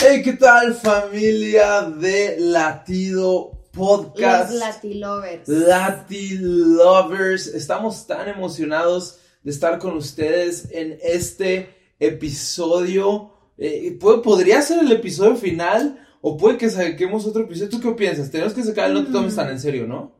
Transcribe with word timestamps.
Hey, 0.00 0.22
¿qué 0.22 0.32
tal 0.34 0.74
familia 0.74 1.82
de 1.82 2.36
Latido 2.38 3.50
Podcast? 3.72 4.50
Los 4.52 4.60
Latilovers. 4.60 5.48
Latilovers. 5.48 7.46
Estamos 7.48 8.06
tan 8.06 8.28
emocionados 8.28 9.18
de 9.42 9.50
estar 9.50 9.78
con 9.78 9.96
ustedes 9.96 10.68
en 10.70 10.98
este 11.02 11.70
episodio. 11.98 13.32
Eh, 13.56 13.96
¿puede- 14.00 14.18
¿Podría 14.22 14.62
ser 14.62 14.80
el 14.80 14.92
episodio 14.92 15.36
final? 15.36 16.04
¿O 16.20 16.36
puede 16.36 16.58
que 16.58 16.70
saquemos 16.70 17.26
otro 17.26 17.42
episodio? 17.44 17.68
¿Tú 17.70 17.80
qué 17.80 17.90
piensas? 17.92 18.30
Tenemos 18.30 18.54
que 18.54 18.62
sacar 18.62 18.88
el 18.88 18.94
No 18.94 19.04
te 19.04 19.12
tomes 19.12 19.34
tan 19.36 19.48
en 19.50 19.60
serio, 19.60 19.86
¿no? 19.86 20.12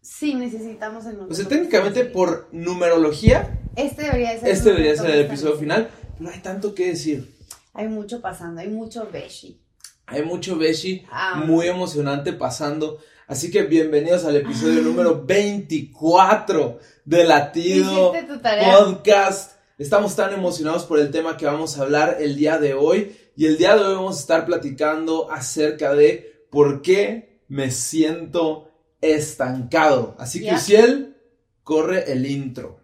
Sí, 0.00 0.34
necesitamos 0.34 1.06
el 1.06 1.20
O 1.20 1.34
sea, 1.34 1.46
técnicamente 1.46 2.04
por 2.04 2.48
numerología, 2.52 3.60
Este 3.76 4.02
debería 4.02 4.38
ser 4.38 4.48
este 4.50 4.68
debería 4.70 4.96
ser 4.96 5.10
el 5.10 5.20
episodio 5.26 5.56
final. 5.56 5.88
Pero 6.18 6.30
hay 6.30 6.40
tanto 6.40 6.74
que 6.74 6.88
decir. 6.88 7.34
Hay 7.74 7.88
mucho 7.88 8.20
pasando, 8.20 8.60
hay 8.60 8.68
mucho 8.68 9.08
beshi. 9.10 9.58
Hay 10.06 10.22
mucho 10.24 10.56
Beshi, 10.58 11.06
Ah. 11.10 11.42
muy 11.46 11.68
emocionante 11.68 12.32
pasando. 12.34 12.98
Así 13.28 13.50
que 13.50 13.62
bienvenidos 13.62 14.24
al 14.26 14.36
episodio 14.36 14.82
número 14.82 15.24
24 15.24 16.80
de 17.04 17.24
Latido 17.24 18.12
Hiciste 18.12 18.34
tu 18.34 18.40
tarea. 18.40 18.76
Podcast. 18.78 19.52
Estamos 19.78 20.14
tan 20.14 20.34
emocionados 20.34 20.84
por 20.84 20.98
el 20.98 21.10
tema 21.10 21.36
que 21.36 21.46
vamos 21.46 21.78
a 21.78 21.82
hablar 21.82 22.18
el 22.20 22.36
día 22.36 22.58
de 22.58 22.74
hoy. 22.74 23.16
Y 23.36 23.46
el 23.46 23.56
día 23.56 23.74
de 23.74 23.84
hoy 23.84 23.94
vamos 23.94 24.18
a 24.18 24.20
estar 24.20 24.44
platicando 24.44 25.30
acerca 25.30 25.94
de 25.94 26.46
por 26.50 26.82
qué 26.82 27.40
me 27.48 27.70
siento 27.70 28.68
estancado. 29.00 30.14
Así 30.18 30.40
que, 30.40 30.46
Ya. 30.46 30.56
Uciel, 30.56 31.16
corre 31.62 32.12
el 32.12 32.26
intro. 32.26 32.80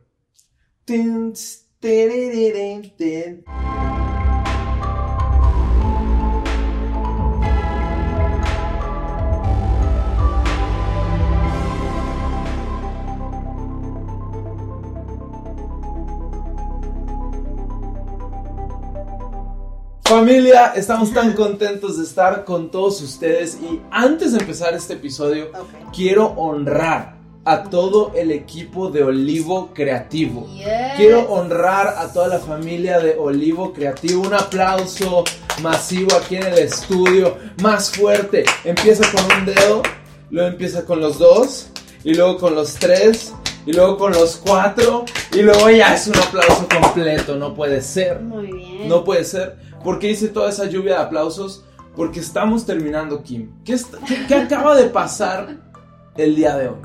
Familia, 20.18 20.73
estamos 20.74 21.14
tan 21.14 21.33
contentos 21.33 21.96
de 21.96 22.02
estar 22.02 22.45
con 22.45 22.73
todos 22.73 23.01
ustedes 23.02 23.56
y 23.62 23.80
antes 23.92 24.33
de 24.33 24.40
empezar 24.40 24.74
este 24.74 24.95
episodio, 24.95 25.45
Ok. 25.55 25.92
quiero 25.95 26.27
honrar 26.36 27.14
a 27.45 27.62
todo 27.62 28.11
el 28.17 28.33
equipo 28.33 28.90
de 28.90 29.05
Olivo 29.05 29.70
Creativo. 29.73 30.48
Yes. 30.56 30.67
Quiero 30.96 31.20
honrar 31.30 31.95
a 31.96 32.12
toda 32.12 32.27
la 32.27 32.40
familia 32.40 32.98
de 32.98 33.14
Olivo 33.17 33.73
Creativo. 33.73 34.23
Un 34.23 34.34
aplauso 34.34 35.23
masivo 35.62 36.17
aquí 36.17 36.35
en 36.35 36.46
el 36.46 36.58
estudio. 36.58 37.36
Más 37.62 37.92
fuerte. 37.92 38.45
Empieza 38.64 39.05
con 39.12 39.24
un 39.39 39.46
dedo, 39.46 39.83
luego 40.30 40.48
empieza 40.48 40.85
con 40.85 41.00
los 41.00 41.20
dos, 41.20 41.68
y 42.02 42.14
luego 42.14 42.39
con 42.39 42.56
los 42.56 42.74
tres, 42.74 43.33
y 43.67 43.73
luego 43.73 43.96
con 43.96 44.11
los 44.12 44.35
cuatro, 44.36 45.05
y 45.33 45.42
luego 45.42 45.70
ya 45.70 45.95
es 45.95 46.08
un 46.08 46.17
aplauso 46.17 46.67
completo. 46.68 47.36
No 47.36 47.55
puede 47.55 47.80
ser. 47.83 48.20
Muy 48.20 48.46
bien. 48.50 48.89
No 48.89 49.05
puede 49.05 49.23
ser. 49.23 49.67
¿Por 49.83 49.98
qué 49.98 50.11
hice 50.11 50.28
toda 50.28 50.50
esa 50.50 50.66
lluvia 50.66 50.96
de 50.96 51.02
aplausos? 51.05 51.64
Porque 51.96 52.20
estamos 52.20 52.64
terminando, 52.66 53.22
Kim. 53.22 53.52
¿Qué, 53.64 53.74
est- 53.74 53.94
qué- 54.06 54.27
qué 54.27 54.34
acaba 54.34 54.77
de 54.77 54.84
pasar 54.84 55.56
el 56.16 56.36
día 56.36 56.56
de 56.56 56.68
hoy? 56.68 56.78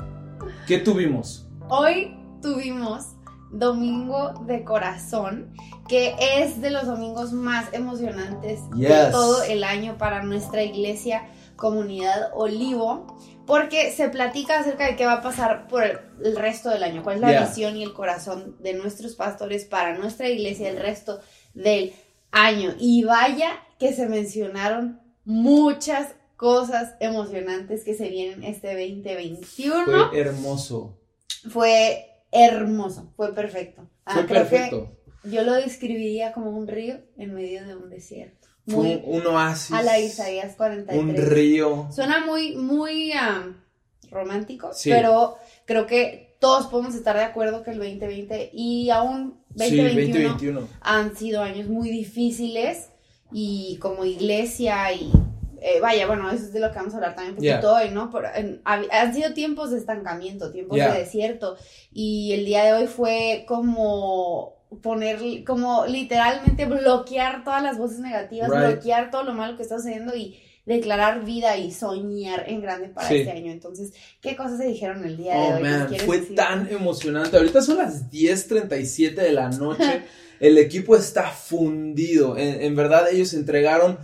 ¿Qué 0.66 0.78
tuvimos? 0.78 1.46
Hoy 1.68 2.16
tuvimos 2.42 3.06
Domingo 3.52 4.34
de 4.46 4.64
Corazón, 4.64 5.52
que 5.88 6.14
es 6.38 6.60
de 6.60 6.70
los 6.70 6.86
domingos 6.86 7.32
más 7.32 7.66
emocionantes 7.72 8.60
de 8.70 8.88
todo 9.12 9.42
el 9.44 9.62
año 9.64 9.96
para 9.98 10.22
nuestra 10.24 10.62
iglesia 10.62 11.28
comunidad 11.56 12.30
Olivo, 12.34 13.06
porque 13.46 13.92
se 13.92 14.08
platica 14.08 14.58
acerca 14.58 14.86
de 14.86 14.96
qué 14.96 15.06
va 15.06 15.14
a 15.14 15.22
pasar 15.22 15.68
por 15.68 15.84
el, 15.84 16.34
resto 16.36 16.68
del 16.70 16.82
año, 16.82 17.04
cuál 17.04 17.16
es 17.16 17.20
la 17.20 17.28
visión 17.46 17.76
y 17.76 17.84
el 17.84 17.92
corazón 17.92 18.56
de 18.60 18.74
nuestros 18.74 19.14
pastores 19.14 19.64
para 19.64 19.96
nuestra 19.96 20.28
iglesia 20.28 20.68
el 20.70 20.80
resto 20.80 21.20
del 21.54 21.92
año. 22.34 22.74
Y 22.78 23.04
vaya 23.04 23.58
que 23.78 23.92
se 23.92 24.06
mencionaron 24.08 25.00
muchas 25.24 26.14
cosas 26.36 26.94
emocionantes 27.00 27.84
que 27.84 27.94
se 27.94 28.08
vienen 28.08 28.44
este 28.44 28.68
2021 28.72 30.10
Fue 30.10 30.20
hermoso. 30.20 30.98
fue 31.48 32.04
hermoso, 32.32 33.12
fue 33.16 33.34
perfecto. 33.34 33.88
Ah, 34.04 34.14
Fue 34.14 34.24
perfecto. 34.24 34.96
yo 35.24 35.42
lo 35.42 35.54
describiría 35.54 36.32
como 36.32 36.50
un 36.50 36.66
río 36.68 36.96
en 37.16 37.32
medio 37.34 37.64
de 37.66 37.74
un 37.76 37.88
desierto. 37.88 38.48
Fue 38.66 38.76
Muy 38.76 39.02
un, 39.04 39.20
un 39.20 39.26
oasis. 39.28 39.72
a 39.72 39.82
la 39.82 39.98
Isaías 39.98 40.54
43. 40.56 41.02
Un 41.02 41.16
río. 41.30 41.88
Suena 41.92 42.24
muy, 42.26 42.56
muy 42.56 43.12
romántico, 44.10 44.70
Sí. 44.72 44.90
pero 44.90 45.36
creo 45.66 45.86
que 45.86 46.23
todos 46.38 46.66
podemos 46.66 46.94
estar 46.94 47.16
de 47.16 47.22
acuerdo 47.24 47.62
que 47.62 47.70
el 47.70 47.78
2020 47.78 48.50
y 48.52 48.90
aún 48.90 49.38
Sí, 49.56 49.76
2021 49.76 50.28
2021. 50.30 50.68
han 50.80 51.16
sido 51.16 51.42
años 51.42 51.68
muy 51.68 51.88
difíciles 51.90 52.90
y 53.32 53.78
como 53.80 54.04
iglesia 54.04 54.92
y 54.92 55.10
eh, 55.66 55.80
vaya, 55.80 56.06
bueno, 56.06 56.28
eso 56.30 56.44
es 56.44 56.52
de 56.52 56.60
lo 56.60 56.70
que 56.70 56.76
vamos 56.76 56.92
a 56.92 56.96
hablar 56.98 57.14
también 57.14 57.30
un 57.32 57.36
poquito 57.36 57.60
Yeah. 57.60 57.72
hoy, 57.72 57.90
¿no? 57.90 58.10
Por- 58.10 58.26
en- 58.34 58.62
hab- 58.64 58.88
han 58.92 59.14
sido 59.14 59.32
tiempos 59.32 59.70
de 59.70 59.78
estancamiento, 59.78 60.50
tiempos 60.52 60.76
Yeah. 60.76 60.92
de 60.92 60.98
desierto 60.98 61.56
y 61.90 62.32
el 62.32 62.44
día 62.44 62.64
de 62.64 62.72
hoy 62.74 62.86
fue 62.86 63.46
como 63.48 64.56
poner, 64.82 65.44
como 65.46 65.86
literalmente 65.86 66.66
bloquear 66.66 67.44
todas 67.44 67.62
las 67.62 67.78
voces 67.78 68.00
negativas, 68.00 68.50
Right. 68.50 68.72
bloquear 68.74 69.10
todo 69.10 69.22
lo 69.22 69.32
malo 69.32 69.56
que 69.56 69.62
está 69.62 69.76
sucediendo 69.78 70.14
y 70.14 70.36
declarar 70.66 71.24
vida 71.24 71.56
y 71.58 71.70
soñar 71.72 72.44
en 72.48 72.62
grande 72.62 72.88
para 72.88 73.08
Sí. 73.08 73.16
este 73.16 73.30
año. 73.32 73.52
Entonces, 73.52 73.92
¿qué 74.20 74.34
cosas 74.36 74.58
se 74.58 74.66
dijeron 74.66 75.04
el 75.04 75.16
día 75.16 75.34
de 75.34 75.38
Oh 75.38 75.56
hoy? 75.56 75.62
¿Nos 75.62 75.62
man, 75.62 75.94
fue 76.06 76.20
decir? 76.20 76.36
tan 76.36 76.68
emocionante. 76.72 77.36
Ahorita 77.36 77.60
son 77.62 77.78
las 77.78 78.10
10:37 78.10 79.14
de 79.22 79.32
la 79.32 79.50
noche. 79.50 80.02
El 80.40 80.58
equipo 80.58 80.96
está 80.96 81.30
fundido. 81.30 82.36
En, 82.36 82.60
en 82.62 82.74
verdad, 82.76 83.08
ellos 83.10 83.32
entregaron 83.34 83.98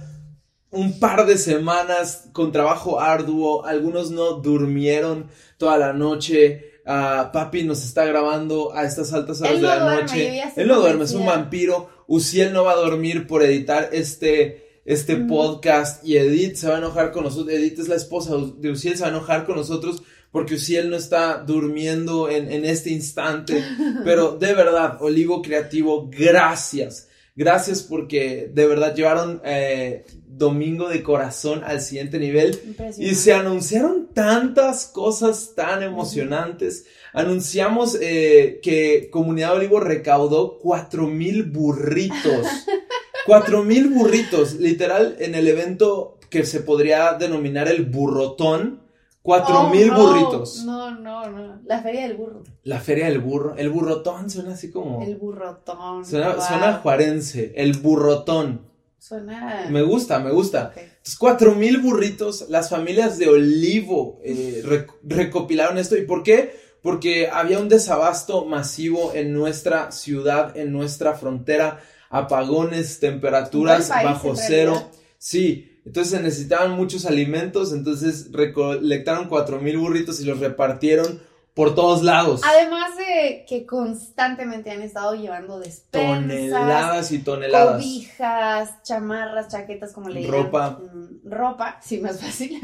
un 0.70 1.00
par 1.00 1.26
de 1.26 1.36
semanas 1.36 2.28
con 2.32 2.52
trabajo 2.52 3.00
arduo. 3.00 3.64
Algunos 3.66 4.10
no 4.10 4.34
durmieron 4.34 5.28
toda 5.58 5.76
la 5.76 5.92
noche. 5.92 6.66
Ah, 6.86 7.30
papi 7.32 7.64
nos 7.64 7.84
está 7.84 8.04
grabando 8.04 8.72
a 8.74 8.84
estas 8.84 9.12
altas 9.12 9.40
horas 9.40 9.54
Él 9.54 9.60
de 9.60 9.66
no 9.66 9.74
la 9.74 9.80
duerme, 9.84 10.02
noche. 10.02 10.42
Él 10.56 10.68
no 10.68 10.80
duerme, 10.80 11.04
es 11.04 11.12
un 11.12 11.26
vampiro. 11.26 11.88
Uciel 12.06 12.52
no 12.52 12.64
va 12.64 12.72
a 12.72 12.76
dormir 12.76 13.26
por 13.26 13.42
editar 13.42 13.90
este, 13.92 14.69
este 14.90 15.16
podcast. 15.16 16.04
Y 16.04 16.16
Edith 16.16 16.56
se 16.56 16.68
va 16.68 16.74
a 16.74 16.78
enojar 16.78 17.12
con 17.12 17.24
nosotros. 17.24 17.54
Edith 17.54 17.78
es 17.78 17.88
la 17.88 17.94
esposa 17.94 18.34
de 18.58 18.70
Uciel, 18.70 18.96
se 18.96 19.02
va 19.02 19.08
a 19.08 19.12
enojar 19.12 19.46
con 19.46 19.56
nosotros 19.56 20.02
porque 20.32 20.54
Uciel 20.54 20.90
no 20.90 20.96
está 20.96 21.38
durmiendo 21.38 22.28
en, 22.28 22.50
en 22.50 22.64
este 22.64 22.90
instante. 22.90 23.64
Pero 24.04 24.36
de 24.36 24.52
verdad, 24.52 24.98
Olivo 25.00 25.42
Creativo, 25.42 26.08
gracias. 26.10 27.08
Gracias 27.36 27.82
porque 27.82 28.50
de 28.52 28.66
verdad 28.66 28.94
llevaron 28.94 29.40
eh, 29.44 30.04
Domingo 30.26 30.88
de 30.88 31.02
Corazón 31.02 31.62
al 31.64 31.80
siguiente 31.80 32.18
nivel. 32.18 32.58
Y 32.98 33.14
se 33.14 33.32
anunciaron 33.32 34.08
tantas 34.12 34.86
cosas 34.86 35.54
tan 35.54 35.82
emocionantes. 35.82 36.86
Anunciamos 37.12 37.96
eh, 38.00 38.60
que 38.62 39.08
Comunidad 39.10 39.54
Olivo 39.54 39.80
recaudó 39.80 40.58
cuatro 40.58 41.06
mil 41.06 41.44
burritos 41.44 42.46
Cuatro 43.26 43.62
mil 43.62 43.88
burritos, 43.90 44.54
literal, 44.54 45.16
en 45.20 45.34
el 45.34 45.46
evento 45.48 46.18
que 46.30 46.44
se 46.44 46.60
podría 46.60 47.14
denominar 47.14 47.68
el 47.68 47.84
burrotón. 47.86 48.80
Cuatro 49.22 49.60
Oh, 49.60 49.70
mil 49.70 49.88
no, 49.88 49.98
burritos. 50.06 50.64
No, 50.64 50.90
no, 50.98 51.28
no. 51.28 51.60
La 51.66 51.82
feria 51.82 52.02
del 52.08 52.16
burro. 52.16 52.42
La 52.64 52.80
feria 52.80 53.04
del 53.06 53.18
burro. 53.18 53.54
El 53.56 53.68
burrotón 53.68 54.30
suena 54.30 54.54
así 54.54 54.70
como. 54.70 55.02
El 55.02 55.16
burrotón. 55.16 56.04
Suena, 56.06 56.34
wow. 56.36 56.42
suena 56.46 56.72
juarense. 56.78 57.52
El 57.54 57.74
burrotón. 57.78 58.62
Suena. 58.98 59.66
Me 59.70 59.82
gusta, 59.82 60.18
me 60.20 60.30
gusta. 60.30 60.68
Ok. 60.72 60.78
Entonces, 60.78 61.16
cuatro 61.18 61.54
mil 61.54 61.78
burritos. 61.78 62.46
Las 62.48 62.70
familias 62.70 63.18
de 63.18 63.28
Olivo 63.28 64.18
eh, 64.24 64.62
rec- 64.64 64.94
recopilaron 65.02 65.76
esto. 65.76 65.96
¿Y 65.96 66.02
por 66.06 66.22
qué? 66.22 66.58
Porque 66.82 67.28
había 67.30 67.58
un 67.58 67.68
desabasto 67.68 68.46
masivo 68.46 69.12
en 69.14 69.34
nuestra 69.34 69.92
ciudad, 69.92 70.56
en 70.56 70.72
nuestra 70.72 71.12
frontera. 71.14 71.80
Apagones, 72.10 73.00
temperaturas 73.00 73.88
bajo 73.88 74.34
cero. 74.36 74.90
Sí, 75.16 75.80
entonces 75.86 76.12
se 76.12 76.22
necesitaban 76.22 76.72
muchos 76.72 77.06
alimentos. 77.06 77.72
Entonces 77.72 78.30
recolectaron 78.32 79.28
cuatro 79.28 79.60
mil 79.60 79.78
burritos 79.78 80.20
y 80.20 80.24
los 80.24 80.40
repartieron 80.40 81.22
por 81.54 81.74
todos 81.74 82.02
lados. 82.02 82.40
Además 82.44 82.96
de 82.96 83.44
que 83.48 83.66
constantemente 83.66 84.70
han 84.70 84.82
estado 84.82 85.14
llevando 85.14 85.58
despensas, 85.58 86.20
Toneladas 86.20 87.12
y 87.12 87.18
toneladas. 87.20 87.74
cobijas, 87.82 88.82
chamarras, 88.82 89.48
chaquetas, 89.48 89.92
como 89.92 90.08
le 90.08 90.20
digan. 90.20 90.32
Ropa. 90.32 90.80
Mm, 90.80 91.28
Ropa, 91.30 91.78
sí, 91.82 91.98
más 91.98 92.20
fácil. 92.20 92.60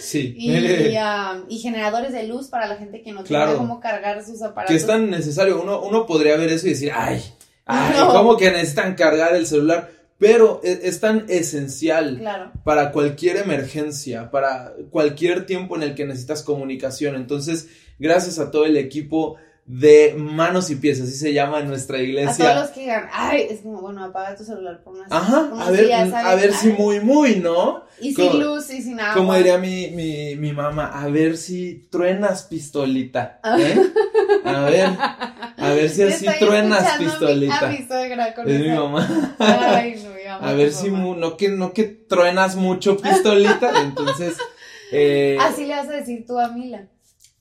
Sí. 0.00 0.34
y, 0.38 0.50
um, 0.96 1.44
y 1.48 1.58
generadores 1.58 2.12
de 2.12 2.24
luz 2.26 2.48
para 2.48 2.66
la 2.66 2.76
gente 2.76 3.02
que 3.02 3.12
no 3.12 3.24
Claro. 3.24 3.52
tiene 3.52 3.58
cómo 3.66 3.80
cargar 3.80 4.24
sus 4.24 4.42
aparatos. 4.42 4.70
que 4.70 4.76
es 4.76 4.86
tan 4.86 5.10
necesario. 5.10 5.60
Uno, 5.60 5.82
uno 5.82 6.06
podría 6.06 6.36
ver 6.36 6.50
eso 6.50 6.66
y 6.66 6.70
decir, 6.70 6.92
ay, 6.94 7.22
ay, 7.70 7.94
No. 7.98 8.08
¿cómo 8.12 8.36
que 8.36 8.50
necesitan 8.50 8.94
cargar 8.94 9.34
el 9.34 9.46
celular? 9.46 9.90
Pero 10.18 10.60
es, 10.62 10.80
es 10.82 11.00
tan 11.00 11.24
esencial 11.28 12.18
Claro. 12.18 12.52
para 12.64 12.92
cualquier 12.92 13.38
emergencia, 13.38 14.30
para 14.30 14.74
cualquier 14.90 15.46
tiempo 15.46 15.76
en 15.76 15.82
el 15.82 15.94
que 15.94 16.04
necesitas 16.04 16.42
comunicación. 16.42 17.14
Entonces, 17.16 17.68
gracias 17.98 18.38
a 18.38 18.50
todo 18.50 18.66
el 18.66 18.76
equipo 18.76 19.36
de 19.64 20.14
manos 20.18 20.68
y 20.70 20.74
pies, 20.76 21.00
así 21.00 21.12
se 21.12 21.32
llama 21.32 21.60
en 21.60 21.68
nuestra 21.68 21.96
A 21.96 22.00
todos 22.00 22.08
iglesia. 22.08 22.54
los 22.60 22.70
que 22.70 22.80
digan, 22.80 23.08
ay, 23.12 23.46
es 23.50 23.60
como, 23.60 23.80
bueno, 23.80 24.02
apaga 24.04 24.34
tu 24.34 24.42
celular 24.44 24.82
por 24.82 24.94
unas, 24.94 25.12
Ajá, 25.12 25.42
unos 25.52 25.68
a 25.68 25.70
ver, 25.70 25.92
a 25.92 26.34
ver 26.34 26.52
si 26.54 26.68
muy, 26.72 26.98
muy, 26.98 27.36
¿no? 27.36 27.84
Y 28.00 28.12
como- 28.12 28.32
sin 28.32 28.40
luz 28.42 28.70
y 28.70 28.82
sin 28.82 28.98
agua. 28.98 29.14
Como 29.14 29.32
diría 29.34 29.58
mi, 29.58 29.88
mi, 29.92 30.34
mi 30.34 30.52
mamá, 30.52 30.86
a 31.00 31.06
ver 31.08 31.36
si 31.36 31.86
truenas 31.88 32.42
pistolita. 32.44 33.38
¿eh? 33.58 33.80
A 34.44 34.60
ver, 34.64 34.88
a 35.60 35.70
ver 35.74 35.88
si 35.90 36.02
así 36.02 36.26
truenas 36.38 36.82
escuchando 36.86 37.04
a 37.26 37.30
mi- 37.30 37.40
pistolita. 37.46 37.66
A 37.68 37.70
mi 37.70 37.86
suegra 37.86 38.34
con 38.34 38.48
Es 38.50 38.60
mi 38.60 38.66
esa- 38.66 38.80
mamá. 38.80 39.36
Ay, 39.38 40.00
no, 40.02 40.10
mi 40.10 40.24
mamá, 40.24 40.48
A 40.50 40.52
ver 40.54 40.66
mi 40.68 40.72
si 40.72 40.90
mu- 40.90 41.14
no 41.14 41.36
que 41.36 41.48
no 41.48 41.72
que 41.72 41.84
truenas 41.84 42.56
mucho 42.56 42.96
pistolita, 42.96 43.82
entonces 43.82 44.36
eh, 44.92 45.36
Así 45.40 45.66
le 45.66 45.74
vas 45.76 45.88
a 45.88 45.92
decir 45.92 46.24
tú 46.26 46.38
a 46.38 46.48
Mila. 46.48 46.88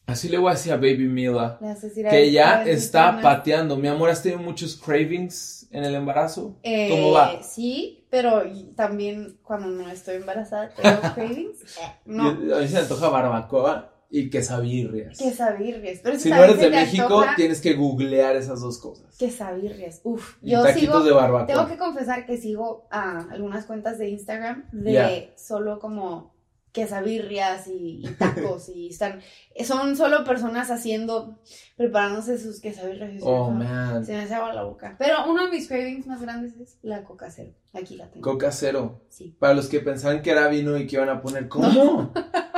así 0.07 0.27
le 0.29 0.37
voy 0.37 0.51
a 0.51 0.55
decir 0.55 0.71
a 0.73 0.75
Baby 0.75 1.07
Mila 1.07 1.57
Le 1.61 1.67
vas 1.67 1.83
a 1.83 1.87
decir 1.87 2.07
a 2.07 2.09
que 2.09 2.17
a 2.17 2.25
ya 2.25 2.63
está 2.63 3.19
pateando. 3.21 3.75
Mi 3.77 3.87
amor, 3.87 4.09
¿has 4.09 4.21
tenido 4.23 4.41
muchos 4.41 4.75
cravings 4.75 5.67
en 5.71 5.83
el 5.83 5.95
embarazo? 5.95 6.57
Eh, 6.63 6.89
¿Cómo 6.89 7.11
va? 7.11 7.41
Sí, 7.43 8.05
pero 8.09 8.43
también 8.75 9.37
cuando 9.43 9.67
no 9.67 9.87
estoy 9.89 10.15
embarazada 10.15 10.69
tengo 10.69 10.99
cravings. 11.15 11.61
Eh, 11.77 11.91
no, 12.05 12.29
a 12.29 12.33
mí 12.33 12.67
se 12.67 12.73
me 12.73 12.79
antoja 12.79 13.09
barbacoa 13.09 13.93
y 14.09 14.29
quesabirrias. 14.29 15.17
quesabirrias. 15.17 15.99
Pero 16.01 16.17
Si 16.17 16.29
no 16.29 16.43
eres 16.43 16.59
de 16.59 16.69
México, 16.69 17.03
antoja 17.03 17.35
tienes 17.35 17.61
que 17.61 17.73
googlear 17.73 18.35
esas 18.35 18.61
dos 18.61 18.79
cosas. 18.79 19.15
Quesabirrias. 19.17 20.01
Uf, 20.03 20.37
Y 20.41 20.51
yo 20.51 20.65
sigo. 20.67 21.01
de 21.01 21.11
barbacoa. 21.11 21.45
Tengo 21.45 21.67
que 21.67 21.77
confesar 21.77 22.25
que 22.25 22.37
sigo 22.37 22.87
a 22.89 23.27
algunas 23.31 23.65
cuentas 23.65 23.97
de 23.99 24.09
Instagram 24.09 24.65
de 24.71 25.31
solo 25.37 25.79
como 25.79 26.33
quesabirrias 26.71 27.67
y, 27.67 28.01
y 28.03 28.07
tacos 28.17 28.69
y 28.69 28.89
están 28.89 29.21
son 29.65 29.95
solo 29.97 30.23
personas 30.23 30.69
haciendo 30.71 31.39
preparándose 31.75 32.37
sus 32.37 32.59
quesabirrias 32.61 33.13
y 33.13 33.19
Oh, 33.21 33.49
man. 33.49 34.05
se 34.05 34.13
me 34.13 34.19
hace 34.21 34.35
agua 34.35 34.53
la 34.53 34.63
boca 34.63 34.95
pero 34.99 35.29
uno 35.29 35.45
de 35.45 35.51
mis 35.51 35.67
cravings 35.67 36.05
más 36.07 36.21
grandes 36.21 36.53
es 36.59 36.77
la 36.83 37.03
coca 37.03 37.29
cero 37.31 37.51
aquí 37.73 37.95
la 37.97 38.09
tengo 38.09 38.21
Coca 38.31 38.51
cero. 38.51 39.01
sí 39.09 39.35
Para 39.39 39.53
los 39.55 39.67
que 39.67 39.79
pensaban 39.79 40.21
que 40.21 40.31
era 40.31 40.47
vino 40.47 40.77
y 40.77 40.85
que 40.87 40.95
iban 40.97 41.09
a 41.09 41.21
poner, 41.21 41.47
¿cómo? 41.47 42.11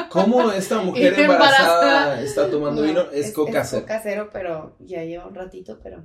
¿Cómo 0.09 0.51
esta 0.51 0.79
mujer 0.83 1.17
embarazada, 1.17 2.21
está 2.21 2.49
tomando 2.49 2.81
No, 2.81 2.87
vino? 2.87 3.01
Es, 3.11 3.31
coca 3.31 3.61
es 3.61 3.69
cero. 3.69 3.81
coca 3.83 3.99
cero 4.03 4.29
pero 4.33 4.75
ya 4.79 5.03
lleva 5.03 5.27
un 5.27 5.35
ratito 5.35 5.79
pero 5.81 6.03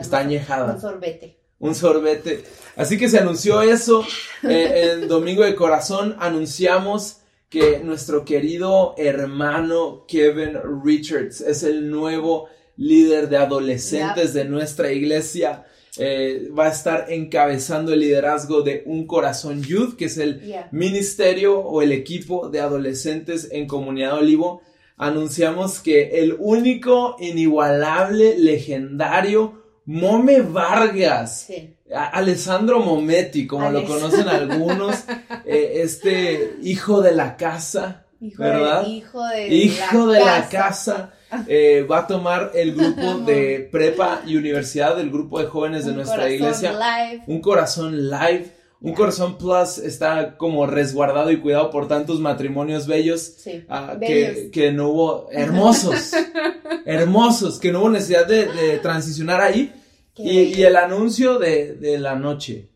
Está 0.00 0.18
añejada. 0.18 0.74
un 0.74 0.80
sorbete 0.80 1.38
un 1.58 1.74
sorbete. 1.74 2.44
Así 2.76 2.98
que 2.98 3.08
se 3.08 3.18
anunció 3.18 3.62
eso. 3.62 4.04
eh, 4.42 4.90
el 4.92 5.08
domingo 5.08 5.42
de 5.42 5.54
corazón 5.54 6.14
anunciamos 6.20 7.22
que 7.48 7.78
nuestro 7.78 8.24
querido 8.24 8.94
hermano 8.98 10.04
Kevin 10.08 10.58
Richards 10.84 11.40
es 11.40 11.62
el 11.62 11.90
nuevo 11.90 12.48
líder 12.76 13.28
de 13.28 13.36
adolescentes 13.36 14.34
de 14.34 14.44
nuestra 14.44 14.92
iglesia. 14.92 15.64
Eh, 15.98 16.48
va 16.56 16.66
a 16.66 16.72
estar 16.72 17.10
encabezando 17.10 17.92
el 17.92 18.00
liderazgo 18.00 18.62
de 18.62 18.82
Un 18.84 19.06
Corazón 19.06 19.62
Youth, 19.62 19.96
que 19.96 20.06
es 20.06 20.18
el 20.18 20.42
ministerio 20.72 21.58
o 21.60 21.80
el 21.80 21.92
equipo 21.92 22.50
de 22.50 22.60
adolescentes 22.60 23.48
en 23.50 23.66
Comunidad 23.66 24.18
Olivo. 24.18 24.60
Anunciamos 24.98 25.78
que 25.80 26.20
el 26.20 26.36
único, 26.38 27.16
inigualable, 27.18 28.36
legendario 28.38 29.62
Mome 29.86 30.40
Vargas 30.40 31.44
sí 31.46 31.75
Alessandro 31.94 32.80
Mometti, 32.80 33.46
como 33.46 33.70
lo 33.70 33.84
conocen 33.84 34.28
algunos, 34.28 35.04
eh, 35.44 35.72
este 35.82 36.56
hijo 36.62 37.00
de 37.00 37.12
la 37.12 37.36
casa, 37.36 38.06
hijo 38.20 38.42
¿verdad? 38.42 38.82
de 38.82 38.88
hijo 38.88 39.24
de 39.26 39.48
hijo 39.48 40.06
de 40.08 40.20
la 40.20 40.48
casa, 40.48 41.12
eh, 41.46 41.86
va 41.90 41.98
a 41.98 42.06
tomar 42.06 42.50
el 42.54 42.74
grupo 42.74 43.18
de 43.26 43.68
prepa 43.70 44.22
y 44.26 44.36
universidad, 44.36 44.98
el 45.00 45.10
grupo 45.10 45.40
de 45.40 45.46
jóvenes 45.46 45.84
de 45.84 45.90
Un 45.92 45.96
nuestra 45.98 46.16
corazón 46.16 46.34
iglesia, 46.34 46.72
live. 46.72 47.22
un 47.26 47.40
corazón 47.40 48.10
live, 48.10 48.52
un 48.80 48.92
corazón 48.92 49.38
plus 49.38 49.78
está 49.78 50.36
como 50.36 50.66
resguardado 50.66 51.30
y 51.30 51.38
cuidado 51.38 51.70
por 51.70 51.88
tantos 51.88 52.20
matrimonios 52.20 52.86
bellos. 52.86 53.20
Sí. 53.38 53.64
ah, 53.68 53.94
Bellos. 53.98 54.36
que, 54.36 54.50
que 54.50 54.72
no 54.72 54.88
hubo 54.88 55.28
hermosos, 55.32 56.12
hermosos, 56.84 57.58
que 57.58 57.72
no 57.72 57.80
hubo 57.80 57.90
necesidad 57.90 58.26
de, 58.26 58.46
de 58.46 58.78
transicionar 58.78 59.40
ahí. 59.40 59.72
Y, 60.18 60.62
el 60.62 60.76
anuncio 60.76 61.38
de, 61.38 61.74
de 61.74 61.98
la 61.98 62.14
noche, 62.16 62.70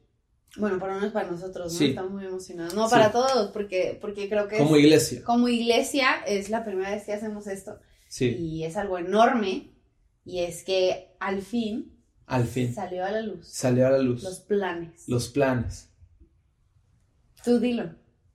Bueno, 0.56 0.78
por 0.78 0.88
lo 0.88 0.96
menos 0.96 1.12
para 1.12 1.30
nosotros, 1.30 1.72
¿no? 1.72 1.78
Sí. 1.78 1.86
Estamos 1.90 2.10
muy 2.12 2.24
emocionados. 2.26 2.74
No, 2.74 2.86
Sí. 2.88 2.90
para 2.94 3.12
todos, 3.12 3.50
porque, 3.52 3.96
porque 4.00 4.28
creo 4.28 4.46
que 4.48 4.58
como 4.58 4.76
es- 4.76 4.82
iglesia. 4.82 5.22
como 5.24 5.48
iglesia 5.48 6.08
es 6.26 6.50
la 6.50 6.64
primera 6.64 6.90
vez 6.90 7.04
que 7.04 7.12
hacemos 7.12 7.46
esto. 7.46 7.78
Sí, 8.08 8.36
Y 8.36 8.64
es 8.64 8.76
algo 8.76 8.98
enorme. 8.98 9.72
Y 10.24 10.40
es 10.40 10.64
que 10.64 11.14
al 11.20 11.40
fin 11.42 11.96
al 12.26 12.44
fin 12.44 12.72
salió 12.74 13.04
a 13.04 13.10
la 13.10 13.22
luz 13.22 13.48
salió 13.48 13.86
a 13.86 13.90
la 13.90 13.98
luz 13.98 14.22
los 14.22 14.40
planes. 14.40 15.02
los 15.08 15.28
planes. 15.28 15.88
Tú 17.44 17.58
dilo. 17.58 17.94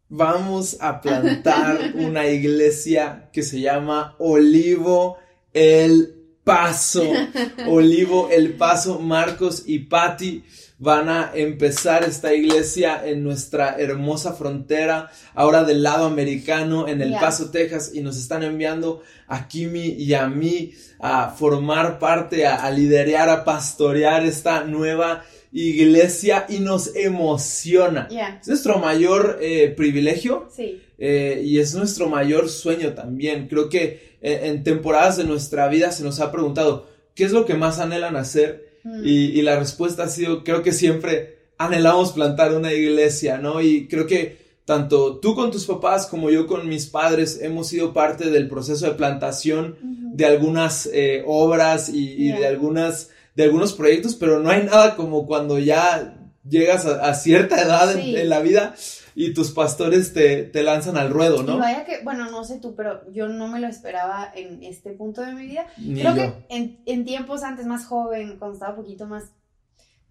Vamos 0.09 0.77
a 0.81 0.99
plantar 1.01 1.93
una 1.95 2.27
iglesia 2.27 3.29
que 3.31 3.43
se 3.43 3.59
llama 3.61 4.15
Olivo 4.19 5.17
el 5.53 6.24
Paso. 6.45 7.03
Olivo 7.67 8.29
el 8.31 8.53
Paso, 8.53 8.99
Marcos 8.99 9.63
y 9.65 9.79
Patti 9.79 10.43
van 10.77 11.09
a 11.09 11.31
empezar 11.33 12.03
esta 12.03 12.33
iglesia 12.33 13.01
en 13.05 13.23
nuestra 13.23 13.75
hermosa 13.79 14.33
frontera, 14.33 15.09
ahora 15.33 15.63
del 15.63 15.81
lado 15.83 16.05
americano, 16.05 16.87
en 16.87 17.01
El. 17.01 17.13
Paso, 17.13 17.49
Texas, 17.49 17.91
y 17.93 18.01
nos 18.01 18.17
están 18.17 18.43
enviando 18.43 19.01
a 19.27 19.47
Kimi 19.47 19.87
y 19.97 20.13
a 20.13 20.27
mí 20.27 20.71
a 20.99 21.29
formar 21.31 21.97
parte, 21.97 22.45
a, 22.45 22.55
a 22.63 22.71
liderear, 22.71 23.29
a 23.29 23.43
pastorear 23.43 24.25
esta 24.25 24.63
nueva 24.65 25.23
iglesia 25.53 26.45
y 26.49 26.59
nos 26.59 26.93
emociona. 26.95 28.07
Es 28.41 28.47
nuestro 28.49 28.77
mayor 28.77 29.39
eh, 29.41 29.69
privilegio 29.75 30.49
Sí. 30.53 30.81
eh, 30.97 31.41
y 31.45 31.59
es 31.59 31.73
nuestro 31.73 32.09
mayor 32.09 32.49
sueño 32.49 32.93
también. 32.93 33.47
Creo 33.47 33.69
que 33.69 34.14
en 34.25 34.63
temporadas 34.63 35.17
de 35.17 35.23
nuestra 35.23 35.67
vida 35.67 35.91
se 35.91 36.03
nos 36.03 36.19
ha 36.19 36.31
preguntado, 36.31 36.87
¿qué 37.13 37.23
es 37.25 37.31
lo 37.31 37.45
que 37.45 37.53
más 37.53 37.79
anhelan 37.79 38.15
hacer? 38.15 38.79
Mm. 38.83 39.01
Y, 39.05 39.39
y 39.39 39.41
la 39.41 39.57
respuesta 39.57 40.03
ha 40.03 40.09
sido, 40.09 40.43
creo 40.43 40.63
que 40.63 40.71
siempre 40.71 41.35
anhelamos 41.57 42.11
plantar 42.11 42.53
una 42.53 42.73
iglesia, 42.73 43.37
¿no? 43.37 43.61
Y 43.61 43.87
creo 43.87 44.07
que 44.07 44.45
tanto 44.65 45.17
tú 45.17 45.35
con 45.35 45.51
tus 45.51 45.65
papás 45.65 46.07
como 46.07 46.31
yo 46.31 46.47
con 46.47 46.67
mis 46.67 46.87
padres 46.87 47.39
hemos 47.41 47.67
sido 47.67 47.93
parte 47.93 48.31
del 48.31 48.47
proceso 48.49 48.87
de 48.87 48.93
plantación 48.93 49.77
de 49.81 50.25
algunas 50.25 50.89
eh, 50.91 51.23
obras 51.27 51.89
y, 51.89 52.31
de 52.31 52.47
algunas 52.47 53.09
de 53.35 53.43
algunos 53.43 53.73
proyectos, 53.73 54.15
pero 54.15 54.39
no 54.39 54.49
hay 54.49 54.63
nada 54.63 54.95
como 54.95 55.27
cuando 55.27 55.59
ya 55.59 56.17
llegas 56.47 56.85
a, 56.85 57.05
a 57.05 57.13
cierta 57.13 57.61
edad 57.61 57.95
en, 57.97 58.29
la 58.29 58.39
vida 58.39 58.75
y 59.15 59.33
tus 59.33 59.51
pastores 59.51 60.13
te, 60.13 60.43
te 60.43 60.61
lanzan 60.61 60.97
al 60.97 61.09
ruedo, 61.09 61.41
Y 61.41 61.45
¿no? 61.45 61.57
vaya 61.57 61.85
que, 61.85 62.03
bueno, 62.03 62.29
no 62.29 62.43
sé 62.43 62.59
tú, 62.59 62.75
pero 62.75 63.09
yo 63.11 63.27
no 63.29 63.47
me 63.47 63.59
lo 63.61 63.67
esperaba 63.67 64.31
en 64.35 64.61
este 64.63 64.91
punto 64.91 65.21
de 65.21 65.33
mi 65.33 65.47
vida. 65.47 65.65
Ni 65.77 66.01
Creo 66.01 66.15
yo. 66.15 66.21
que 66.49 66.55
en, 66.55 66.81
en 66.85 67.05
tiempos 67.05 67.43
antes 67.43 67.65
más 67.65 67.85
joven, 67.85 68.37
cuando 68.37 68.55
estaba 68.55 68.71
un 68.73 68.81
poquito 68.83 69.07
más 69.07 69.31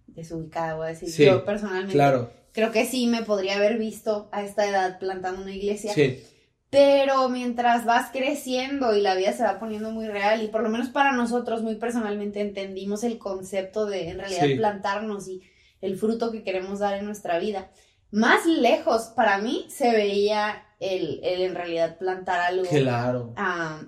desubicada, 0.07 0.75
voy 0.77 0.87
a 0.87 0.91
decir. 0.91 1.11
Sí, 1.11 1.25
Yo 1.25 1.45
personalmente 1.45 1.93
Claro, 1.95 2.31
creo 2.53 2.73
que 2.73 2.87
sí 2.87 3.07
me 3.07 3.23
podría 3.23 3.57
haber 3.57 3.79
visto 3.79 4.29
a 4.33 4.43
esta 4.43 4.67
edad 4.69 4.99
plantando 4.99 5.43
una 5.43 5.55
iglesia. 5.55 5.93
sí, 5.93 6.23
Pero 6.71 7.29
mientras 7.29 7.85
vas 7.85 8.11
creciendo 8.11 8.97
y 8.97 9.01
la 9.01 9.15
vida 9.15 9.33
se 9.33 9.45
va 9.45 9.59
poniendo 9.61 9.91
muy 9.91 10.07
real, 10.09 10.43
y 10.43 10.49
por 10.49 10.63
lo 10.63 10.69
menos 10.71 10.89
para 10.89 11.13
nosotros, 11.13 11.63
muy 11.63 11.77
personalmente, 11.77 12.41
entendimos 12.41 13.05
el 13.05 13.19
concepto 13.19 13.87
de 13.87 14.09
en 14.09 14.19
realidad 14.19 14.47
Sí. 14.47 14.55
plantarnos 14.57 15.29
y 15.29 15.43
el 15.81 15.97
fruto 15.99 16.33
que 16.33 16.43
queremos 16.43 16.79
dar 16.81 16.95
en 16.99 17.05
nuestra 17.05 17.39
vida. 17.39 17.71
Más 18.11 18.47
lejos, 18.47 19.13
para 19.17 19.39
mí, 19.39 19.67
se 19.69 19.91
veía 19.93 20.63
el, 20.81 21.21
el 21.25 21.43
en 21.43 21.55
realidad 21.55 21.99
plantar 21.99 22.41
algo. 22.41 22.65
claro. 22.69 23.33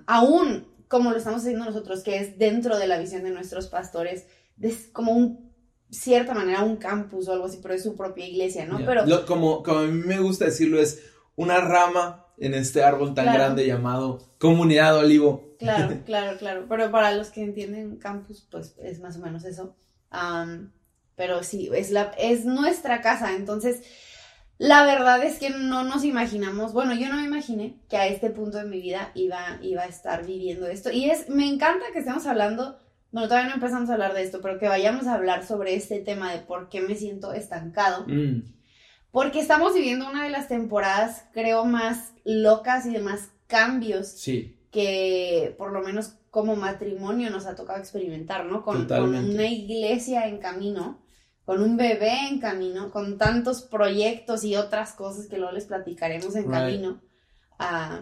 aún 0.05 0.67
como 0.87 1.11
lo 1.11 1.17
estamos 1.17 1.41
haciendo 1.41 1.65
nosotros, 1.65 2.01
que 2.01 2.17
es 2.17 2.37
dentro 2.39 2.77
de 2.77 2.87
la 2.87 2.97
visión 2.97 3.23
de 3.23 3.31
nuestros 3.31 3.67
pastores, 3.67 4.25
es 4.61 4.87
como 4.93 5.11
un 5.11 5.51
cierta 5.89 6.33
manera 6.33 6.63
un 6.63 6.77
campus 6.77 7.27
o 7.27 7.33
algo 7.33 7.45
así, 7.45 7.59
pero 7.61 7.73
es 7.73 7.83
su 7.83 7.95
propia 7.95 8.25
iglesia, 8.25 8.65
¿no? 8.65 8.77
Pero 8.85 9.05
Lo- 9.05 9.25
como, 9.25 9.63
como 9.63 9.79
a 9.79 9.83
mí 9.83 9.91
me 9.91 10.19
gusta 10.19 10.45
decirlo, 10.45 10.79
es 10.79 11.01
una 11.35 11.59
rama 11.59 12.25
en 12.37 12.53
este 12.53 12.83
árbol 12.83 13.13
tan 13.13 13.25
Claro. 13.25 13.39
grande 13.39 13.65
llamado 13.67 14.19
Comunidad 14.39 14.97
Olivo. 14.97 15.55
Claro, 15.59 15.97
claro, 16.05 16.37
claro. 16.37 16.65
Pero 16.69 16.89
para 16.91 17.11
los 17.13 17.29
que 17.31 17.41
entienden 17.43 17.97
campus, 17.97 18.47
pues 18.49 18.75
es 18.81 18.99
más 19.01 19.17
o 19.17 19.19
menos 19.19 19.43
eso. 19.45 19.75
Pero 21.17 21.43
sí, 21.43 21.69
es, 21.73 21.91
la, 21.91 22.13
es 22.17 22.45
nuestra 22.45 23.01
casa. 23.01 23.35
Entonces, 23.35 23.81
la 24.59 24.85
verdad 24.85 25.21
es 25.23 25.39
que 25.39 25.49
no 25.49 25.83
nos 25.83 26.05
imaginamos, 26.05 26.73
bueno, 26.73 26.93
yo 26.93 27.09
no 27.09 27.17
me 27.17 27.25
imaginé 27.25 27.79
que 27.89 27.97
a 27.97 28.07
este 28.07 28.29
punto 28.29 28.59
de 28.59 28.65
mi 28.65 28.79
vida 28.79 29.11
iba, 29.15 29.59
iba 29.61 29.81
a 29.81 29.87
estar 29.87 30.25
viviendo 30.25 30.67
esto. 30.67 30.91
Y 30.91 31.09
es, 31.09 31.27
me 31.27 31.47
encanta 31.47 31.87
que 31.91 31.99
estemos 31.99 32.27
hablando, 32.27 32.77
bueno, 33.11 33.27
todavía 33.27 33.49
no 33.49 33.55
empezamos 33.55 33.89
a 33.89 33.93
hablar 33.93 34.13
de 34.13 34.21
esto, 34.21 34.41
pero 34.41 34.59
que 34.59 34.67
vayamos 34.67 35.07
a 35.07 35.15
hablar 35.15 35.43
sobre 35.43 35.73
este 35.73 35.99
tema 35.99 36.31
de 36.31 36.39
por 36.39 36.69
qué 36.69 36.81
me 36.81 36.95
siento 36.95 37.33
estancado. 37.33 38.05
Mm, 38.07 38.53
Porque 39.11 39.39
estamos 39.39 39.73
viviendo 39.73 40.07
una 40.07 40.23
de 40.23 40.29
las 40.29 40.47
temporadas, 40.47 41.25
creo, 41.33 41.65
más 41.65 42.13
locas 42.23 42.85
y 42.85 42.93
de 42.93 42.99
más 42.99 43.31
cambios 43.47 44.07
sí, 44.07 44.59
que 44.71 45.55
por 45.57 45.71
lo 45.71 45.81
menos 45.81 46.13
como 46.29 46.55
matrimonio 46.55 47.31
nos 47.31 47.47
ha 47.47 47.55
tocado 47.55 47.79
experimentar, 47.79 48.45
¿no? 48.45 48.61
Con, 48.61 48.91
una 48.91 49.47
iglesia 49.47 50.27
en 50.27 50.37
camino, 50.37 50.99
con 51.47 51.63
un 51.63 51.77
bebé 51.77 52.27
en 52.29 52.41
camino, 52.41 52.91
con 52.91 53.17
tantos 53.17 53.61
proyectos 53.61 54.43
y 54.43 54.57
otras 54.57 54.91
cosas 54.91 55.27
que 55.27 55.37
luego 55.37 55.53
les 55.53 55.63
platicaremos 55.63 56.35
en 56.35 56.43
Right. 56.43 56.51
camino. 56.51 57.01
Ah, 57.57 58.01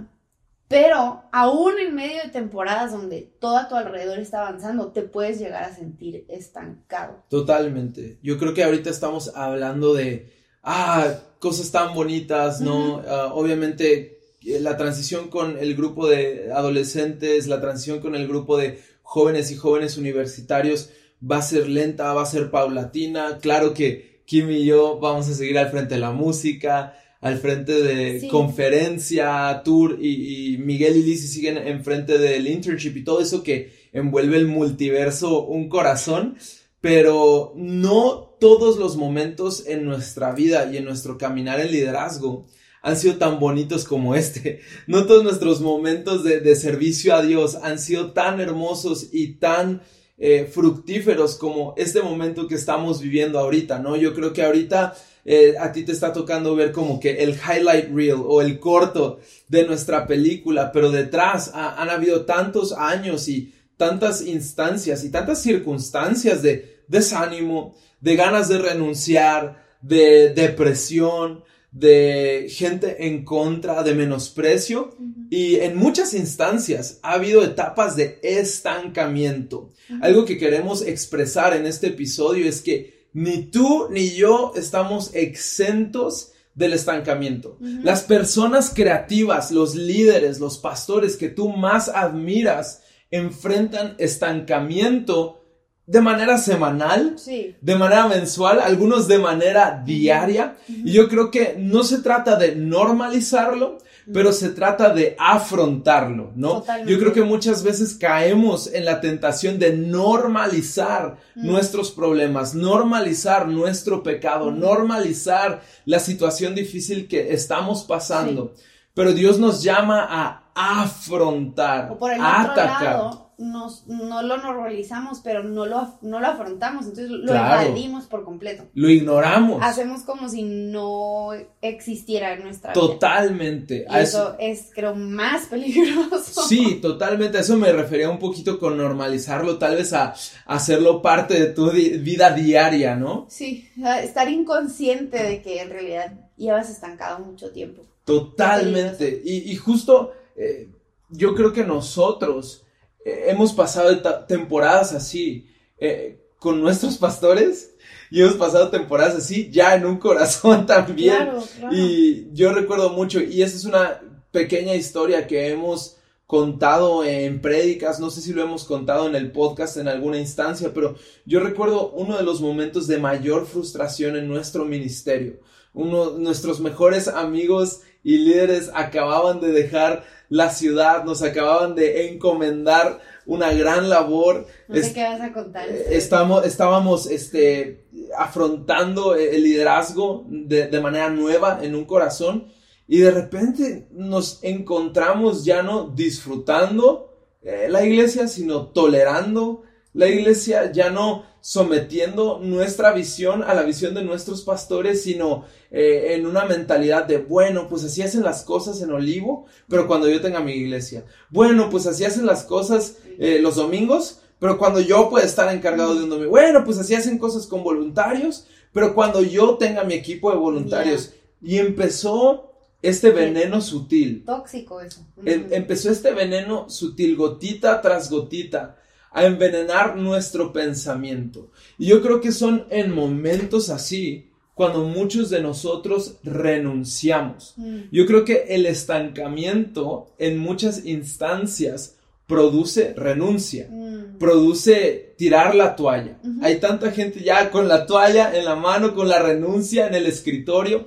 pero 0.68 1.22
aún 1.32 1.74
en 1.78 1.94
medio 1.94 2.24
de 2.24 2.30
temporadas 2.30 2.92
donde 2.92 3.22
todo 3.40 3.58
a 3.58 3.68
tu 3.68 3.76
alrededor 3.76 4.18
está 4.18 4.40
avanzando, 4.48 4.92
te 4.92 5.04
puedes 5.04 5.38
llegar 5.38 5.64
a 5.64 5.76
sentir 5.76 6.26
estancado. 6.28 7.24
totalmente. 7.30 8.18
Yo 8.24 8.40
creo 8.40 8.56
que 8.56 8.64
ahorita 8.64 8.90
estamos 8.90 9.32
hablando 9.36 9.94
de, 9.94 10.34
ah, 10.64 11.14
cosas 11.38 11.70
tan 11.72 11.94
bonitas, 11.94 12.62
¿no? 12.62 13.04
Ah, 13.08 13.30
obviamente 13.32 14.18
eh, 14.44 14.60
la 14.60 14.76
transición 14.76 15.28
con 15.30 15.60
el 15.60 15.76
grupo 15.76 16.08
de 16.08 16.52
adolescentes, 16.52 17.46
la 17.46 17.62
transición 17.62 18.00
con 18.00 18.16
el 18.16 18.28
grupo 18.28 18.58
de 18.58 18.82
jóvenes 19.04 19.52
y 19.52 19.56
jóvenes 19.56 19.98
universitarios 19.98 20.90
va 21.22 21.38
a 21.38 21.42
ser 21.42 21.68
lenta, 21.70 22.14
va 22.14 22.24
a 22.24 22.26
ser 22.26 22.52
paulatina. 22.52 23.40
Claro 23.40 23.74
que 23.74 24.22
Kim 24.26 24.50
y 24.52 24.66
yo 24.66 25.00
vamos 25.00 25.28
a 25.30 25.34
seguir 25.34 25.58
al 25.58 25.70
frente 25.70 25.96
de 25.96 26.00
la 26.02 26.12
música, 26.12 26.98
al 27.22 27.38
frente 27.38 27.82
de 27.82 28.20
Sí. 28.22 28.28
conferencia, 28.28 29.62
tour, 29.64 29.98
y, 30.02 30.54
y 30.54 30.58
Miguel 30.58 30.98
y 30.98 31.04
Lizzy 31.04 31.28
siguen 31.28 31.58
enfrente 31.58 32.18
del 32.18 32.48
internship 32.48 32.96
y 32.98 33.04
todo 33.04 33.22
eso 33.22 33.44
que 33.44 33.72
envuelve 33.94 34.38
el 34.38 34.48
multiverso 34.48 35.44
un 35.46 35.70
corazón, 35.70 36.38
pero 36.82 37.54
no 37.56 38.36
todos 38.40 38.78
los 38.78 38.96
momentos 38.98 39.66
en 39.66 39.86
nuestra 39.86 40.34
vida 40.34 40.70
y 40.72 40.78
en 40.78 40.86
nuestro 40.86 41.18
caminar 41.18 41.60
en 41.60 41.72
liderazgo 41.72 42.46
han 42.84 42.98
sido 42.98 43.16
tan 43.18 43.40
bonitos 43.40 43.86
como 43.86 44.14
este. 44.14 44.60
No 44.86 45.06
todos 45.08 45.24
nuestros 45.24 45.62
momentos 45.62 46.24
de, 46.24 46.42
de 46.42 46.56
servicio 46.56 47.16
a 47.16 47.24
Dios 47.24 47.56
han 47.64 47.80
sido 47.80 48.12
tan 48.14 48.40
hermosos 48.40 49.10
y 49.12 49.36
tan 49.38 49.82
eh, 50.18 50.50
fructíferos 50.52 51.36
como 51.36 51.74
este 51.78 52.02
momento 52.02 52.48
que 52.48 52.56
estamos 52.56 53.02
viviendo 53.02 53.38
ahorita, 53.40 53.80
¿no? 53.80 53.96
Yo 53.98 54.14
creo 54.14 54.32
que 54.34 54.44
ahorita 54.44 54.96
eh, 55.26 55.56
a 55.60 55.72
ti 55.72 55.84
te 55.84 55.92
está 55.92 56.14
tocando 56.14 56.56
ver 56.56 56.72
como 56.72 57.00
que 57.00 57.24
el 57.24 57.32
highlight 57.32 57.90
reel 57.94 58.22
o 58.26 58.42
el 58.42 58.60
corto 58.60 59.20
de 59.48 59.66
nuestra 59.66 60.06
película, 60.08 60.72
pero 60.72 60.92
detrás 60.92 61.52
ha- 61.54 61.82
han 61.82 61.90
habido 61.90 62.26
tantos 62.26 62.72
años 62.74 63.28
y 63.28 63.54
tantas 63.76 64.22
instancias 64.26 65.04
y 65.04 65.10
tantas 65.10 65.42
circunstancias 65.42 66.42
de 66.42 66.84
desánimo, 66.88 67.76
de 68.00 68.16
ganas 68.16 68.48
de 68.48 68.60
renunciar, 68.60 69.66
de 69.82 70.30
depresión, 70.34 71.44
de 71.72 72.48
gente 72.50 73.08
en 73.08 73.26
contra, 73.26 73.84
de 73.84 73.94
menosprecio. 73.96 74.96
Y 75.36 75.56
en 75.60 75.76
muchas 75.76 76.14
instancias 76.14 77.00
ha 77.04 77.12
habido 77.16 77.44
etapas 77.44 77.98
de 77.98 78.20
estancamiento. 78.24 79.74
Algo 80.02 80.24
que 80.24 80.38
queremos 80.38 80.82
expresar 80.82 81.54
en 81.54 81.66
este 81.66 81.88
episodio 81.88 82.48
es 82.48 82.62
que 82.62 83.10
ni 83.12 83.44
tú 83.44 83.88
ni 83.90 84.12
yo 84.12 84.54
estamos 84.56 85.12
exentos 85.14 86.32
del 86.54 86.72
estancamiento. 86.72 87.58
Las 87.60 88.04
personas 88.04 88.72
creativas, 88.74 89.52
los 89.52 89.76
líderes, 89.76 90.40
los 90.40 90.58
pastores 90.58 91.18
que 91.18 91.28
tú 91.28 91.50
más 91.50 91.90
admiras 91.90 92.84
enfrentan 93.12 93.96
estancamiento 93.98 95.42
de 95.86 96.02
manera 96.02 96.38
semanal, 96.38 97.16
Sí. 97.18 97.56
de 97.62 97.76
manera 97.76 98.08
mensual, 98.08 98.60
algunos 98.62 99.08
de 99.10 99.20
manera 99.20 99.84
diaria. 99.86 100.56
Y 100.68 100.94
yo 100.94 101.10
creo 101.10 101.30
que 101.30 101.56
no 101.60 101.84
se 101.84 102.00
trata 102.00 102.38
de 102.38 102.56
normalizarlo, 102.56 103.78
pero 104.14 104.32
se 104.32 104.50
trata 104.50 104.90
de 104.90 105.16
afrontarlo, 105.20 106.32
¿no? 106.36 106.60
Totalmente. 106.60 106.92
Yo 106.92 107.00
creo 107.00 107.14
que 107.14 107.24
muchas 107.24 107.64
veces 107.64 107.96
caemos 107.96 108.68
en 108.74 108.86
la 108.86 109.02
tentación 109.02 109.58
de 109.60 109.76
normalizar 109.76 111.18
Mm. 111.36 111.48
nuestros 111.48 111.92
problemas, 111.92 112.56
normalizar 112.56 113.48
nuestro 113.48 114.04
pecado, 114.04 114.52
Mm. 114.52 114.60
normalizar 114.60 115.62
la 115.86 116.00
situación 116.00 116.56
difícil 116.56 117.08
que 117.08 117.34
estamos 117.34 117.84
pasando. 117.84 118.54
Pero 118.94 119.12
Dios 119.14 119.40
nos 119.40 119.62
llama 119.62 120.08
a 120.10 120.82
afrontar, 120.82 121.92
O 121.92 121.98
por 121.98 122.12
el 122.14 122.22
a 122.22 122.42
otro 122.42 122.52
atacar. 122.54 122.84
lado, 122.84 123.25
nos, 123.38 123.86
no 123.88 124.22
lo 124.22 124.38
normalizamos, 124.38 125.20
pero 125.24 125.44
no 125.44 125.66
lo, 125.66 125.98
no 126.02 126.20
lo 126.20 126.28
afrontamos, 126.28 126.86
entonces 126.86 127.10
lo 127.10 127.32
Claro. 127.32 127.62
evadimos 127.68 128.06
por 128.06 128.24
completo. 128.24 128.64
Lo 128.74 128.90
ignoramos. 128.90 129.62
Hacemos 129.64 130.02
como 130.04 130.30
si 130.30 130.44
no 130.44 131.30
existiera 131.62 132.34
en 132.34 132.44
nuestra 132.44 132.72
vida. 132.74 132.82
Totalmente. 132.82 133.86
Y 133.90 133.94
A 133.94 134.02
eso 134.02 134.36
es, 134.40 134.70
creo, 134.74 134.96
más 134.96 135.46
peligroso. 135.50 136.44
Sí, 136.48 136.80
totalmente. 136.82 137.38
A 137.38 137.42
eso 137.42 137.58
me 137.58 137.72
refería 137.72 138.10
un 138.10 138.20
poquito 138.20 138.58
con 138.60 138.78
normalizarlo, 138.78 139.58
tal 139.58 139.76
vez 139.76 139.94
a, 139.94 140.08
a 140.10 140.16
hacerlo 140.46 141.02
parte 141.02 141.40
de 141.40 141.46
tu 141.48 141.70
di- 141.72 141.98
vida 141.98 142.32
diaria, 142.32 142.96
¿no? 142.96 143.26
Sí, 143.30 143.70
estar 144.02 144.30
inconsciente 144.30 145.22
de 145.22 145.42
que 145.42 145.62
en 145.62 145.70
realidad 145.70 146.14
llevas 146.38 146.70
estancado 146.70 147.20
mucho 147.20 147.52
tiempo. 147.52 147.84
Totalmente. 148.06 149.22
Y, 149.24 149.52
y 149.52 149.56
justo 149.56 150.12
eh, 150.36 150.70
yo 151.10 151.34
creo 151.36 151.54
que 151.54 151.64
nosotros 151.64 152.64
eh, 153.06 153.26
hemos 153.28 153.54
pasado 153.54 154.02
temporadas 154.26 154.92
así 154.92 155.48
eh, 155.78 156.20
con 156.40 156.60
nuestros 156.60 156.98
pastores 156.98 157.76
y 158.10 158.22
hemos 158.22 158.34
pasado 158.34 158.70
temporadas 158.70 159.16
así 159.16 159.50
ya 159.52 159.76
en 159.76 159.86
un 159.86 159.98
corazón 159.98 160.66
también. 160.68 161.18
Claro, 161.18 161.44
claro. 161.60 161.76
Y 161.76 162.28
yo 162.34 162.52
recuerdo 162.52 162.90
mucho, 162.90 163.22
y 163.22 163.44
esa 163.44 163.56
es 163.56 163.66
una 163.66 164.02
pequeña 164.32 164.74
historia 164.74 165.28
que 165.28 165.50
hemos 165.50 165.98
contado 166.26 167.04
en 167.06 167.40
prédicas, 167.40 168.00
no 168.00 168.10
sé 168.10 168.22
si 168.22 168.34
lo 168.34 168.42
hemos 168.42 168.64
contado 168.64 169.08
en 169.08 169.16
el 169.16 169.32
podcast 169.32 169.78
en 169.78 169.88
alguna 169.88 170.18
instancia, 170.18 170.72
pero 170.74 170.96
yo 171.26 171.40
recuerdo 171.40 171.92
uno 171.92 172.18
de 172.18 172.24
los 172.24 172.42
momentos 172.42 172.88
de 172.88 172.98
mayor 172.98 173.46
frustración 173.46 174.16
en 174.16 174.28
nuestro 174.28 174.66
ministerio. 174.66 175.40
Uno, 175.74 176.12
nuestros 176.12 176.60
mejores 176.60 177.08
amigos 177.08 177.82
y 178.04 178.18
líderes 178.18 178.72
acababan 178.74 179.40
de 179.42 179.52
dejar 179.52 180.04
la 180.30 180.50
ciudad, 180.50 181.04
nos 181.04 181.22
acababan 181.22 181.76
de 181.76 182.10
encomendar 182.10 183.00
una 183.26 183.54
gran 183.54 183.90
labor. 183.90 184.46
No 184.68 184.76
sé 184.76 184.94
qué 184.94 185.04
vas 185.04 185.22
a 185.22 185.34
contar. 185.34 185.68
eh, 185.70 185.88
Estamos, 185.92 186.46
estábamos 186.46 187.08
este, 187.08 187.86
afrontando 188.18 189.16
el 189.16 189.44
liderazgo 189.44 190.26
de, 190.30 190.68
de 190.68 190.82
manera 190.82 191.10
nueva 191.10 191.60
en 191.62 191.76
un 191.76 191.86
corazón 191.86 192.48
y 192.88 193.00
de 193.00 193.12
repente 193.12 193.88
nos 193.92 194.44
encontramos 194.44 195.44
ya 195.44 195.64
no 195.64 195.88
disfrutando 195.88 197.12
eh, 197.42 197.68
la 197.70 197.84
iglesia, 197.84 198.28
sino 198.28 198.68
tolerando 198.68 199.64
la 199.96 200.08
iglesia, 200.08 200.72
ya 200.72 200.90
no 200.90 201.24
sometiendo 201.40 202.40
nuestra 202.40 202.92
visión 202.92 203.44
a 203.44 203.54
la 203.54 203.64
visión 203.64 203.94
de 203.94 204.04
nuestros 204.04 204.42
pastores, 204.42 205.04
sino 205.04 205.46
eh, 205.72 206.16
en 206.16 206.26
una 206.26 206.44
mentalidad 206.46 207.06
de, 207.06 207.18
bueno, 207.18 207.70
pues 207.70 207.84
así 207.86 208.02
hacen 208.02 208.24
las 208.24 208.44
cosas 208.44 208.82
en 208.82 208.92
Olivo, 208.92 209.46
pero 209.70 209.88
cuando 209.88 210.10
yo 210.10 210.20
tenga 210.20 210.42
mi 210.42 210.52
iglesia. 210.52 211.06
Bueno, 211.30 211.70
pues 211.70 211.88
así 211.88 212.04
hacen 212.04 212.26
las 212.26 212.44
cosas 212.44 212.98
eh, 213.20 213.40
los 213.42 213.56
domingos, 213.56 214.20
pero 214.38 214.58
cuando 214.58 214.82
yo 214.82 215.10
pueda 215.10 215.26
estar 215.26 215.54
encargado 215.54 215.96
de 215.96 216.04
un 216.04 216.10
domingo, 216.10 216.32
bueno, 216.32 216.66
pues 216.66 216.78
así 216.78 216.94
hacen 216.94 217.18
cosas 217.18 217.48
con 217.48 217.64
voluntarios, 217.64 218.48
pero 218.74 218.94
cuando 218.94 219.22
yo 219.22 219.56
tenga 219.56 219.86
mi 219.86 219.94
equipo 219.94 220.30
de 220.30 220.38
voluntarios. 220.38 221.14
Y 221.42 221.58
empezó 221.58 222.52
este 222.82 223.12
veneno 223.12 223.62
sutil. 223.62 224.26
Tóxico 224.26 224.82
eso. 224.82 225.06
Em- 225.24 225.48
empezó 225.52 225.90
este 225.90 226.12
veneno 226.12 226.70
sutil, 226.70 227.16
gotita 227.16 227.82
tras 227.82 228.10
gotita, 228.10 228.78
a 229.16 229.26
envenenar 229.26 229.96
nuestro 229.96 230.52
pensamiento. 230.52 231.50
Y 231.80 231.88
yo 231.88 232.02
creo 232.02 232.20
que 232.20 232.34
son 232.34 232.66
en 232.70 232.94
momentos 232.94 233.70
así 233.70 234.28
cuando 234.54 234.84
muchos 234.84 235.30
de 235.30 235.42
nosotros 235.42 236.18
renunciamos. 236.24 237.54
Mm. 237.56 237.78
Yo 237.94 238.06
creo 238.06 238.26
que 238.26 238.46
el 238.50 238.66
estancamiento 238.66 240.14
en 240.18 240.38
muchas 240.38 240.86
instancias 240.86 241.96
produce 242.28 242.94
renuncia, 242.96 243.68
Mm. 243.72 244.18
produce 244.18 245.14
tirar 245.18 245.56
la 245.56 245.78
toalla. 245.78 246.18
Hay 246.42 246.60
tanta 246.60 246.92
gente 246.92 247.24
ya 247.24 247.50
con 247.52 247.70
la 247.70 247.86
toalla 247.86 248.36
en 248.38 248.44
la 248.44 248.56
mano, 248.56 248.96
con 248.96 249.08
la 249.08 249.20
renuncia 249.22 249.88
en 249.88 249.96
el 249.96 250.08
escritorio. 250.08 250.86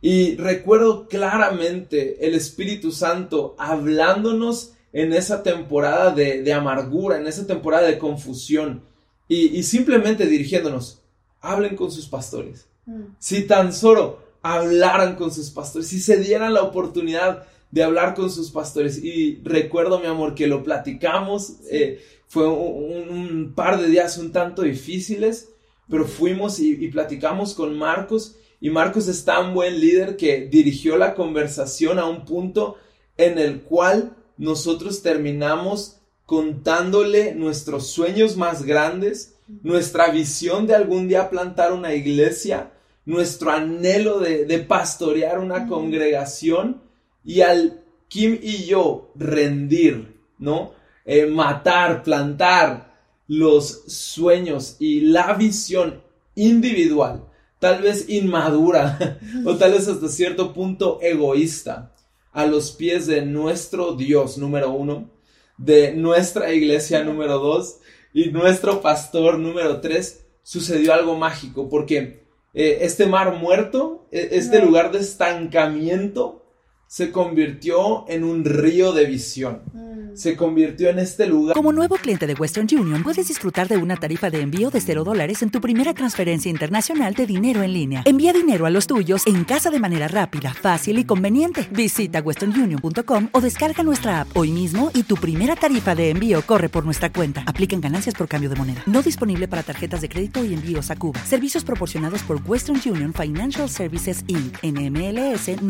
Y 0.00 0.36
recuerdo 0.36 1.06
claramente 1.08 2.26
el 2.26 2.34
Espíritu 2.34 2.90
Santo 2.90 3.54
hablándonos 3.58 4.72
en 4.92 5.12
esa 5.12 5.42
temporada 5.42 6.10
de, 6.10 6.42
de 6.42 6.52
amargura, 6.52 7.18
en 7.18 7.26
esa 7.26 7.46
temporada 7.46 7.86
de 7.86 7.98
confusión. 7.98 8.82
Y, 9.28 9.58
y 9.58 9.62
simplemente 9.62 10.26
dirigiéndonos, 10.26 11.02
hablen 11.40 11.76
con 11.76 11.90
sus 11.90 12.06
pastores. 12.06 12.66
Mm. 12.86 13.02
Si 13.18 13.46
tan 13.46 13.72
solo 13.72 14.20
hablaran 14.42 15.16
con 15.16 15.32
sus 15.32 15.50
pastores, 15.50 15.88
si 15.88 16.00
se 16.00 16.18
dieran 16.18 16.54
la 16.54 16.62
oportunidad 16.62 17.46
de 17.70 17.82
hablar 17.82 18.14
con 18.14 18.30
sus 18.30 18.50
pastores. 18.50 19.02
Y 19.02 19.40
recuerdo, 19.44 20.00
mi 20.00 20.06
amor, 20.06 20.34
que 20.34 20.46
lo 20.46 20.62
platicamos, 20.62 21.54
eh, 21.70 22.00
fue 22.26 22.46
un, 22.48 23.08
un 23.08 23.52
par 23.54 23.80
de 23.80 23.88
días 23.88 24.18
un 24.18 24.32
tanto 24.32 24.62
difíciles, 24.62 25.50
pero 25.88 26.06
fuimos 26.06 26.60
y, 26.60 26.72
y 26.72 26.88
platicamos 26.88 27.54
con 27.54 27.76
Marcos. 27.76 28.36
Y 28.60 28.70
Marcos 28.70 29.08
es 29.08 29.24
tan 29.24 29.54
buen 29.54 29.80
líder 29.80 30.16
que 30.16 30.46
dirigió 30.46 30.96
la 30.96 31.14
conversación 31.14 31.98
a 31.98 32.06
un 32.06 32.24
punto 32.24 32.76
en 33.16 33.38
el 33.38 33.62
cual 33.62 34.16
nosotros 34.38 35.02
terminamos 35.02 35.96
contándole 36.24 37.34
nuestros 37.34 37.88
sueños 37.88 38.36
más 38.36 38.64
grandes, 38.64 39.34
nuestra 39.62 40.10
visión 40.10 40.66
de 40.66 40.74
algún 40.74 41.08
día 41.08 41.30
plantar 41.30 41.72
una 41.72 41.94
iglesia, 41.94 42.72
nuestro 43.04 43.50
anhelo 43.50 44.18
de, 44.20 44.44
de 44.44 44.58
pastorear 44.58 45.38
una 45.38 45.66
congregación 45.66 46.82
y 47.24 47.40
al 47.40 47.82
Kim 48.08 48.38
y 48.42 48.64
yo 48.64 49.12
rendir, 49.14 50.18
¿no? 50.38 50.72
Eh, 51.04 51.26
matar, 51.26 52.02
plantar 52.02 52.94
los 53.26 53.84
sueños 53.86 54.76
y 54.78 55.00
la 55.00 55.34
visión 55.34 56.02
individual, 56.34 57.24
tal 57.58 57.82
vez 57.82 58.08
inmadura 58.08 59.18
o 59.46 59.56
tal 59.56 59.72
vez 59.72 59.88
hasta 59.88 60.08
cierto 60.08 60.52
punto 60.52 60.98
egoísta, 61.00 61.94
a 62.38 62.46
los 62.46 62.70
pies 62.70 63.08
de 63.08 63.22
nuestro 63.22 63.94
Dios 63.94 64.38
número 64.38 64.70
uno, 64.70 65.10
de 65.56 65.92
nuestra 65.92 66.52
iglesia 66.52 67.02
número 67.02 67.40
dos 67.40 67.80
y 68.14 68.30
nuestro 68.30 68.80
pastor 68.80 69.40
número 69.40 69.80
tres, 69.80 70.24
sucedió 70.44 70.94
algo 70.94 71.16
mágico 71.16 71.68
porque 71.68 72.22
eh, 72.54 72.78
este 72.82 73.06
mar 73.06 73.34
muerto, 73.34 74.06
e- 74.12 74.28
este 74.30 74.62
lugar 74.62 74.92
de 74.92 75.00
estancamiento, 75.00 76.46
se 76.88 77.12
convirtió 77.12 78.08
en 78.08 78.24
un 78.24 78.46
río 78.46 78.92
de 78.92 79.04
visión. 79.04 79.60
Mm. 79.74 80.16
Se 80.16 80.36
convirtió 80.36 80.88
en 80.88 80.98
este 80.98 81.26
lugar. 81.26 81.54
Como 81.54 81.70
nuevo 81.70 81.96
cliente 81.96 82.26
de 82.26 82.32
Western 82.32 82.66
Union, 82.72 83.02
puedes 83.02 83.28
disfrutar 83.28 83.68
de 83.68 83.76
una 83.76 83.96
tarifa 83.96 84.30
de 84.30 84.40
envío 84.40 84.70
de 84.70 84.80
0 84.80 85.04
dólares 85.04 85.42
en 85.42 85.50
tu 85.50 85.60
primera 85.60 85.92
transferencia 85.92 86.50
internacional 86.50 87.12
de 87.12 87.26
dinero 87.26 87.62
en 87.62 87.74
línea. 87.74 88.02
Envía 88.06 88.32
dinero 88.32 88.64
a 88.64 88.70
los 88.70 88.86
tuyos 88.86 89.26
en 89.26 89.44
casa 89.44 89.70
de 89.70 89.78
manera 89.78 90.08
rápida, 90.08 90.54
fácil 90.54 90.98
y 90.98 91.04
conveniente. 91.04 91.68
Visita 91.70 92.20
westernunion.com 92.20 93.28
o 93.32 93.40
descarga 93.42 93.82
nuestra 93.82 94.22
app 94.22 94.34
hoy 94.34 94.50
mismo 94.50 94.90
y 94.94 95.02
tu 95.02 95.16
primera 95.16 95.56
tarifa 95.56 95.94
de 95.94 96.08
envío 96.08 96.40
corre 96.40 96.70
por 96.70 96.86
nuestra 96.86 97.12
cuenta. 97.12 97.44
Aplican 97.46 97.82
ganancias 97.82 98.14
por 98.14 98.28
cambio 98.28 98.48
de 98.48 98.56
moneda. 98.56 98.82
No 98.86 99.02
disponible 99.02 99.46
para 99.46 99.62
tarjetas 99.62 100.00
de 100.00 100.08
crédito 100.08 100.42
y 100.42 100.54
envíos 100.54 100.90
a 100.90 100.96
Cuba. 100.96 101.20
Servicios 101.26 101.64
proporcionados 101.64 102.22
por 102.22 102.40
Western 102.46 102.80
Union 102.86 103.12
Financial 103.12 103.68
Services 103.68 104.24
Inc. 104.26 104.56
NMLS 104.62 105.62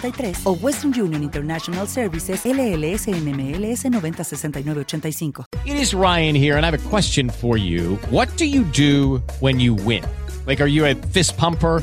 906983 0.00 0.46
o 0.46 0.54
Western 0.54 0.92
Union 0.92 1.22
International 1.22 1.86
Services 1.86 2.44
LLS 2.44 3.06
NMLS 3.06 3.84
906985. 3.90 5.44
It 5.64 5.76
is 5.76 5.94
Ryan 5.94 6.34
here, 6.34 6.56
and 6.56 6.64
I 6.64 6.70
have 6.70 6.86
a 6.86 6.88
question 6.88 7.30
for 7.30 7.56
you. 7.56 7.96
What 8.10 8.28
do 8.36 8.44
you 8.44 8.64
do 8.64 9.22
when 9.40 9.60
you 9.60 9.74
win? 9.74 10.04
Like, 10.46 10.60
are 10.60 10.68
you 10.68 10.86
a 10.86 10.94
fist 10.94 11.36
pumper? 11.36 11.82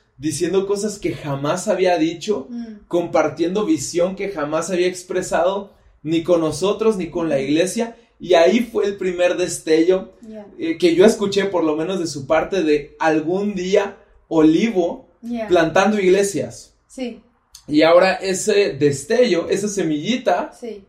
diciendo 0.21 0.67
cosas 0.67 0.99
que 0.99 1.13
jamás 1.13 1.67
había 1.67 1.97
dicho, 1.97 2.47
Mm. 2.49 2.85
compartiendo 2.87 3.65
visión 3.65 4.15
que 4.15 4.29
jamás 4.29 4.69
había 4.69 4.87
expresado 4.87 5.73
ni 6.03 6.23
con 6.23 6.39
nosotros 6.41 6.95
ni 6.97 7.09
con 7.09 7.27
la 7.27 7.39
iglesia. 7.39 7.95
Y 8.19 8.35
ahí 8.35 8.59
fue 8.59 8.85
el 8.85 8.97
primer 8.97 9.35
destello 9.35 10.13
eh, 10.59 10.77
que 10.77 10.93
yo 10.95 11.05
escuché 11.05 11.45
por 11.45 11.63
lo 11.63 11.75
menos 11.75 11.99
de 11.99 12.05
su 12.05 12.27
parte 12.27 12.61
de 12.61 12.95
algún 12.99 13.55
día 13.55 13.97
Olivo 14.27 15.09
plantando 15.47 15.99
iglesias. 15.99 16.73
Sí, 16.87 17.21
y 17.67 17.81
ahora 17.81 18.13
ese 18.15 18.73
destello, 18.73 19.49
esa 19.49 19.67
semillita 19.67 20.51
sí, 20.53 20.83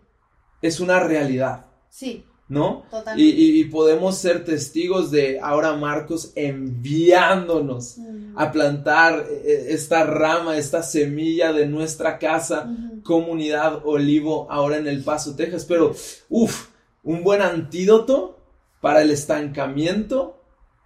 es 0.61 0.79
una 0.81 1.01
realidad. 1.01 1.66
sí. 1.90 2.25
¿No? 2.53 2.85
Totalmente. 2.91 3.23
Y, 3.41 3.65
podemos 3.65 4.19
ser 4.19 4.45
testigos 4.45 5.11
de 5.11 5.41
ahora 5.41 5.75
Marcos 5.75 6.33
enviándonos 6.37 7.97
Mm. 7.99 8.38
a 8.38 8.53
plantar 8.53 9.25
eh, 9.31 9.67
esta 9.71 10.05
rama, 10.05 10.57
esta 10.57 10.83
semilla 10.83 11.53
de 11.53 11.67
nuestra 11.67 12.19
casa, 12.19 12.69
comunidad 13.03 13.81
Olivo, 13.85 14.47
ahora 14.51 14.77
en 14.77 14.87
El 14.87 15.03
Paso, 15.03 15.35
Texas. 15.35 15.65
Pero, 15.65 15.95
uff, 16.29 16.69
un 17.03 17.23
buen 17.25 17.41
antídoto 17.43 18.38
para 18.81 19.03
el 19.03 19.11
estancamiento 19.11 20.38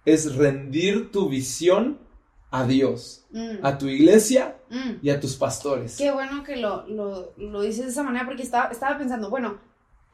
es 0.05 0.35
rendir 0.35 1.11
tu 1.11 1.27
visión 1.29 1.99
a 2.49 2.65
Dios, 2.65 3.25
Mm. 3.31 3.57
a 3.61 3.77
tu 3.77 3.87
iglesia 3.87 4.55
Mm. 4.69 4.91
y 5.01 5.09
a 5.09 5.19
tus 5.19 5.35
pastores. 5.35 5.97
Qué 5.97 6.11
bueno 6.11 6.43
que 6.43 6.55
lo, 6.57 6.87
lo, 6.87 7.33
lo 7.37 7.61
dices 7.61 7.85
de 7.85 7.91
esa 7.91 8.03
manera 8.03 8.25
porque 8.25 8.43
estaba, 8.43 8.69
estaba 8.71 8.97
pensando, 8.97 9.29
bueno, 9.29 9.57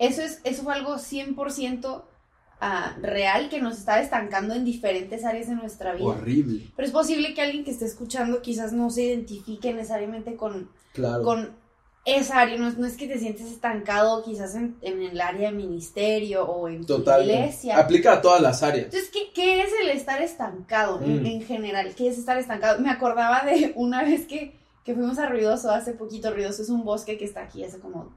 eso, 0.07 0.21
es, 0.21 0.39
eso 0.43 0.63
fue 0.63 0.73
algo 0.73 0.95
100% 0.95 2.03
ah, 2.61 2.95
real 3.01 3.49
que 3.49 3.61
nos 3.61 3.77
está 3.77 4.01
estancando 4.01 4.53
en 4.53 4.63
diferentes 4.65 5.23
áreas 5.25 5.47
de 5.47 5.55
nuestra 5.55 5.93
vida. 5.93 6.05
Horrible, 6.05 6.71
Pero 6.75 6.85
es 6.85 6.91
posible 6.93 7.33
que 7.33 7.41
alguien 7.41 7.63
que 7.63 7.71
esté 7.71 7.85
escuchando 7.85 8.41
quizás 8.41 8.71
no 8.73 8.89
se 8.89 9.03
identifique 9.03 9.73
necesariamente 9.73 10.35
con, 10.35 10.69
claro. 10.93 11.23
con 11.23 11.51
esa 12.05 12.39
área. 12.41 12.57
No, 12.57 12.67
es- 12.67 12.77
no 12.77 12.85
es 12.85 12.97
que 12.97 13.07
te 13.07 13.17
sientes 13.19 13.47
estancado 13.51 14.23
quizás 14.23 14.55
en, 14.55 14.75
en 14.81 15.01
el 15.01 15.19
área 15.21 15.51
de 15.51 15.57
ministerio 15.57 16.45
o 16.45 16.67
en 16.67 16.85
tu 16.85 17.01
iglesia. 17.21 17.77
Aplica 17.79 18.13
a 18.13 18.21
todas 18.21 18.41
las 18.41 18.61
áreas. 18.63 18.85
Entonces, 18.85 19.09
¿qué, 19.11 19.31
qué 19.33 19.61
es 19.61 19.69
el 19.81 19.89
estar 19.89 20.21
estancado 20.21 21.01
en, 21.01 21.23
Mm. 21.23 21.25
en 21.25 21.41
general? 21.43 21.93
¿Qué 21.95 22.07
es 22.09 22.17
estar 22.17 22.37
estancado? 22.37 22.79
Me 22.81 22.89
acordaba 22.89 23.43
de 23.45 23.71
una 23.77 24.03
vez 24.03 24.25
que, 24.27 24.53
que 24.83 24.93
fuimos 24.93 25.17
a 25.19 25.27
Ruidoso, 25.27 25.71
hace 25.71 25.93
poquito. 25.93 26.33
Ruidoso 26.33 26.61
es 26.61 26.69
un 26.69 26.83
bosque 26.83 27.17
que 27.17 27.25
está 27.25 27.43
aquí 27.43 27.63
hace 27.63 27.79
como... 27.79 28.13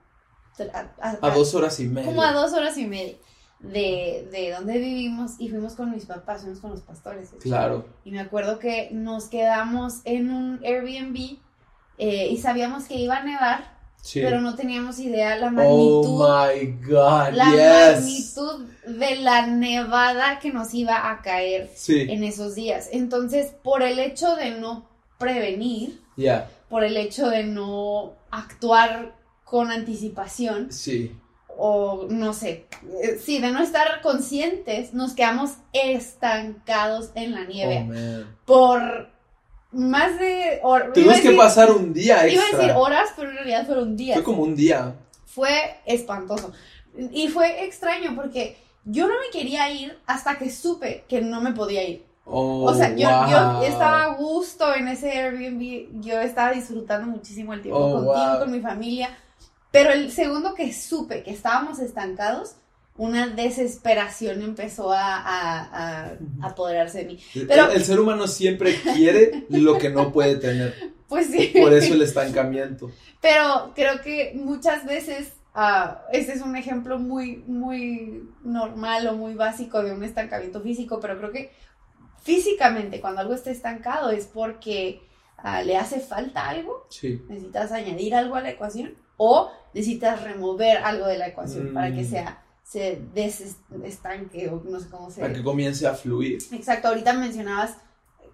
A, 0.72 0.90
a- 1.00 1.18
A 1.22 1.34
dos 1.34 1.54
horas 1.54 1.78
y 1.80 1.86
media. 1.88 2.06
Como 2.08 2.22
a 2.22 2.32
dos 2.32 2.52
horas 2.52 2.76
y 2.78 2.86
media 2.86 3.14
de, 3.60 4.28
de 4.32 4.50
donde 4.52 4.78
vivimos 4.78 5.32
y 5.38 5.48
fuimos 5.48 5.74
con 5.74 5.90
mis 5.90 6.04
papás, 6.06 6.42
fuimos 6.42 6.60
con 6.60 6.70
los 6.70 6.82
pastores. 6.82 7.30
Claro. 7.40 7.86
Y 8.04 8.10
me 8.10 8.20
acuerdo 8.20 8.58
que 8.58 8.88
nos 8.92 9.24
quedamos 9.26 10.00
en 10.04 10.30
un 10.30 10.60
Airbnb 10.64 11.38
eh, 11.98 12.28
y 12.30 12.36
sabíamos 12.38 12.84
que 12.84 12.94
iba 12.96 13.16
a 13.18 13.22
nevar, 13.24 13.76
Sí. 14.02 14.20
pero 14.22 14.40
no 14.40 14.54
teníamos 14.54 15.00
idea 15.00 15.36
la 15.36 15.50
magnitud 15.50 16.20
Oh 16.20 16.46
my 16.52 16.66
God, 16.86 17.30
la 17.32 17.50
yes. 17.96 18.36
magnitud 18.36 18.66
de 19.00 19.16
la 19.16 19.46
nevada 19.48 20.38
que 20.38 20.52
nos 20.52 20.72
iba 20.74 21.10
a 21.10 21.22
caer 21.22 21.70
Sí, 21.74 22.02
en 22.02 22.22
esos 22.22 22.54
días. 22.54 22.88
Entonces, 22.92 23.52
por 23.64 23.82
el 23.82 23.98
hecho 23.98 24.36
de 24.36 24.52
no 24.60 24.86
prevenir, 25.18 26.00
por 26.68 26.84
el 26.84 26.96
hecho 26.98 27.28
de 27.30 27.44
no 27.44 28.12
actuar 28.30 29.16
con 29.46 29.70
anticipación, 29.70 30.70
sí. 30.72 31.16
o 31.56 32.06
no 32.10 32.32
sé, 32.32 32.66
eh, 33.00 33.18
sí, 33.24 33.38
de 33.38 33.52
no 33.52 33.62
estar 33.62 34.02
conscientes, 34.02 34.92
nos 34.92 35.14
quedamos 35.14 35.52
estancados 35.72 37.10
en 37.14 37.30
la 37.32 37.44
nieve 37.44 37.86
Oh, 37.88 38.24
por 38.44 39.08
más 39.70 40.18
de... 40.18 40.60
Tuvimos 40.92 41.20
que 41.20 41.30
pasar 41.32 41.70
un 41.70 41.92
día 41.92 42.26
Iba 42.28 42.42
a 42.42 42.56
decir 42.56 42.72
horas, 42.74 43.10
pero 43.16 43.30
en 43.30 43.36
realidad 43.36 43.66
fueron 43.66 43.96
días. 43.96 44.16
Fue 44.16 44.24
como 44.24 44.42
un 44.42 44.56
día. 44.56 44.94
Fue 45.26 45.76
espantoso. 45.86 46.52
Y 47.12 47.28
fue 47.28 47.64
extraño 47.64 48.14
porque 48.16 48.56
yo 48.84 49.06
no 49.06 49.14
me 49.14 49.30
quería 49.38 49.70
ir 49.70 49.96
hasta 50.06 50.38
que 50.38 50.50
supe 50.50 51.04
que 51.08 51.20
no 51.20 51.40
me 51.40 51.52
podía 51.52 51.86
ir. 51.88 52.04
Oh, 52.24 52.64
O 52.64 52.74
sea, 52.74 52.94
yo, 52.96 53.08
wow. 53.08 53.28
yo 53.60 53.62
estaba 53.62 54.04
a 54.04 54.14
gusto 54.16 54.74
en 54.74 54.88
ese 54.88 55.12
Airbnb, 55.12 56.00
yo 56.02 56.20
estaba 56.20 56.50
disfrutando 56.52 57.06
muchísimo 57.06 57.54
el 57.54 57.62
tiempo 57.62 57.78
Oh, 57.80 57.92
contigo, 57.92 58.30
wow. 58.30 58.38
con 58.40 58.50
mi 58.50 58.60
familia, 58.60 59.10
pero 59.76 59.92
el 59.92 60.10
segundo 60.12 60.54
que 60.54 60.72
supe 60.72 61.22
que 61.22 61.30
estábamos 61.32 61.78
estancados, 61.78 62.56
una 62.96 63.26
desesperación 63.28 64.40
empezó 64.42 64.90
a, 64.92 65.16
a- 65.16 66.04
a 66.04 66.16
apoderarse 66.42 66.98
de 66.98 67.04
mí. 67.04 67.18
Pero- 67.46 67.66
el, 67.70 67.76
el 67.76 67.84
ser 67.84 68.00
humano 68.00 68.26
siempre 68.26 68.74
quiere 68.94 69.44
lo 69.50 69.76
que 69.78 69.90
no 69.90 70.12
puede 70.12 70.36
tener. 70.36 70.74
Pues 71.08 71.28
sí. 71.28 71.52
Por 71.60 71.72
eso 71.72 71.94
el 71.94 72.02
estancamiento. 72.02 72.90
Pero 73.20 73.70
creo 73.76 74.00
que 74.02 74.32
muchas 74.34 74.84
veces, 74.84 75.28
ah, 75.54 76.02
este 76.12 76.32
es 76.32 76.42
un 76.42 76.56
ejemplo 76.56 76.98
muy, 76.98 77.44
muy 77.46 78.28
normal 78.42 79.06
o 79.06 79.14
muy 79.14 79.34
básico 79.34 79.84
de 79.84 79.92
un 79.92 80.02
estancamiento 80.02 80.60
físico, 80.60 80.98
pero 80.98 81.16
creo 81.16 81.30
que 81.30 81.52
físicamente 82.22 83.00
cuando 83.00 83.20
algo 83.20 83.34
está 83.34 83.50
estancado 83.52 84.10
es 84.10 84.26
porque 84.26 85.00
ah, 85.38 85.62
le 85.62 85.76
hace 85.76 86.00
falta 86.00 86.48
algo, 86.48 86.86
Sí. 86.90 87.22
necesitas 87.28 87.70
añadir 87.72 88.14
algo 88.16 88.34
a 88.34 88.40
la 88.40 88.50
ecuación 88.50 88.94
o 89.16 89.52
necesitas 89.76 90.22
remover 90.22 90.78
algo 90.78 91.06
de 91.06 91.18
la 91.18 91.28
ecuación 91.28 91.70
Mm. 91.70 91.74
para 91.74 91.94
que 91.94 92.04
sea, 92.04 92.42
se 92.64 92.98
desestanque 93.14 94.48
o 94.48 94.62
no 94.68 94.80
sé 94.80 94.88
cómo 94.88 95.10
se 95.10 95.20
Para 95.20 95.34
que 95.34 95.42
comience 95.42 95.86
a 95.86 95.94
fluir. 95.94 96.38
Exacto, 96.52 96.88
ahorita 96.88 97.12
mencionabas 97.12 97.76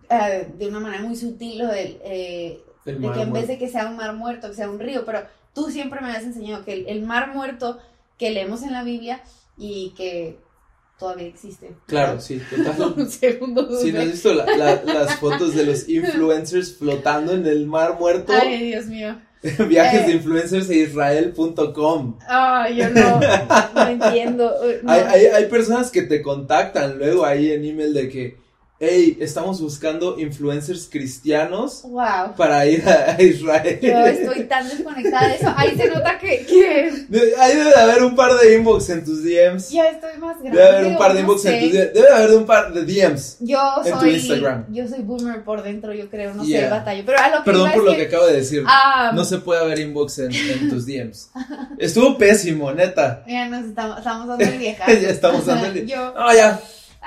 eh, 0.09 0.49
de 0.57 0.69
una 0.69 0.81
manera 0.81 1.03
muy 1.03 1.17
sutil 1.17 1.59
lo 1.59 1.69
del... 1.69 1.99
eh, 2.05 2.63
de 2.85 2.99
que 3.13 3.23
en 3.23 3.33
vez 3.33 3.47
de 3.47 3.59
que 3.59 3.69
sea 3.69 3.87
un 3.87 3.97
mar 3.97 4.13
muerto, 4.15 4.49
que 4.49 4.55
sea 4.57 4.69
un 4.69 4.81
río, 4.81 5.05
pero 5.05 5.21
tú 5.55 5.71
siempre 5.71 6.01
me 6.01 6.11
has 6.11 6.25
enseñado 6.25 6.65
que 6.65 6.73
el, 6.73 6.89
el 6.89 7.03
mar 7.03 7.33
muerto 7.33 7.79
que 8.19 8.31
leemos 8.31 8.63
en 8.65 8.73
la 8.73 8.83
Biblia 8.83 9.23
y 9.57 9.91
que 9.97 10.39
todavía 11.03 11.27
existe. 11.27 11.71
Claro, 11.87 12.21
sí, 12.21 12.41
total. 12.51 12.95
un 12.97 13.11
segundo. 13.11 13.63
No 13.69 13.77
has 13.77 13.83
visto 14.07 14.33
la- 14.35 14.47
la- 14.57 14.83
las 14.85 15.17
fotos 15.17 15.55
de 15.55 15.67
los 15.67 15.89
influencers 15.89 16.77
flotando 16.77 17.33
en 17.33 17.47
el 17.47 17.67
mar 17.67 17.97
muerto, 17.99 18.33
Ay, 18.33 18.67
Dios 18.69 18.87
mío. 18.87 19.17
viajes 19.69 20.03
Eh. 20.03 20.07
de 20.07 20.13
influencers 20.13 20.71
e 20.71 20.77
israel.com. 20.77 22.19
Ay, 22.29 22.77
yo 22.77 22.89
no, 22.91 23.21
no 23.75 23.89
entiendo. 23.89 24.53
eh, 24.65 24.81
no. 24.83 24.93
Hay, 24.93 25.01
hay, 25.03 25.27
hay 25.27 25.47
personas 25.47 25.91
que 25.91 26.03
te 26.03 26.23
contactan 26.23 26.99
luego 26.99 27.25
ahí 27.25 27.51
en 27.51 27.65
email 27.65 27.93
de 27.93 28.09
que, 28.09 28.37
hey, 28.85 29.17
estamos 29.21 29.61
buscando 29.61 30.19
influencers 30.19 30.89
cristianos 30.91 31.83
Wow. 31.85 32.35
para 32.37 32.67
ir 32.67 32.83
a, 32.89 33.15
a 33.17 33.23
Israel. 33.23 33.79
Yo 33.81 34.07
estoy 34.07 34.43
tan 34.45 34.69
desconectada 34.69 35.29
de 35.29 35.35
eso. 35.37 35.55
Ahí 35.57 35.77
se 35.77 35.89
nota 35.89 36.19
que, 36.19 36.45
Ahí 37.39 37.57
debe 37.57 37.71
de 37.71 37.77
haber 37.77 38.03
un 38.03 38.17
par 38.17 38.33
de 38.41 38.55
inbox 38.57 38.91
en 38.91 39.05
tus 39.05 39.23
DMs. 39.23 39.71
ya 39.71 39.89
estoy 39.89 40.19
más 40.19 40.41
grande. 40.43 40.59
Debe 40.59 40.73
de 40.73 40.77
haber 40.79 40.87
un 40.93 40.99
par 40.99 41.13
de 41.15 41.15
no 41.15 41.21
inbox 41.21 41.45
en 41.45 41.61
tus 41.61 41.73
DMs. 41.73 41.93
Debe 41.95 42.09
de 42.09 42.15
haber 42.15 42.37
un 42.37 42.45
par 42.47 42.73
de 42.73 42.85
DMs. 42.85 43.37
Yo 43.39 43.61
en 43.85 43.93
tu 43.93 44.01
soy, 44.01 44.15
Instagram. 44.15 44.65
yo 44.75 44.89
soy 44.89 45.01
boomer 45.03 45.45
por 45.45 45.63
dentro, 45.63 45.93
yo 45.95 46.11
creo, 46.11 46.35
no 46.35 46.43
Yeah. 46.45 46.63
sé, 46.65 46.69
batallo. 46.71 47.03
Pero 47.07 47.19
a 47.21 47.29
lo 47.29 47.37
que 47.39 47.43
Perdón 47.45 47.71
por 47.73 47.85
lo 47.85 47.95
que 47.97 48.03
acabo 48.03 48.27
de 48.27 48.33
decir. 48.33 48.65
Ah, 48.67 49.13
No 49.15 49.25
se 49.25 49.39
puede 49.39 49.61
haber 49.61 49.79
inbox 49.79 50.19
en, 50.19 50.33
en 50.35 50.69
tus 50.69 50.87
DMs. 50.87 51.31
Estuvo 51.79 52.19
pésimo, 52.19 52.73
neta. 52.73 53.23
Ya 53.29 53.47
nos 53.49 53.65
estamos, 53.65 53.99
estamos 53.99 54.27
dando 54.27 54.45
el 54.45 54.59
vieja. 54.59 54.85
Ya 55.01 55.09
estamos 55.09 55.47
dando 55.47 55.67
el- 55.69 55.87
Yo, 55.87 56.13
No, 56.15 56.35
ya. 56.35 56.61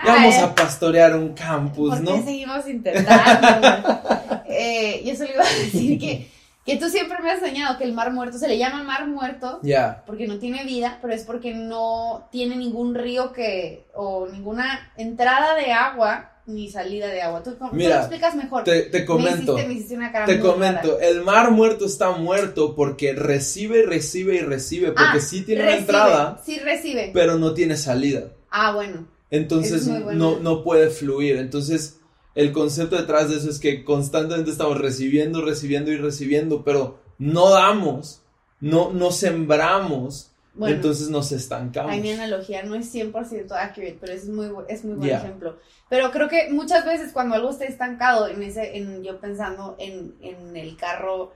Vamos 0.04 0.36
a 0.36 0.54
pastorear 0.56 1.16
un 1.16 1.34
campus, 1.34 1.90
¿por 1.90 1.98
qué 2.00 2.04
¿no? 2.04 2.24
seguimos 2.26 2.68
intentando? 2.68 4.02
eh, 4.48 5.02
yo 5.06 5.16
solo 5.16 5.30
iba 5.34 5.44
a 5.44 5.50
decir 5.64 6.00
que, 6.00 6.30
que 6.66 6.78
tú 6.78 6.90
siempre 6.90 7.18
me 7.22 7.32
has 7.32 7.40
enseñado 7.42 7.78
que 7.78 7.84
el 7.84 7.94
mar 7.94 8.12
muerto 8.12 8.38
se 8.38 8.48
le 8.48 8.58
llama 8.58 8.84
mar 8.84 9.08
muerto 9.08 9.60
Ya. 9.64 10.04
porque 10.06 10.28
no 10.28 10.38
tiene 10.40 10.64
vida, 10.66 11.00
pero 11.02 11.14
es 11.14 11.24
porque 11.24 11.54
no 11.54 12.28
tiene 12.32 12.56
ningún 12.56 12.96
río 12.96 13.32
que 13.34 13.86
o 13.94 14.28
ninguna 14.28 14.92
entrada 14.98 15.56
de 15.56 15.72
agua 15.72 16.32
ni 16.48 16.70
salida 16.70 17.08
de 17.08 17.24
agua. 17.24 17.42
Tú, 17.42 17.56
tú 17.56 17.66
Mira, 17.72 17.96
lo 17.96 18.00
explicas 18.02 18.36
mejor. 18.36 18.64
Te, 18.66 18.84
te 18.84 19.00
Me 19.00 19.06
comento. 19.06 19.54
hiciste, 19.54 19.68
me 19.68 19.74
hiciste 19.74 19.96
una 19.96 20.12
cara 20.12 20.26
Te 20.28 20.40
comento, 20.40 21.00
el 21.00 21.22
mar 21.24 21.50
muerto 21.52 21.86
está 21.86 22.12
muerto 22.12 22.76
porque 22.76 23.14
recibe, 23.14 23.84
recibe 23.84 24.36
y 24.36 24.40
recibe, 24.42 24.88
porque 24.92 25.18
Ah, 25.18 25.20
sí 25.20 25.42
tiene 25.44 25.62
recibe, 25.64 25.78
una 25.78 25.80
entrada, 26.04 26.42
Sí 26.46 26.60
recibe. 26.60 27.10
pero 27.14 27.38
no 27.40 27.54
tiene 27.56 27.78
salida. 27.78 28.26
ah, 28.52 28.74
bueno. 28.74 29.08
Entonces 29.32 29.88
no, 29.88 30.40
no 30.40 30.64
puede 30.64 30.90
fluir. 30.90 31.38
Entonces, 31.38 32.00
el 32.36 32.52
concepto 32.52 32.96
detrás 32.96 33.30
de 33.30 33.38
eso 33.38 33.50
es 33.50 33.60
que 33.60 33.84
constantemente 33.84 34.52
estamos 34.52 34.78
recibiendo, 34.80 35.44
recibiendo 35.44 35.92
y 35.92 35.98
recibiendo, 35.98 36.64
pero 36.64 37.00
no 37.18 37.50
damos, 37.50 38.22
no, 38.60 38.92
no 38.92 39.12
sembramos, 39.12 40.32
Bueno. 40.54 40.76
entonces 40.76 41.10
nos 41.10 41.32
estancamos. 41.32 41.92
Ay, 41.92 42.02
mi 42.02 42.12
analogía 42.12 42.64
no 42.64 42.76
es 42.76 42.94
100% 42.94 43.52
accurate, 43.52 43.98
pero 44.00 44.14
es 44.14 44.28
muy, 44.28 44.50
es 44.68 44.84
muy 44.84 44.96
buen 44.96 45.10
Yeah. 45.10 45.20
ejemplo. 45.20 45.58
Pero 45.90 46.12
creo 46.12 46.28
que 46.30 46.50
muchas 46.52 46.86
veces 46.86 47.12
cuando 47.14 47.36
algo 47.36 47.50
está 47.50 47.66
estancado, 47.66 48.28
en 48.28 48.42
ese, 48.44 48.78
en, 48.78 49.04
yo 49.04 49.20
pensando 49.20 49.76
en, 49.80 50.16
en 50.22 50.56
el 50.58 50.76
carro, 50.78 51.32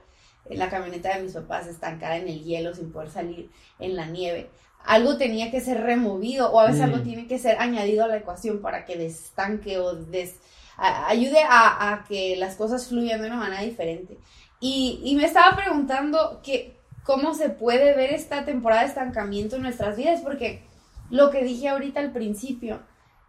en 0.48 0.58
la 0.58 0.68
camioneta 0.68 1.16
de 1.16 1.22
mis 1.22 1.32
papás 1.32 1.66
estancada 1.66 2.16
en 2.16 2.28
el 2.28 2.42
hielo 2.42 2.74
sin 2.74 2.90
poder 2.92 3.10
salir 3.10 3.50
en 3.78 3.94
la 3.96 4.06
nieve, 4.06 4.50
algo 4.84 5.16
tenía 5.16 5.50
que 5.50 5.60
ser 5.60 5.80
removido 5.82 6.50
o 6.52 6.60
a 6.60 6.66
veces 6.66 6.80
Mm. 6.80 6.84
algo 6.84 7.00
tiene 7.02 7.26
que 7.26 7.38
ser 7.38 7.58
añadido 7.60 8.04
a 8.04 8.08
la 8.08 8.16
ecuación 8.16 8.60
para 8.60 8.84
que 8.84 8.96
destanque 8.96 9.78
o 9.78 9.94
des, 9.94 10.36
a- 10.76 11.08
ayude 11.08 11.42
a, 11.48 11.92
a 11.92 12.04
que 12.04 12.36
las 12.36 12.56
cosas 12.56 12.86
fluyan 12.88 13.20
de 13.20 13.26
una 13.28 13.36
manera 13.36 13.62
diferente. 13.62 14.16
Y, 14.60 15.00
y 15.04 15.14
me 15.16 15.24
estaba 15.24 15.56
preguntando 15.56 16.40
que, 16.42 16.76
cómo 17.04 17.34
se 17.34 17.48
puede 17.50 17.94
ver 17.96 18.12
esta 18.12 18.44
temporada 18.44 18.82
de 18.82 18.88
estancamiento 18.88 19.56
en 19.56 19.62
nuestras 19.62 19.96
vidas, 19.96 20.20
porque 20.22 20.62
lo 21.10 21.30
que 21.30 21.42
dije 21.44 21.68
ahorita 21.68 22.00
al 22.00 22.12
principio, 22.12 22.80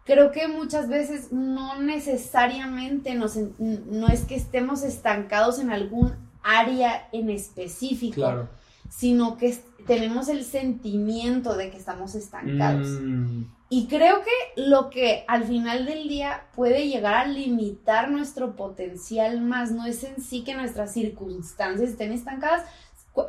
creo 0.04 0.30
que 0.32 0.46
muchas 0.48 0.88
veces 0.88 1.32
no 1.32 1.80
necesariamente 1.80 3.14
nos, 3.14 3.36
no 3.58 4.08
es 4.08 4.22
que 4.24 4.34
estemos 4.34 4.82
estancados 4.82 5.58
en 5.58 5.70
algún 5.70 6.14
área 6.42 7.08
en 7.12 7.30
específico, 7.30 8.14
Claro. 8.16 8.48
Sino 8.96 9.38
que 9.38 9.56
tenemos 9.86 10.28
el 10.28 10.44
sentimiento 10.44 11.56
de 11.56 11.70
que 11.70 11.78
estamos 11.78 12.14
estancados. 12.14 12.86
Mm, 13.00 13.44
Y 13.70 13.86
creo 13.86 14.20
que 14.20 14.62
lo 14.62 14.90
que 14.90 15.24
al 15.28 15.44
final 15.44 15.86
del 15.86 16.06
día 16.06 16.44
puede 16.54 16.88
llegar 16.88 17.14
a 17.14 17.26
limitar 17.26 18.10
nuestro 18.10 18.54
potencial 18.54 19.40
más 19.40 19.72
no 19.72 19.86
es 19.86 20.04
en 20.04 20.20
sí 20.22 20.44
que 20.44 20.54
nuestras 20.54 20.92
circunstancias 20.92 21.90
estén 21.90 22.12
estancadas. 22.12 22.66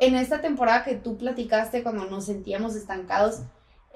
En 0.00 0.14
esta 0.16 0.42
temporada 0.42 0.84
que 0.84 0.96
tú 0.96 1.16
platicaste 1.16 1.82
cuando 1.82 2.04
nos 2.04 2.26
sentíamos 2.26 2.76
estancados 2.76 3.40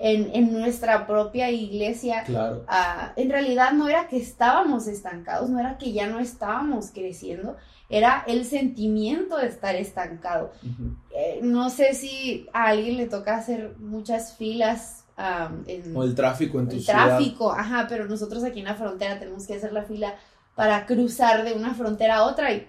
en, 0.01 0.31
en 0.33 0.53
nuestra 0.53 1.07
propia 1.07 1.51
iglesia, 1.51 2.23
claro. 2.25 2.65
ah, 2.69 3.13
en 3.17 3.31
realidad 3.31 3.73
no 3.73 3.89
era 3.89 4.07
que 4.07 4.17
estábamos 4.17 4.87
estancados, 4.87 5.51
no 5.51 5.59
era 5.59 5.77
que 5.77 5.93
ya 5.93 6.07
no 6.07 6.21
estábamos 6.21 6.91
creciendo, 6.93 7.57
era 7.89 8.23
el 8.27 8.45
sentimiento 8.45 9.37
de 9.39 9.47
estar 9.49 9.75
estancado 9.75 10.53
Ujú. 10.63 10.95
eh, 11.17 11.41
no 11.43 11.69
sé 11.71 11.95
si 11.95 12.47
a 12.53 12.67
alguien 12.69 12.97
le 12.97 13.07
toca 13.07 13.37
hacer 13.37 13.75
muchas 13.79 14.37
filas 14.37 15.05
am, 15.17 15.65
en 15.67 15.97
O 15.97 16.05
el 16.05 16.15
tráfico 16.15 16.61
en 16.61 16.69
tu 16.69 16.77
el 16.77 16.83
ciudad. 16.83 17.07
tráfico, 17.07 17.51
ajá, 17.51 17.87
pero 17.89 18.07
nosotros 18.07 18.45
aquí 18.45 18.61
en 18.61 18.67
la 18.67 18.75
frontera 18.77 19.19
tenemos 19.19 19.47
que 19.47 19.55
hacer 19.55 19.73
la 19.73 19.83
fila 19.85 20.15
para 20.55 20.87
cruzar 20.87 21.45
de 21.45 21.55
una 21.55 21.75
frontera 21.75 22.17
a 22.19 22.25
otra 22.25 22.53
y 22.53 22.69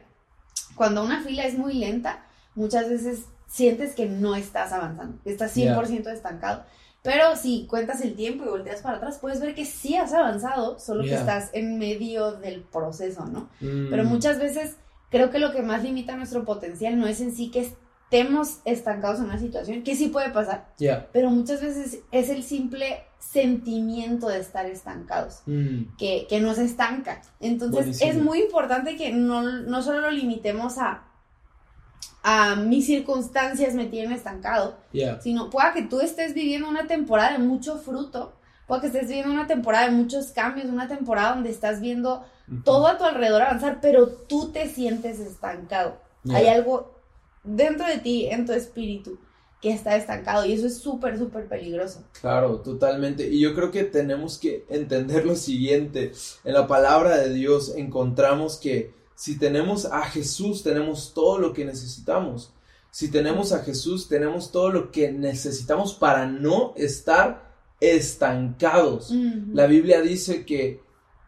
cuando 0.75 1.03
una 1.03 1.21
fila 1.21 1.43
es 1.45 1.57
muy 1.57 1.73
lenta, 1.73 2.23
muchas 2.55 2.89
veces 2.89 3.25
sientes 3.47 3.93
que 3.95 4.05
no 4.07 4.35
estás 4.35 4.71
avanzando, 4.71 5.21
que 5.23 5.31
estás 5.31 5.51
100% 5.55 6.07
estancado. 6.11 6.63
Pero 7.01 7.35
si 7.35 7.65
cuentas 7.67 8.01
el 8.01 8.15
tiempo 8.15 8.43
y 8.45 8.49
volteas 8.49 8.81
para 8.81 8.97
atrás, 8.97 9.19
puedes 9.19 9.39
ver 9.39 9.55
que 9.55 9.65
sí 9.65 9.95
has 9.95 10.13
avanzado, 10.13 10.77
solo 10.79 11.03
que 11.03 11.13
estás 11.15 11.49
en 11.53 11.77
medio 11.79 12.33
del 12.33 12.62
proceso, 12.63 13.25
¿no? 13.25 13.49
Mm, 13.62 13.89
Pero 13.89 14.03
muchas 14.03 14.38
veces 14.39 14.75
creo 15.09 15.29
que 15.31 15.39
lo 15.39 15.51
que 15.53 15.62
más 15.62 15.83
limita 15.83 16.15
nuestro 16.17 16.43
potencial 16.43 16.99
no 16.99 17.07
es 17.07 17.21
en 17.21 17.33
sí 17.33 17.51
que 17.51 17.71
estemos 18.12 18.59
estancados 18.65 19.19
en 19.19 19.25
una 19.25 19.39
situación, 19.39 19.83
que 19.83 19.95
sí 19.95 20.07
puede 20.07 20.29
pasar, 20.31 20.73
pero 21.13 21.29
muchas 21.29 21.62
veces 21.62 21.99
es 22.12 22.29
el 22.29 22.43
simple 22.43 23.03
sentimiento 23.19 24.27
de 24.27 24.39
estar 24.39 24.65
estancados 24.65 25.41
Mm, 25.45 25.95
que, 25.97 26.25
que 26.29 26.39
nos 26.39 26.57
estanca. 26.57 27.21
Entonces 27.39 27.79
Buenísimo. 27.99 28.12
es 28.12 28.17
muy 28.17 28.41
importante 28.41 28.95
que 28.97 29.12
no, 29.12 29.43
no 29.43 29.81
solo 29.81 30.01
lo 30.01 30.12
limitemos 30.12 30.77
a, 30.77 31.03
a 32.23 32.55
mis 32.55 32.85
circunstancias 32.85 33.73
me 33.73 33.85
tienen 33.85 34.12
estancado, 34.12 34.77
ya. 34.91 35.21
sino 35.21 35.49
pueda 35.49 35.73
que 35.73 35.83
tú 35.83 36.01
estés 36.01 36.33
viviendo 36.33 36.67
una 36.67 36.88
temporada 36.88 37.33
de 37.33 37.39
mucho 37.39 37.77
fruto, 37.77 38.33
pueda 38.67 38.81
que 38.81 38.88
estés 38.88 39.07
viviendo 39.07 39.31
una 39.31 39.47
temporada 39.47 39.85
de 39.85 39.91
muchos 39.91 40.27
cambios, 40.27 40.67
una 40.67 40.88
temporada 40.88 41.35
donde 41.35 41.49
estás 41.49 41.81
viendo 41.81 42.25
todo 42.63 42.88
a 42.88 42.97
tu 42.97 43.03
alrededor 43.03 43.41
avanzar, 43.41 43.79
pero 43.81 44.07
tú 44.07 44.51
te 44.51 44.67
sientes 44.67 45.19
estancado. 45.19 45.97
Hay 46.31 46.47
algo 46.47 46.99
dentro 47.43 47.88
de 47.88 47.97
ti, 47.99 48.27
en 48.27 48.45
tu 48.45 48.53
espíritu, 48.53 49.19
que 49.62 49.71
está 49.71 49.95
estancado 49.95 50.45
y 50.45 50.53
eso 50.53 50.67
es 50.67 50.77
súper, 50.77 51.17
súper 51.17 51.47
peligroso. 51.47 52.03
Claro, 52.21 52.59
totalmente. 52.62 53.27
Y 53.27 53.41
yo 53.41 53.53
creo 53.53 53.71
que 53.71 53.83
tenemos 53.83 54.38
que 54.38 54.65
entender 54.69 55.25
lo 55.25 55.35
siguiente. 55.35 56.13
En 56.43 56.53
la 56.53 56.67
palabra 56.67 57.17
de 57.17 57.33
Dios 57.33 57.73
encontramos 57.75 58.57
que 58.57 58.93
si 59.19 59.38
tenemos 59.38 59.84
a 59.84 60.03
Jesús, 60.03 60.63
tenemos 60.63 61.13
todo 61.13 61.38
lo 61.39 61.51
que 61.51 61.65
necesitamos. 61.65 62.53
Si 62.89 63.12
tenemos 63.12 63.51
a 63.51 63.60
Jesús, 63.60 64.08
tenemos 64.08 64.49
todo 64.49 64.69
lo 64.69 64.91
que 64.91 65.12
necesitamos 65.12 65.93
para 65.93 66.25
no 66.25 66.73
estar 66.77 67.51
estancados. 67.82 69.12
La 69.53 69.67
Biblia 69.67 70.01
dice 70.01 70.45
que 70.45 70.79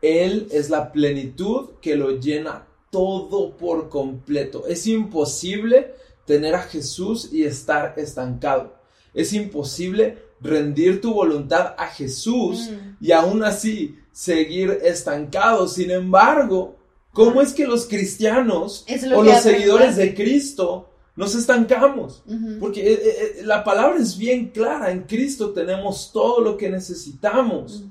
Él 0.02 0.48
es 0.52 0.70
la 0.70 0.94
plenitud 0.94 1.72
que 1.82 1.98
lo 1.98 2.12
llena 2.20 2.66
todo 2.92 3.58
por 3.58 3.90
completo. 3.90 4.66
Es 4.68 4.88
imposible 4.88 5.94
tener 6.26 6.56
a 6.56 6.62
Jesús 6.64 7.30
y 7.34 7.44
estar 7.44 7.94
estancado. 7.98 8.74
Es 9.14 9.34
imposible 9.34 10.18
rendir 10.40 11.02
tu 11.02 11.14
voluntad 11.14 11.76
a 11.78 11.88
Jesús 11.88 12.70
Mm. 12.72 12.98
y 13.06 13.12
aún 13.12 13.44
así 13.44 14.00
seguir 14.14 14.80
estancado. 14.82 15.68
Sin 15.68 15.92
embargo, 15.92 16.78
¿cómo 17.14 17.42
es 17.42 17.54
que 17.54 17.68
los 17.68 17.86
cristianos 17.88 18.86
lo 19.04 19.20
o 19.20 19.24
los 19.24 19.42
seguidores 19.42 19.96
de 19.96 20.14
Cristo 20.14 20.90
nos 21.16 21.36
estancamos? 21.36 22.24
Porque 22.60 22.82
eh, 22.82 22.94
eh, 22.94 23.00
eh, 23.40 23.42
la 23.44 23.64
palabra 23.64 24.00
es 24.00 24.18
bien 24.18 24.50
clara, 24.50 24.92
en 24.92 25.04
Cristo 25.04 25.52
tenemos 25.52 26.12
todo 26.12 26.42
lo 26.42 26.58
que 26.58 26.70
necesitamos. 26.70 27.84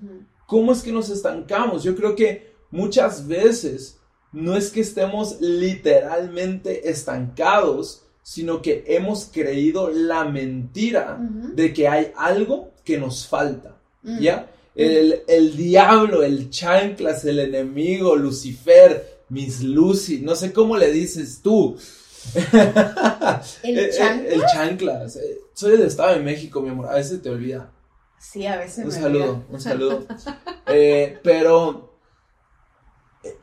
¿Cómo 0.47 0.73
es 0.73 0.83
que 0.83 0.93
nos 0.93 1.11
estancamos? 1.11 1.83
Yo 1.83 1.95
creo 1.95 2.17
que 2.17 2.55
muchas 2.71 3.27
veces 3.27 3.99
no 4.33 4.57
es 4.57 4.71
que 4.71 4.81
estemos 4.81 5.41
literalmente 5.41 6.89
estancados, 6.89 8.05
sino 8.23 8.63
que 8.63 8.85
hemos 8.87 9.27
creído 9.33 9.91
la 9.91 10.25
mentira 10.25 11.19
de 11.55 11.73
que 11.73 11.89
hay 11.89 12.13
algo 12.17 12.73
que 12.85 12.99
nos 12.99 13.27
falta. 13.27 13.77
Mm. 14.03 14.21
¿Ya? 14.21 14.51
El, 14.75 15.23
el 15.27 15.57
diablo, 15.57 16.23
el 16.23 16.49
chanclas, 16.49 17.25
el 17.25 17.41
enemigo, 17.41 18.17
Lucifer, 18.17 19.10
Miss 19.31 19.63
Lucy, 19.63 20.21
no 20.21 20.35
sé 20.35 20.53
cómo 20.53 20.77
le 20.77 20.91
dices 20.93 21.41
tú. 21.43 21.79
¿El 22.35 23.79
Eh, 23.79 23.87
eh, 23.87 23.91
chanclas? 23.97 24.33
el 24.33 24.43
chanclas. 24.53 25.17
eh, 25.17 25.39
Soy 25.55 25.73
del 25.73 25.83
Estado 25.87 26.15
de 26.15 26.21
México, 26.21 26.61
mi 26.61 26.69
amor, 26.71 26.87
a 26.89 26.95
veces 26.95 27.23
te 27.23 27.31
olvida. 27.31 27.73
Sí, 28.19 28.45
a 28.47 28.59
veces 28.59 28.85
Un 28.85 28.91
me 28.91 28.91
saludo, 28.93 29.25
olvida. 29.31 29.47
un 29.51 29.61
saludo. 29.61 30.07
Eh, 30.73 31.19
pero 31.25 31.99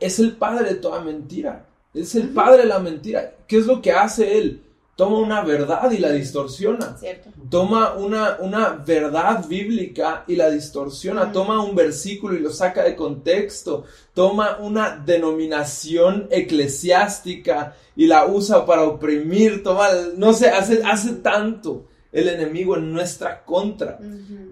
es 0.00 0.18
el 0.18 0.36
padre 0.36 0.70
de 0.70 0.74
toda 0.76 1.00
mentira. 1.02 1.68
Es 1.92 2.14
el 2.14 2.30
padre 2.30 2.62
de 2.62 2.68
la 2.68 2.78
mentira. 2.78 3.34
¿Qué 3.46 3.58
es 3.58 3.66
lo 3.66 3.82
que 3.82 3.92
hace 3.92 4.38
él? 4.38 4.64
Toma 4.96 5.18
una 5.18 5.42
verdad 5.42 5.90
y 5.90 5.98
la 5.98 6.10
distorsiona. 6.10 6.96
Cierto. 6.98 7.30
Toma 7.50 7.94
una, 7.94 8.38
una 8.40 8.70
verdad 8.70 9.46
bíblica 9.46 10.24
y 10.26 10.36
la 10.36 10.50
distorsiona. 10.50 11.26
Mm. 11.26 11.32
Toma 11.32 11.62
un 11.62 11.74
versículo 11.74 12.34
y 12.34 12.40
lo 12.40 12.50
saca 12.50 12.84
de 12.84 12.96
contexto. 12.96 13.84
Toma 14.14 14.58
una 14.60 14.96
denominación 14.96 16.28
eclesiástica 16.30 17.74
y 17.96 18.06
la 18.06 18.26
usa 18.26 18.64
para 18.66 18.84
oprimir. 18.84 19.62
Toma, 19.62 19.88
no 20.16 20.32
sé, 20.32 20.48
hace, 20.50 20.82
hace 20.84 21.14
tanto 21.14 21.86
el 22.12 22.28
enemigo 22.28 22.76
en 22.76 22.92
nuestra 22.92 23.44
contra. 23.44 23.98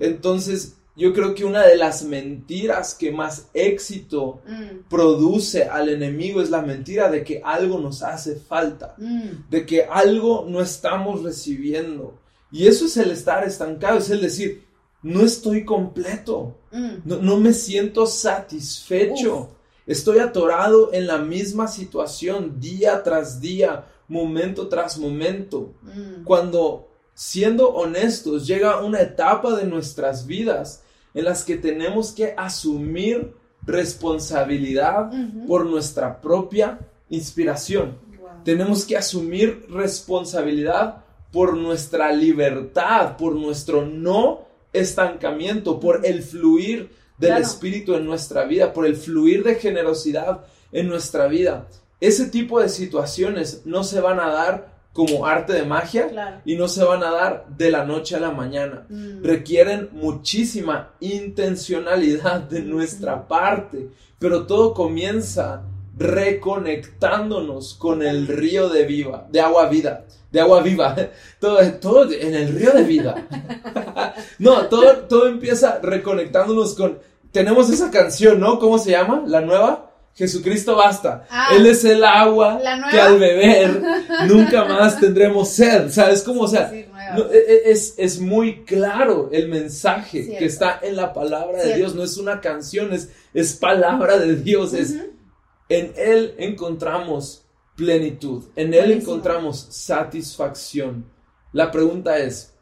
Entonces, 0.00 0.76
yo 0.96 1.12
creo 1.12 1.34
que 1.34 1.44
una 1.44 1.62
de 1.62 1.76
las 1.76 2.04
mentiras 2.04 2.94
que 2.94 3.12
más 3.12 3.48
éxito 3.52 4.40
Mm, 4.46 4.88
produce 4.88 5.64
al 5.64 5.88
enemigo 5.88 6.40
es 6.40 6.50
la 6.50 6.62
mentira 6.62 7.10
de 7.10 7.22
que 7.22 7.42
algo 7.44 7.78
nos 7.78 8.02
hace 8.02 8.36
falta, 8.36 8.94
mm, 8.96 9.50
de 9.50 9.66
que 9.66 9.84
algo 9.84 10.46
no 10.48 10.60
estamos 10.60 11.22
recibiendo. 11.22 12.14
Y 12.50 12.66
eso 12.66 12.86
es 12.86 12.96
el 12.96 13.10
estar 13.10 13.44
estancado, 13.44 13.98
es 13.98 14.10
el 14.10 14.20
decir, 14.20 14.64
no 15.02 15.22
estoy 15.22 15.64
completo, 15.64 16.56
mm. 16.72 16.90
no, 17.04 17.16
no 17.16 17.36
me 17.38 17.52
siento 17.52 18.06
satisfecho, 18.06 19.50
estoy 19.86 20.18
atorado 20.18 20.92
en 20.92 21.06
la 21.06 21.18
misma 21.18 21.68
situación 21.68 22.60
día 22.60 23.02
tras 23.02 23.40
día, 23.40 23.84
momento 24.08 24.68
tras 24.68 24.98
momento 24.98 25.74
Mm. 25.82 26.24
cuando, 26.24 26.88
siendo 27.14 27.70
honestos, 27.70 28.46
llega 28.46 28.80
una 28.82 29.00
etapa 29.00 29.56
de 29.56 29.64
nuestras 29.64 30.26
vidas 30.26 30.82
en 31.14 31.24
las 31.24 31.44
que 31.44 31.56
tenemos 31.56 32.12
que 32.12 32.34
asumir 32.36 33.32
responsabilidad 33.62 35.10
por 35.46 35.66
nuestra 35.66 36.20
propia 36.20 36.78
inspiración. 37.08 37.98
Wow. 38.20 38.28
Tenemos 38.44 38.84
que 38.84 38.96
asumir 38.96 39.66
responsabilidad 39.70 41.05
por 41.32 41.56
nuestra 41.56 42.12
libertad, 42.12 43.16
por 43.16 43.34
nuestro 43.34 43.84
no 43.84 44.46
estancamiento, 44.72 45.80
por 45.80 46.04
el 46.06 46.22
fluir 46.22 46.90
del 47.18 47.30
Claro. 47.30 47.44
Espíritu 47.44 47.94
en 47.94 48.04
nuestra 48.06 48.44
vida, 48.44 48.72
por 48.72 48.86
el 48.86 48.96
fluir 48.96 49.42
de 49.42 49.54
generosidad 49.56 50.44
en 50.72 50.88
nuestra 50.88 51.26
vida. 51.28 51.66
Ese 52.00 52.26
tipo 52.26 52.60
de 52.60 52.68
situaciones 52.68 53.62
no 53.64 53.82
se 53.84 54.00
van 54.00 54.20
a 54.20 54.28
dar 54.28 54.76
como 54.92 55.26
arte 55.26 55.52
de 55.52 55.64
magia 55.64 56.08
Claro. 56.08 56.40
y 56.44 56.56
no 56.56 56.68
se 56.68 56.82
van 56.84 57.02
a 57.02 57.10
dar 57.10 57.46
de 57.56 57.70
la 57.70 57.84
noche 57.84 58.16
a 58.16 58.20
la 58.20 58.30
mañana. 58.30 58.86
Mm. 58.88 59.22
Requieren 59.22 59.88
muchísima 59.92 60.92
intencionalidad 61.00 62.40
de 62.40 62.62
nuestra 62.62 63.26
parte, 63.28 63.90
pero 64.18 64.46
todo 64.46 64.72
comienza 64.74 65.62
reconectándonos 65.96 67.74
con 67.74 68.02
el 68.02 68.26
río 68.26 68.68
de 68.68 68.84
viva, 68.84 69.26
de 69.30 69.40
agua 69.40 69.68
vida, 69.68 70.04
de 70.30 70.40
agua 70.40 70.62
viva, 70.62 70.94
todo, 71.40 71.58
todo 71.80 72.12
en 72.12 72.34
el 72.34 72.54
río 72.54 72.72
de 72.72 72.82
vida. 72.84 73.26
No, 74.38 74.66
todo, 74.66 74.94
todo 75.08 75.28
empieza 75.28 75.78
reconectándonos 75.82 76.74
con, 76.74 76.98
tenemos 77.32 77.70
esa 77.70 77.90
canción, 77.90 78.38
¿no? 78.40 78.58
¿Cómo 78.58 78.78
se 78.78 78.90
llama? 78.92 79.24
La 79.26 79.40
nueva. 79.40 79.90
Jesucristo 80.14 80.74
basta. 80.76 81.26
Ah, 81.28 81.48
Él 81.54 81.66
es 81.66 81.84
el 81.84 82.02
agua 82.02 82.58
que 82.90 82.98
al 83.00 83.18
beber 83.18 83.82
nunca 84.28 84.64
más 84.64 84.98
tendremos 84.98 85.50
sed. 85.50 85.86
O 85.86 85.90
sea, 85.90 86.70
Sí, 86.70 86.86
nueva. 86.90 87.14
no, 87.16 87.24
e- 87.30 87.36
e- 87.66 87.70
es, 87.70 87.94
es 87.98 88.18
muy 88.20 88.64
claro 88.64 89.28
el 89.32 89.48
mensaje 89.48 90.22
Cierto. 90.22 90.38
que 90.38 90.46
está 90.46 90.80
en 90.82 90.96
la 90.96 91.12
palabra 91.12 91.62
de. 91.62 91.74
Dios. 91.76 91.94
No 91.94 92.02
es 92.02 92.16
una 92.16 92.40
canción, 92.40 92.94
es, 92.94 93.10
es 93.34 93.54
palabra 93.54 94.18
de 94.18 94.36
Dios. 94.36 94.72
Es. 94.72 94.94
En 95.68 95.92
Él 95.96 96.34
encontramos 96.38 97.44
plenitud. 97.76 98.44
En 98.56 98.72
Él 98.74 98.86
Buenísimo. 98.86 99.12
encontramos 99.12 99.66
satisfacción. 99.70 101.06
La 101.52 101.70
pregunta 101.70 102.18
es, 102.18 102.54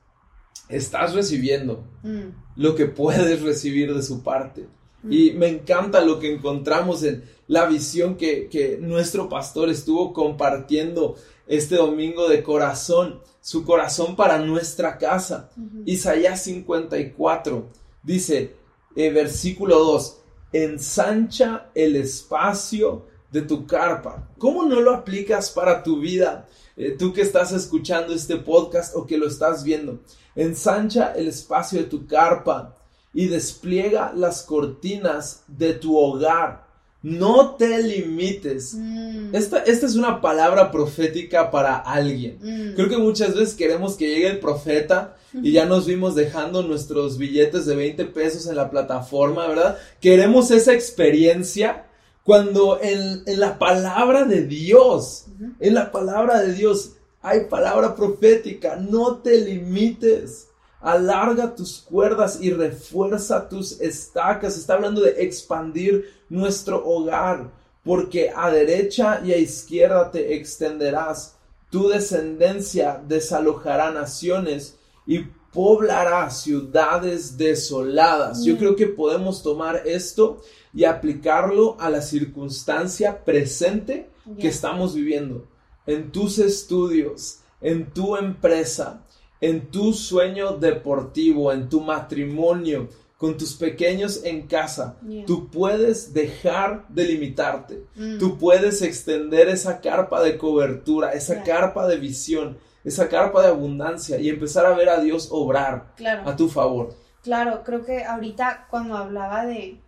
¿estás 0.69 1.15
recibiendo 1.15 1.85
Mm. 2.03 2.29
lo 2.57 2.75
que 2.75 2.87
puedes 2.87 3.43
recibir 3.43 3.95
de 3.95 4.03
su 4.03 4.23
parte? 4.23 4.67
Y 5.09 5.33
me 5.33 5.49
encanta 5.49 6.01
lo 6.01 6.19
que 6.19 6.33
encontramos 6.33 7.03
en 7.03 7.25
la 7.47 7.67
visión 7.67 8.17
que, 8.17 8.49
que 8.49 8.79
nuestro 8.81 9.29
pastor 9.29 9.69
estuvo 9.69 10.15
compartiendo 10.15 11.17
este 11.47 11.77
domingo 11.77 12.27
de 12.27 12.43
corazón, 12.43 13.21
su 13.43 13.65
corazón 13.67 14.17
para 14.17 14.39
nuestra 14.39 14.97
casa. 14.97 15.51
Isaías 15.85 16.43
54 16.45 17.69
dice, 18.03 18.55
eh, 18.97 19.11
versículo 19.11 19.79
2, 19.79 20.21
ensancha 20.55 21.71
el 21.75 21.97
espacio 21.97 23.07
de 23.33 23.43
tu 23.43 23.67
carpa. 23.67 24.29
¿Cómo 24.39 24.65
no 24.65 24.81
lo 24.81 24.95
aplicas 24.95 25.51
para 25.51 25.83
tu 25.83 25.99
vida? 25.99 26.47
Eh, 26.77 26.95
tú 26.97 27.13
que 27.13 27.23
estás 27.23 27.51
escuchando 27.51 28.15
este 28.15 28.37
podcast 28.37 28.95
o 28.95 29.05
que 29.05 29.19
lo 29.19 29.27
estás 29.27 29.65
viendo, 29.65 29.99
ensancha 30.37 31.13
el 31.15 31.27
espacio 31.27 31.81
de 31.81 31.87
tu 31.87 32.07
carpa 32.07 32.77
y 33.13 33.27
despliega 33.27 34.13
las 34.15 34.43
cortinas 34.43 35.43
de 35.49 35.75
tu 35.75 35.99
hogar. 35.99 36.64
No 37.05 37.57
te 37.57 37.83
limites. 37.83 38.73
Mm. 38.73 39.35
Esta, 39.35 39.59
esta 39.59 39.85
es 39.85 39.95
una 39.95 40.23
palabra 40.23 40.71
profética 40.71 41.51
para 41.51 41.77
alguien. 41.77 42.39
Mm. 42.41 42.75
Creo 42.75 42.89
que 42.89 42.97
muchas 42.97 43.35
veces 43.35 43.55
queremos 43.55 43.97
que 43.97 44.09
llegue 44.09 44.29
el 44.29 44.41
profeta 44.41 45.15
y 45.35 45.53
ya 45.53 45.67
nos 45.67 45.87
vimos 45.87 46.15
dejando 46.15 46.63
nuestros 46.63 47.19
billetes 47.19 47.67
de 47.67 47.77
20 47.77 48.07
pesos 48.07 48.47
en 48.47 48.57
la 48.57 48.71
plataforma, 48.71 49.47
¿verdad? 49.47 49.77
Queremos 50.01 50.51
esa 50.51 50.73
experiencia 50.73 51.85
cuando 52.23 52.81
en, 52.81 53.23
en 53.27 53.39
la 53.39 53.59
palabra 53.59 54.25
de 54.25 54.47
Dios, 54.47 55.27
en 55.61 55.75
la 55.75 55.93
palabra 55.93 56.41
de 56.41 56.55
Dios 56.55 56.93
hay 57.21 57.45
palabra 57.51 57.95
profética. 57.95 58.77
No 58.77 59.19
te 59.19 59.39
limites. 59.43 60.49
Alarga 60.81 61.55
tus 61.55 61.81
cuerdas 61.81 62.39
y 62.41 62.51
refuerza 62.51 63.47
tus 63.47 63.79
estacas. 63.81 64.57
Está 64.57 64.75
hablando 64.75 65.03
de 65.03 65.23
expandir 65.23 66.24
nuestro 66.35 66.85
hogar, 66.85 67.51
porque 67.85 68.31
a 68.35 68.51
derecha 68.51 69.21
y 69.25 69.33
a 69.33 69.39
izquierda 69.39 70.11
te 70.11 70.35
extenderás. 70.35 71.37
Tu 71.71 71.89
descendencia 71.89 73.03
desalojará 73.07 73.91
naciones 73.91 74.77
y 75.07 75.21
poblará 75.53 76.29
ciudades 76.31 77.37
desoladas. 77.37 78.45
Yo 78.45 78.59
creo 78.59 78.75
que 78.75 78.87
podemos 78.89 79.43
tomar 79.43 79.83
esto 79.87 80.41
y 80.75 80.85
aplicarlo 80.85 81.77
a 81.79 81.89
la 81.89 82.03
circunstancia 82.03 83.25
presente 83.25 84.11
que 84.41 84.49
estamos 84.49 84.95
viviendo. 84.95 85.47
En 85.87 86.11
tus 86.11 86.39
estudios, 86.39 87.41
en 87.61 87.91
tu 87.93 88.17
empresa, 88.17 89.05
en 89.41 89.71
tu 89.71 89.93
sueño 89.93 90.57
deportivo, 90.57 91.53
en 91.53 91.69
tu 91.69 91.81
matrimonio, 91.81 92.89
con 93.19 93.39
tus 93.39 93.55
pequeños 93.55 94.23
en 94.25 94.47
casa, 94.47 94.97
Yeah. 95.07 95.25
tú 95.25 95.49
puedes 95.49 96.13
dejar 96.13 96.85
de 96.89 97.05
limitarte. 97.05 97.85
Mm. 97.95 98.19
Tú 98.19 98.39
puedes 98.39 98.83
extender 98.83 99.49
esa 99.49 99.81
carpa 99.81 100.23
de 100.23 100.37
cobertura, 100.37 101.13
esa 101.13 101.35
Yeah. 101.35 101.45
carpa 101.45 101.87
de 101.87 101.97
visión, 101.97 102.59
esa 102.85 103.09
carpa 103.09 103.41
de 103.43 103.49
abundancia 103.49 104.19
y 104.19 104.29
empezar 104.29 104.67
a 104.67 104.75
ver 104.75 104.89
a 104.89 105.01
Dios 105.01 105.29
obrar 105.31 105.93
Claro. 105.97 106.29
a 106.29 106.37
tu 106.37 106.49
favor. 106.49 106.95
Claro, 107.23 107.63
creo 107.65 107.85
que 107.85 108.05
ahorita 108.05 108.67
cuando 108.69 108.97
hablaba 108.97 109.47
de, 109.47 109.81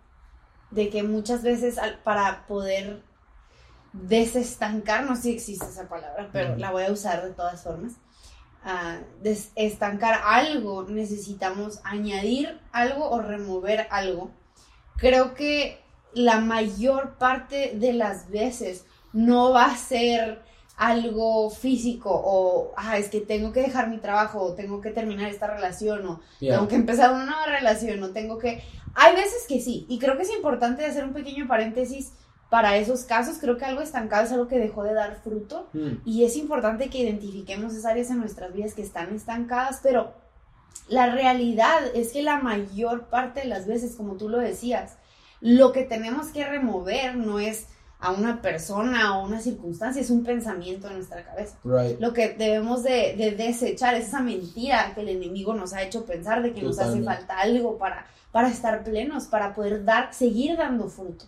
de 0.71 0.89
que 0.89 1.03
muchas 1.03 1.43
veces 1.43 1.77
al- 1.79 1.99
para 2.03 2.47
poder 2.47 3.03
desestancar, 3.93 5.05
no 5.05 5.17
sé 5.17 5.23
si 5.23 5.33
existe 5.33 5.67
esa 5.67 5.89
palabra, 5.89 6.29
pero 6.33 6.57
la 6.57 6.71
voy 6.71 6.85
a 6.85 6.93
usar 6.93 7.23
de 7.25 7.31
todas 7.33 7.63
formas, 7.63 7.93
ah, 8.65 8.99
desestancar 9.23 10.21
algo, 10.25 10.85
necesitamos 10.85 11.81
añadir 11.85 12.59
algo 12.73 13.11
o 13.11 13.21
remover 13.21 13.87
algo. 13.91 14.31
Creo 14.97 15.35
que 15.35 15.81
la 16.15 16.41
mayor 16.41 17.15
parte 17.19 17.73
de 17.77 17.93
las 17.93 18.31
veces 18.31 18.87
no 19.13 19.53
va 19.53 19.67
a 19.67 19.77
ser 19.77 20.43
algo 20.77 21.49
físico 21.51 22.11
o, 22.13 22.73
ah, 22.77 22.99
es 22.99 23.09
que 23.09 23.21
tengo 23.21 23.53
que 23.53 23.63
dejar 23.63 23.89
mi 23.89 23.99
trabajo 23.99 24.41
o 24.41 24.55
tengo 24.55 24.81
que 24.81 24.91
terminar 24.91 25.31
esta 25.31 25.47
relación 25.47 26.07
o 26.07 26.21
Yeah. 26.39 26.57
tengo 26.57 26.69
que 26.69 26.75
empezar 26.77 27.13
una 27.13 27.25
nueva 27.25 27.47
relación 27.47 28.03
o 28.03 28.11
tengo 28.11 28.39
que... 28.39 28.63
Hay 28.95 29.15
veces 29.15 29.47
que 29.49 29.61
sí, 29.61 29.87
y 29.89 29.99
creo 29.99 30.17
que 30.17 30.23
es 30.23 30.35
importante 30.35 30.85
hacer 30.85 31.05
un 31.05 31.13
pequeño 31.13 31.47
paréntesis 31.47 32.13
para 32.51 32.77
esos 32.77 33.05
casos. 33.05 33.39
Creo 33.41 33.57
que 33.57 33.65
algo 33.65 33.83
estancado 33.83 34.25
es 34.25 34.33
algo 34.33 34.49
que 34.49 34.59
dejó 34.59 34.85
de 34.85 34.95
dar 34.95 35.21
fruto 35.23 35.69
Mm, 35.73 36.03
y 36.05 36.25
es 36.25 36.37
importante 36.37 36.89
que 36.89 36.99
identifiquemos 36.99 37.73
esas 37.73 37.87
áreas 37.87 38.11
en 38.11 38.19
nuestras 38.19 38.53
vidas 38.53 38.75
que 38.75 38.83
están 38.83 39.15
estancadas, 39.15 39.81
pero 39.83 40.15
la 40.89 41.11
realidad 41.11 41.81
es 41.95 42.13
que 42.13 42.23
la 42.23 42.39
mayor 42.39 43.07
parte 43.07 43.41
de 43.41 43.47
las 43.47 43.67
veces, 43.67 43.97
como 43.97 44.15
tú 44.17 44.29
lo 44.29 44.39
decías, 44.39 44.99
lo 45.41 45.73
que 45.73 45.83
tenemos 45.83 46.29
que 46.29 46.45
remover 46.45 47.17
no 47.17 47.39
es 47.41 47.67
a 47.99 48.13
una 48.13 48.43
persona 48.43 49.19
o 49.19 49.27
una 49.27 49.41
circunstancia, 49.41 50.03
es 50.03 50.11
un 50.11 50.23
pensamiento 50.23 50.87
en 50.87 50.95
nuestra 50.95 51.25
cabeza. 51.25 51.57
right. 51.65 51.99
Lo 51.99 52.13
que 52.13 52.29
debemos 52.35 52.83
de, 52.83 53.15
de 53.17 53.33
desechar 53.33 53.95
es 53.95 54.09
esa 54.09 54.21
mentira 54.21 54.93
que 54.95 55.01
el 55.01 55.09
enemigo 55.09 55.55
nos 55.55 55.73
ha 55.73 55.83
hecho 55.83 56.05
pensar 56.05 56.43
de 56.43 56.53
que 56.53 56.63
nos 56.63 56.79
hace 56.79 57.03
falta 57.03 57.39
algo 57.39 57.79
para, 57.79 58.07
para 58.37 58.49
estar 58.51 58.85
plenos, 58.85 59.29
para 59.29 59.55
poder 59.55 59.83
dar, 59.87 60.13
seguir 60.13 60.59
dando 60.59 60.91
fruto. 60.91 61.25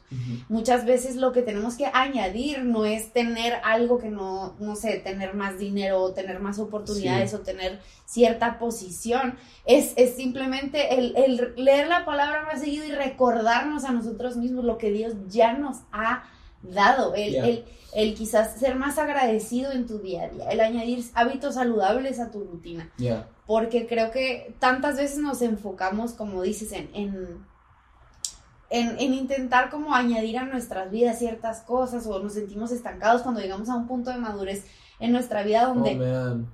Muchas 0.50 0.84
veces 0.84 1.16
lo 1.16 1.32
que 1.32 1.40
tenemos 1.40 1.74
que 1.74 1.86
añadir 1.86 2.66
no 2.66 2.84
es 2.84 3.14
tener 3.14 3.54
algo 3.64 3.96
que 3.98 4.10
no, 4.10 4.56
no 4.58 4.76
sé, 4.76 4.98
tener 4.98 5.32
más 5.32 5.58
dinero 5.58 6.02
o 6.02 6.12
tener 6.12 6.38
más 6.38 6.58
oportunidades 6.58 7.30
Sí. 7.30 7.36
o 7.36 7.40
tener 7.40 7.80
cierta 8.04 8.58
posición. 8.58 9.36
Es, 9.64 9.94
es 9.96 10.16
simplemente 10.16 10.98
el, 10.98 11.16
el 11.16 11.54
leer 11.56 11.88
la 11.88 12.04
palabra 12.04 12.42
más 12.44 12.60
seguido 12.60 12.84
y 12.84 12.90
recordarnos 12.92 13.84
a 13.84 13.92
nosotros 13.92 14.36
mismos 14.36 14.66
lo 14.66 14.76
que 14.76 14.90
Dios 14.90 15.14
ya 15.28 15.54
nos 15.54 15.78
ha 15.92 16.24
dado. 16.62 17.14
El, 17.14 17.34
el, 17.36 17.64
el 17.94 18.14
quizás 18.14 18.58
ser 18.58 18.76
más 18.76 18.98
agradecido 18.98 19.72
en 19.72 19.86
tu 19.86 19.98
día 19.98 20.24
a 20.24 20.28
día, 20.28 20.48
el 20.50 20.60
añadir 20.60 21.04
hábitos 21.14 21.54
saludables 21.54 22.20
a 22.20 22.30
tu 22.30 22.44
rutina 22.44 22.90
Yeah. 22.98 23.26
porque 23.46 23.86
creo 23.86 24.10
que 24.10 24.54
tantas 24.58 24.96
veces 24.96 25.18
nos 25.18 25.40
enfocamos, 25.42 26.12
como 26.12 26.42
dices, 26.42 26.72
en, 26.72 26.90
en, 26.94 27.46
en, 28.70 28.98
en 28.98 29.14
intentar 29.14 29.70
como 29.70 29.94
añadir 29.94 30.36
a 30.38 30.44
nuestras 30.44 30.90
vidas 30.90 31.18
ciertas 31.18 31.62
cosas 31.62 32.06
o 32.06 32.18
nos 32.18 32.34
sentimos 32.34 32.70
estancados 32.72 33.22
cuando 33.22 33.40
llegamos 33.40 33.70
a 33.70 33.74
un 33.76 33.86
punto 33.86 34.10
de 34.10 34.18
madurez 34.18 34.66
en 35.00 35.12
nuestra 35.12 35.42
vida 35.42 35.70
Oh, 35.70 35.74
donde, 35.74 35.94
man. 35.94 36.46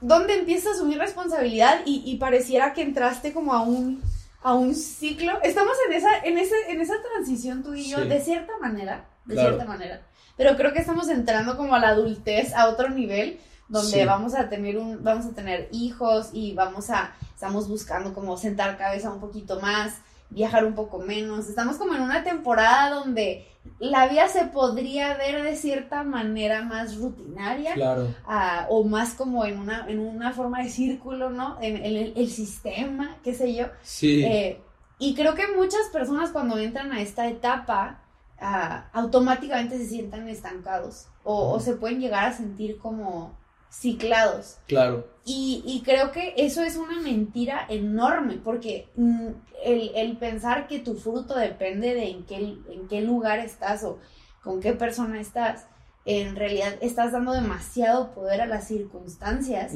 donde 0.00 0.34
empiezas 0.40 0.72
a 0.72 0.74
asumir 0.74 0.98
responsabilidad 0.98 1.82
y, 1.86 2.02
y 2.04 2.16
pareciera 2.16 2.72
que 2.72 2.82
entraste 2.82 3.32
como 3.32 3.52
a 3.52 3.62
un, 3.62 4.02
a 4.42 4.54
un 4.54 4.74
ciclo. 4.74 5.40
Estamos 5.44 5.74
en 5.86 5.92
esa, 5.92 6.18
en 6.24 6.38
ese, 6.38 6.56
en 6.68 6.80
esa 6.80 6.94
transición 7.12 7.62
tú 7.62 7.74
y 7.74 7.88
yo, 7.88 7.98
Sí. 8.02 8.08
de 8.08 8.20
cierta 8.20 8.52
manera, 8.60 9.04
de 9.24 9.34
Claro. 9.34 9.50
cierta 9.50 9.64
manera. 9.66 10.02
Pero 10.36 10.56
creo 10.56 10.72
que 10.72 10.80
estamos 10.80 11.08
entrando 11.08 11.56
como 11.56 11.74
a 11.74 11.78
la 11.78 11.88
adultez, 11.88 12.54
a 12.54 12.68
otro 12.68 12.88
nivel, 12.90 13.38
donde 13.68 14.00
Sí. 14.00 14.04
vamos 14.04 14.34
a 14.34 14.48
tener 14.48 14.76
un, 14.78 15.02
vamos 15.04 15.26
a 15.26 15.30
tener 15.34 15.68
hijos 15.72 16.30
y 16.32 16.54
vamos 16.54 16.90
a, 16.90 17.14
estamos 17.34 17.68
buscando 17.68 18.12
como 18.14 18.36
sentar 18.36 18.76
cabeza 18.78 19.10
un 19.10 19.20
poquito 19.20 19.60
más, 19.60 19.98
viajar 20.30 20.64
un 20.64 20.74
poco 20.74 20.98
menos. 20.98 21.48
Estamos 21.48 21.76
como 21.76 21.94
en 21.94 22.00
una 22.02 22.24
temporada 22.24 22.90
donde 22.90 23.46
la 23.78 24.08
vida 24.08 24.26
se 24.28 24.46
podría 24.46 25.14
ver 25.16 25.42
de 25.42 25.54
cierta 25.56 26.02
manera 26.02 26.62
más 26.62 26.96
rutinaria 26.96 27.74
Claro. 27.74 28.08
ah, 28.26 28.66
o 28.70 28.82
más 28.84 29.14
como 29.14 29.44
en 29.44 29.58
una, 29.58 29.86
en 29.88 30.00
una 30.00 30.32
forma 30.32 30.62
de 30.62 30.68
círculo, 30.70 31.30
¿no? 31.30 31.58
En, 31.60 31.76
en 31.76 31.96
el, 31.96 32.12
el 32.16 32.30
sistema, 32.30 33.16
qué 33.22 33.34
sé 33.34 33.54
yo. 33.54 33.66
Sí. 33.82 34.24
Eh, 34.24 34.60
y 34.98 35.14
creo 35.14 35.34
que 35.34 35.46
muchas 35.56 35.88
personas 35.92 36.30
cuando 36.30 36.58
entran 36.58 36.92
a 36.92 37.00
esta 37.00 37.28
etapa 37.28 38.00
ah, 38.42 38.90
automáticamente 38.92 39.78
se 39.78 39.86
sientan 39.86 40.28
estancados 40.28 41.08
o, 41.24 41.52
o 41.52 41.60
se 41.60 41.76
pueden 41.76 42.00
llegar 42.00 42.26
a 42.26 42.32
sentir 42.32 42.78
como 42.78 43.36
ciclados. 43.72 44.58
claro. 44.66 45.06
Y, 45.24 45.62
y 45.64 45.82
creo 45.82 46.10
que 46.10 46.34
eso 46.36 46.62
es 46.62 46.76
una 46.76 47.00
mentira 47.00 47.64
enorme, 47.68 48.40
porque 48.42 48.88
mm, 48.96 49.28
el, 49.64 49.92
el 49.94 50.16
pensar 50.16 50.66
que 50.66 50.80
tu 50.80 50.94
fruto 50.94 51.36
depende 51.36 51.94
de 51.94 52.10
en 52.10 52.24
qué, 52.24 52.36
en 52.36 52.88
qué 52.88 53.00
lugar 53.00 53.38
estás 53.38 53.84
o 53.84 53.98
con 54.42 54.60
qué 54.60 54.72
persona 54.72 55.20
estás, 55.20 55.66
en 56.04 56.34
realidad 56.34 56.74
estás 56.80 57.12
dando 57.12 57.32
demasiado 57.32 58.12
poder 58.12 58.40
a 58.40 58.46
las 58.46 58.66
circunstancias 58.66 59.74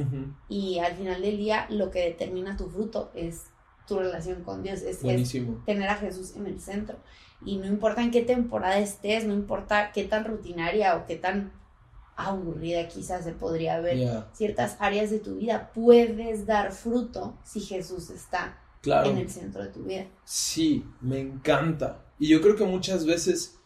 y 0.48 0.80
al 0.80 0.94
final 0.94 1.22
del 1.22 1.36
día 1.36 1.66
lo 1.70 1.92
que 1.92 2.00
determina 2.00 2.56
tu 2.56 2.68
fruto 2.68 3.12
es 3.14 3.44
tu 3.86 4.00
relación 4.00 4.42
con 4.42 4.64
Dios, 4.64 4.82
es, 4.82 5.04
es 5.04 5.32
tener 5.64 5.88
a 5.88 5.94
Jesús 5.94 6.34
en 6.34 6.46
el 6.46 6.60
centro. 6.60 6.98
Y 7.44 7.56
no 7.58 7.66
importa 7.66 8.02
en 8.02 8.10
qué 8.10 8.22
temporada 8.22 8.78
estés, 8.78 9.24
no 9.26 9.34
importa 9.34 9.92
qué 9.92 10.04
tan 10.04 10.24
rutinaria 10.24 10.96
o 10.96 11.06
qué 11.06 11.16
tan 11.16 11.52
aburrida 12.16 12.88
quizás 12.88 13.24
se 13.24 13.32
podría 13.32 13.78
ver 13.80 13.96
Yeah. 13.98 14.28
ciertas 14.32 14.76
áreas 14.80 15.10
de 15.10 15.18
tu 15.18 15.36
vida, 15.36 15.70
puedes 15.74 16.46
dar 16.46 16.72
fruto 16.72 17.36
si 17.44 17.60
Jesús 17.60 18.08
está 18.10 18.58
Claro. 18.80 19.10
en 19.10 19.18
el 19.18 19.28
centro 19.30 19.62
de 19.62 19.68
tu 19.68 19.82
vida. 19.82 20.06
Sí, 20.24 20.84
me 21.00 21.18
encanta. 21.20 22.04
Y 22.18 22.28
yo 22.28 22.40
creo 22.40 22.56
que 22.56 22.64
muchas 22.64 23.04
veces 23.04 23.58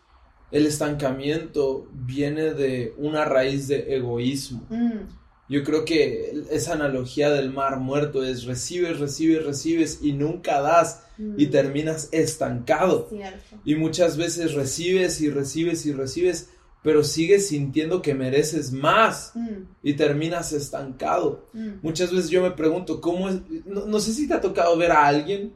el 0.51 0.67
estancamiento 0.67 1.87
viene 1.93 2.55
de 2.55 2.95
una 2.99 3.25
raíz 3.25 3.69
de 3.69 3.95
egoísmo. 3.95 4.67
Mm, 4.69 5.03
Yo 5.51 5.65
creo 5.65 5.85
que 5.85 6.45
esa 6.51 6.75
analogía 6.75 7.29
del 7.31 7.53
mar 7.53 7.81
muerto 7.81 8.23
es 8.25 8.45
recibes, 8.45 9.01
recibes, 9.01 9.45
recibes 9.45 9.99
y 10.01 10.13
nunca 10.13 10.61
das 10.61 11.03
mm, 11.19 11.35
y 11.39 11.47
terminas 11.49 12.09
estancado. 12.13 13.09
Cierto. 13.11 13.57
Y 13.65 13.75
muchas 13.75 14.17
veces 14.17 14.55
recibes 14.55 15.21
y 15.21 15.29
recibes 15.29 15.85
y 15.87 15.93
recibes, 15.93 16.51
pero 16.85 17.03
sigues 17.03 17.49
sintiendo 17.49 18.01
que 18.01 18.15
mereces 18.15 18.71
más 18.73 19.33
Mm, 19.35 19.65
y 19.83 19.95
terminas 19.95 20.53
estancado. 20.53 21.49
mm, 21.53 21.81
Muchas 21.83 22.13
veces 22.13 22.31
yo 22.31 22.43
me 22.43 22.53
pregunto, 22.53 23.01
¿cómo 23.01 23.29
es? 23.29 23.41
No, 23.67 23.87
no 23.87 23.99
sé 23.99 24.13
si 24.15 24.29
te 24.29 24.35
ha 24.35 24.41
tocado 24.41 24.77
ver 24.77 24.93
a 24.93 25.05
alguien 25.07 25.53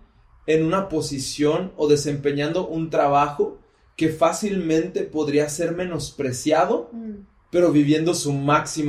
en 0.49 0.65
una 0.65 0.89
posición 0.89 1.73
o 1.77 1.87
desempeñando 1.89 2.67
un 2.67 2.91
trabajo 2.91 3.59
que 3.97 4.09
fácilmente 4.09 5.05
podría 5.05 5.49
ser 5.49 5.73
menospreciado, 5.73 6.91
mm. 6.93 7.13
pero 7.53 7.71
viviendo 7.71 8.13
su 8.13 8.33
máxima. 8.33 8.89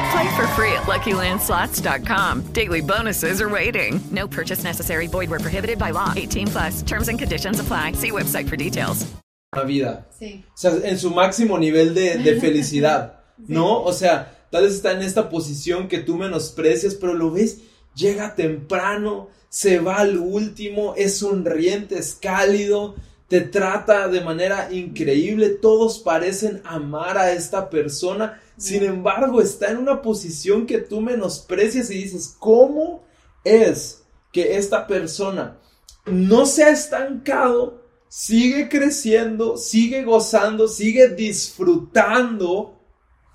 Play 0.11 0.35
for 0.35 0.47
free 0.47 0.73
at 0.73 0.83
LuckyLandSlots.com. 0.87 2.53
Daily 2.53 2.81
bonuses 2.81 3.41
are 3.41 3.49
waiting. 3.49 4.01
No 4.11 4.27
purchase 4.27 4.63
necessary. 4.63 5.07
Void 5.07 5.29
where 5.29 5.39
prohibited 5.39 5.77
by 5.79 5.91
law. 5.91 6.13
18 6.15 6.47
plus 6.47 6.81
terms 6.81 7.07
and 7.07 7.17
conditions 7.17 7.59
apply. 7.59 7.93
See 7.93 8.11
website 8.11 8.49
for 8.49 8.57
details. 8.57 9.05
una 9.53 9.65
vida. 9.65 10.07
Sí. 10.17 10.45
O 10.53 10.57
sea, 10.57 10.71
en 10.83 10.97
su 10.97 11.11
máximo 11.11 11.57
nivel 11.57 11.93
de, 11.93 12.17
de 12.17 12.39
felicidad, 12.39 13.19
¿no? 13.47 13.83
O 13.83 13.91
sea, 13.91 14.45
tal 14.49 14.63
vez 14.63 14.73
está 14.73 14.93
en 14.93 15.01
esta 15.01 15.29
posición 15.29 15.87
que 15.89 15.99
tú 15.99 16.15
menosprecias, 16.15 16.95
pero 16.95 17.13
lo 17.13 17.31
ves, 17.31 17.59
llega 17.93 18.35
temprano, 18.35 19.27
se 19.49 19.79
va 19.79 19.97
al 19.97 20.17
último, 20.17 20.93
es 20.95 21.17
sonriente, 21.17 21.97
es 21.97 22.15
cálido, 22.15 22.95
te 23.27 23.41
trata 23.41 24.07
de 24.07 24.21
manera 24.21 24.71
increíble, 24.71 25.49
todos 25.49 25.99
parecen 25.99 26.61
amar 26.63 27.17
a 27.17 27.33
esta 27.33 27.69
persona, 27.69 28.41
sin 28.61 28.83
embargo 28.83 29.41
está 29.41 29.71
en 29.71 29.77
una 29.77 30.03
posición 30.03 30.67
que 30.67 30.77
tú 30.77 31.01
menosprecias 31.01 31.89
y 31.89 31.95
dices, 31.95 32.35
¿cómo 32.37 33.03
es 33.43 34.03
que 34.31 34.55
esta 34.55 34.85
persona 34.85 35.57
no 36.05 36.45
se 36.45 36.63
ha 36.63 36.69
estancado, 36.69 37.81
sigue 38.07 38.69
creciendo, 38.69 39.57
sigue 39.57 40.03
gozando, 40.03 40.67
sigue 40.67 41.09
disfrutando, 41.09 42.79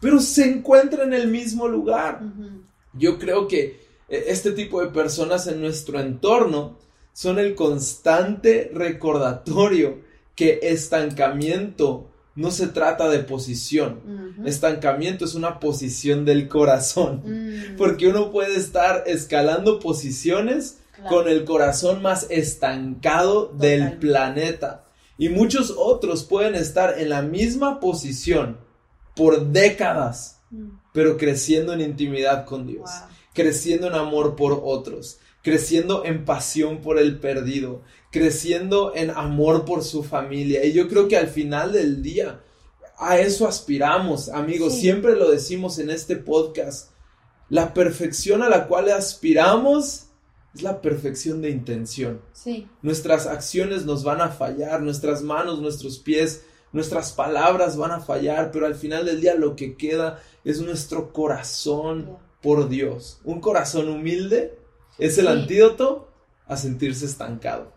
pero 0.01 0.21
se 0.21 0.49
encuentra 0.49 1.03
en 1.03 1.13
el 1.13 1.27
mismo 1.27 1.67
lugar? 1.67 2.23
Yo 2.93 3.19
creo 3.19 3.49
que 3.49 3.81
eh, 4.09 4.27
este 4.29 4.53
tipo 4.53 4.81
de 4.81 4.93
personas 4.93 5.49
en 5.49 5.61
nuestro 5.61 5.99
entorno 5.99 6.79
son 7.13 7.41
el 7.41 7.57
constante 7.57 8.71
recordatorio 8.73 10.03
que 10.37 10.61
estancamiento 10.63 12.13
no 12.37 12.51
se 12.51 12.69
trata 12.69 13.09
de 13.09 13.21
posición. 13.21 14.37
Estancamiento 14.45 15.25
es 15.25 15.35
una 15.35 15.59
posición 15.59 16.25
del 16.25 16.49
corazón. 16.49 17.23
Mm. 17.25 17.77
Porque 17.77 18.07
uno 18.07 18.31
puede 18.31 18.57
estar 18.57 19.05
escalando 19.07 19.81
posiciones 19.81 20.79
Claro. 20.97 21.11
con 21.11 21.29
el 21.29 21.45
corazón 21.45 22.01
más 22.01 22.27
estancado 22.31 23.53
del 23.59 23.99
planeta. 23.99 24.85
Y 25.19 25.29
muchos 25.29 25.75
otros 25.77 26.25
pueden 26.25 26.55
estar 26.55 26.99
en 26.99 27.11
la 27.11 27.21
misma 27.23 27.81
posición 27.81 28.59
por 29.15 29.49
décadas, 29.49 30.41
pero 30.93 31.17
creciendo 31.19 31.73
en 31.75 31.83
intimidad 31.83 32.47
con 32.47 32.67
Dios, 32.67 32.91
creciendo 33.35 33.89
en 33.89 33.95
amor 33.95 34.37
por 34.37 34.61
otros, 34.65 35.19
creciendo 35.47 36.05
en 36.05 36.25
pasión 36.25 36.81
por 36.81 36.99
el 36.99 37.21
perdido, 37.21 37.83
creciendo 38.11 38.97
en 38.97 39.11
amor 39.11 39.65
por 39.65 39.85
su 39.85 40.03
familia. 40.03 40.65
Y 40.65 40.73
yo 40.73 40.89
creo 40.89 41.07
que 41.07 41.17
al 41.17 41.29
final 41.29 41.71
del 41.71 42.03
día, 42.03 42.41
a 42.99 43.21
eso 43.21 43.47
aspiramos, 43.47 44.29
amigos. 44.29 44.75
Sí. 44.75 44.81
Siempre 44.81 45.15
lo 45.15 45.31
decimos 45.31 45.79
en 45.79 45.91
este 45.91 46.17
podcast. 46.17 46.91
La 47.49 47.75
perfección 47.75 48.43
a 48.43 48.49
la 48.49 48.67
cual 48.67 48.91
aspiramos 48.91 50.07
es 50.53 50.63
la 50.63 50.83
perfección 50.83 51.41
de 51.43 51.51
intención. 51.51 52.23
Sí. 52.33 52.67
Nuestras 52.83 53.29
acciones 53.29 53.85
nos 53.85 54.03
van 54.03 54.23
a 54.23 54.31
fallar, 54.31 54.83
nuestras 54.83 55.23
manos, 55.23 55.61
nuestros 55.61 56.01
pies, 56.01 56.43
nuestras 56.73 57.13
palabras 57.13 57.77
van 57.77 57.93
a 57.93 58.01
fallar, 58.01 58.51
pero 58.51 58.67
al 58.67 58.75
final 58.75 59.07
del 59.07 59.21
día 59.21 59.37
lo 59.37 59.55
que 59.55 59.77
queda 59.77 60.21
es 60.43 60.61
nuestro 60.61 61.13
corazón 61.13 62.19
por 62.43 62.69
Dios. 62.69 63.21
Un 63.23 63.41
corazón 63.41 63.89
humilde 63.89 64.66
es 64.99 65.19
el 65.19 65.27
Sí. 65.27 65.33
antídoto 65.33 66.11
a 66.47 66.57
sentirse 66.57 67.07
estancado. 67.07 67.73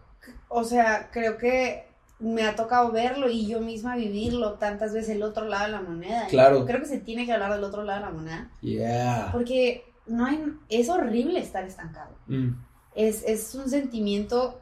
O 0.47 0.63
sea, 0.63 1.09
creo 1.11 1.38
que 1.38 1.88
me 2.20 2.43
ha 2.43 2.55
tocado 2.55 2.91
verlo 2.91 3.30
y 3.30 3.47
yo 3.47 3.61
misma 3.61 3.95
vivirlo 3.95 4.53
tantas 4.55 4.93
veces 4.93 5.15
el 5.15 5.24
otro 5.24 5.45
lado 5.45 5.65
de 5.67 5.72
la 5.72 5.82
moneda. 5.82 6.28
Claro. 6.28 6.65
Creo 6.65 6.80
que 6.82 6.86
se 6.88 6.99
tiene 6.99 7.26
que 7.26 7.32
hablar 7.34 7.53
del 7.53 7.63
otro 7.63 7.84
lado 7.84 7.99
de 7.99 8.05
la 8.05 8.11
moneda. 8.11 8.51
Yeah. 8.61 9.30
Porque 9.32 9.86
no 10.05 10.26
hay, 10.26 10.43
es 10.70 10.89
horrible 10.89 11.39
estar 11.39 11.63
estancado. 11.63 12.15
Mm, 12.28 12.49
Es, 12.95 13.24
es 13.24 13.55
un 13.55 13.70
sentimiento 13.70 14.59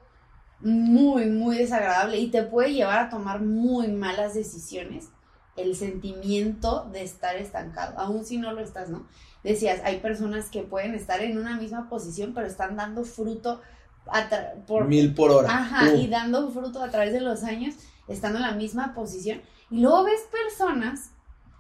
muy, 0.59 1.25
muy 1.27 1.57
desagradable 1.57 2.17
y 2.19 2.29
te 2.29 2.43
puede 2.43 2.73
llevar 2.73 2.99
a 2.99 3.09
tomar 3.09 3.41
muy 3.41 3.87
malas 3.87 4.33
decisiones 4.33 5.09
el 5.55 5.75
sentimiento 5.75 6.87
de 6.91 7.03
estar 7.03 7.35
estancado, 7.37 7.97
aun 7.99 8.23
si 8.25 8.37
no 8.37 8.51
lo 8.53 8.61
estás, 8.61 8.89
¿no? 8.89 9.07
Decías, 9.43 9.81
hay 9.83 9.99
personas 9.99 10.49
que 10.49 10.63
pueden 10.63 10.93
estar 10.95 11.21
en 11.21 11.37
una 11.37 11.57
misma 11.57 11.89
posición, 11.89 12.33
pero 12.33 12.47
están 12.47 12.75
dando 12.75 13.03
fruto 13.03 13.61
a 14.07 14.27
por 14.65 14.87
Mil 14.87 15.13
por 15.13 15.31
hora. 15.31 15.49
Ajá, 15.49 15.91
Uh. 15.91 15.97
y 15.97 16.07
dando 16.07 16.49
fruto 16.51 16.81
a 16.81 16.89
través 16.89 17.13
de 17.13 17.21
los 17.21 17.43
años, 17.43 17.75
estando 18.07 18.37
en 18.39 18.43
la 18.43 18.51
misma 18.53 18.93
posición. 18.93 19.41
Y 19.69 19.81
luego 19.81 20.03
ves 20.05 20.21
personas 20.31 21.11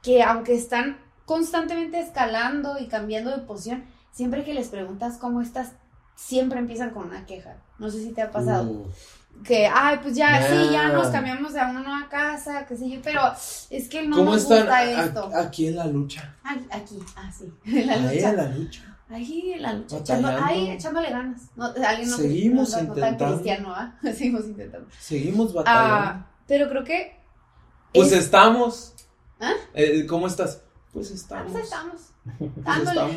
que 0.01 0.23
aunque 0.23 0.55
están 0.55 0.97
constantemente 1.25 1.99
escalando 1.99 2.79
y 2.79 2.87
cambiando 2.87 3.31
de 3.31 3.39
posición, 3.43 3.83
siempre 4.11 4.43
que 4.45 4.53
les 4.53 4.69
preguntas 4.69 5.17
cómo 5.17 5.41
estás, 5.41 5.73
siempre 6.15 6.59
empiezan 6.59 6.91
con 6.91 7.07
una 7.07 7.25
queja. 7.25 7.57
No 7.79 7.89
sé 7.89 8.01
si 8.01 8.11
te 8.11 8.21
ha 8.21 8.31
pasado. 8.31 8.71
Uh, 8.71 8.87
Que, 9.43 9.67
ay, 9.67 9.99
pues 10.01 10.15
ya, 10.15 10.41
sí, 10.47 10.71
ya 10.71 10.87
Nah. 10.89 10.93
nos 10.93 11.07
cambiamos 11.07 11.55
a 11.55 11.69
una 11.69 11.81
nueva 11.81 12.09
casa, 12.09 12.65
qué 12.65 12.75
sé 12.75 12.89
yo, 12.89 12.99
pero 13.03 13.21
es 13.69 13.87
que 13.87 14.03
no 14.07 14.17
¿Cómo 14.17 14.31
nos 14.31 14.45
gusta 14.45 14.83
esto. 14.83 15.29
aquí 15.35 15.67
en 15.67 15.75
la 15.75 15.85
lucha? 15.85 16.35
Ay, 16.43 16.65
aquí, 16.71 16.97
ah, 17.15 17.31
sí, 17.37 17.45
en 17.65 17.87
la 17.87 17.93
Ahí 17.93 18.15
lucha. 18.15 18.29
en 18.29 18.37
la 18.37 18.47
lucha. 18.49 18.97
Ahí 19.09 19.51
en 19.53 19.61
la 19.61 19.73
lucha, 19.73 19.97
echando, 19.99 20.27
ahí 20.27 20.69
echándole 20.71 21.09
ganas. 21.11 21.41
No, 21.55 21.65
alguien 21.65 22.09
no, 22.09 22.17
Seguimos 22.17 22.71
no, 22.71 22.77
no 22.77 22.83
tan 22.87 22.97
intentando. 22.97 23.33
cristiano, 23.35 23.73
¿ah? 23.73 23.95
Seguimos 24.03 24.45
intentando. 24.45 24.87
Seguimos 24.99 25.53
batallando. 25.53 25.93
Ah, 25.95 26.27
pero 26.47 26.67
creo 26.69 26.83
que. 26.83 27.17
pues 27.93 28.11
es- 28.11 28.25
estamos. 28.25 28.93
¿Ah? 29.39 29.53
Eh, 29.73 30.05
¿Cómo 30.07 30.27
estás? 30.27 30.61
Pues 30.91 31.09
Ah, 31.11 31.15
estamos. 31.15 31.51
pues 31.53 31.63
estamos. 31.63 32.01
Pues 32.65 32.77
estamos. 32.89 33.15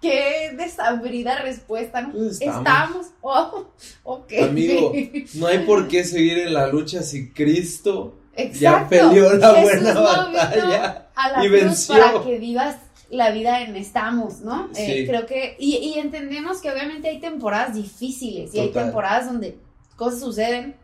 Qué 0.00 0.52
desabrida 0.56 1.40
respuesta, 1.42 2.00
¿no? 2.02 2.12
Pues 2.12 2.40
estamos. 2.40 2.58
estamos. 2.58 3.06
Oh, 3.20 3.66
ok. 4.04 4.32
Amigo, 4.44 4.92
no 5.34 5.46
hay 5.46 5.58
por 5.60 5.88
qué 5.88 6.04
seguir 6.04 6.38
en 6.38 6.54
la 6.54 6.66
lucha 6.68 7.02
si 7.02 7.30
Cristo 7.30 8.16
ya 8.54 8.88
peleó 8.88 9.34
la 9.34 9.54
Jesús 9.54 9.62
buena 9.62 9.94
no 9.94 10.02
batalla 10.02 11.08
a 11.14 11.32
la 11.32 11.44
y 11.44 11.48
cruz 11.48 11.60
venció. 11.62 11.94
para 11.96 12.24
que 12.24 12.38
vivas 12.38 12.76
la 13.10 13.30
vida 13.32 13.60
en 13.62 13.76
estamos, 13.76 14.40
¿no? 14.40 14.70
Eh, 14.76 15.00
Sí. 15.00 15.06
creo 15.06 15.26
que, 15.26 15.56
y, 15.58 15.76
y 15.76 15.98
entendemos 15.98 16.60
que 16.62 16.70
obviamente 16.70 17.08
hay 17.08 17.18
temporadas 17.20 17.74
difíciles 17.74 18.54
y 18.54 18.60
hay 18.60 18.70
temporadas 18.70 19.26
donde 19.26 19.58
cosas 19.96 20.20
suceden, 20.20 20.76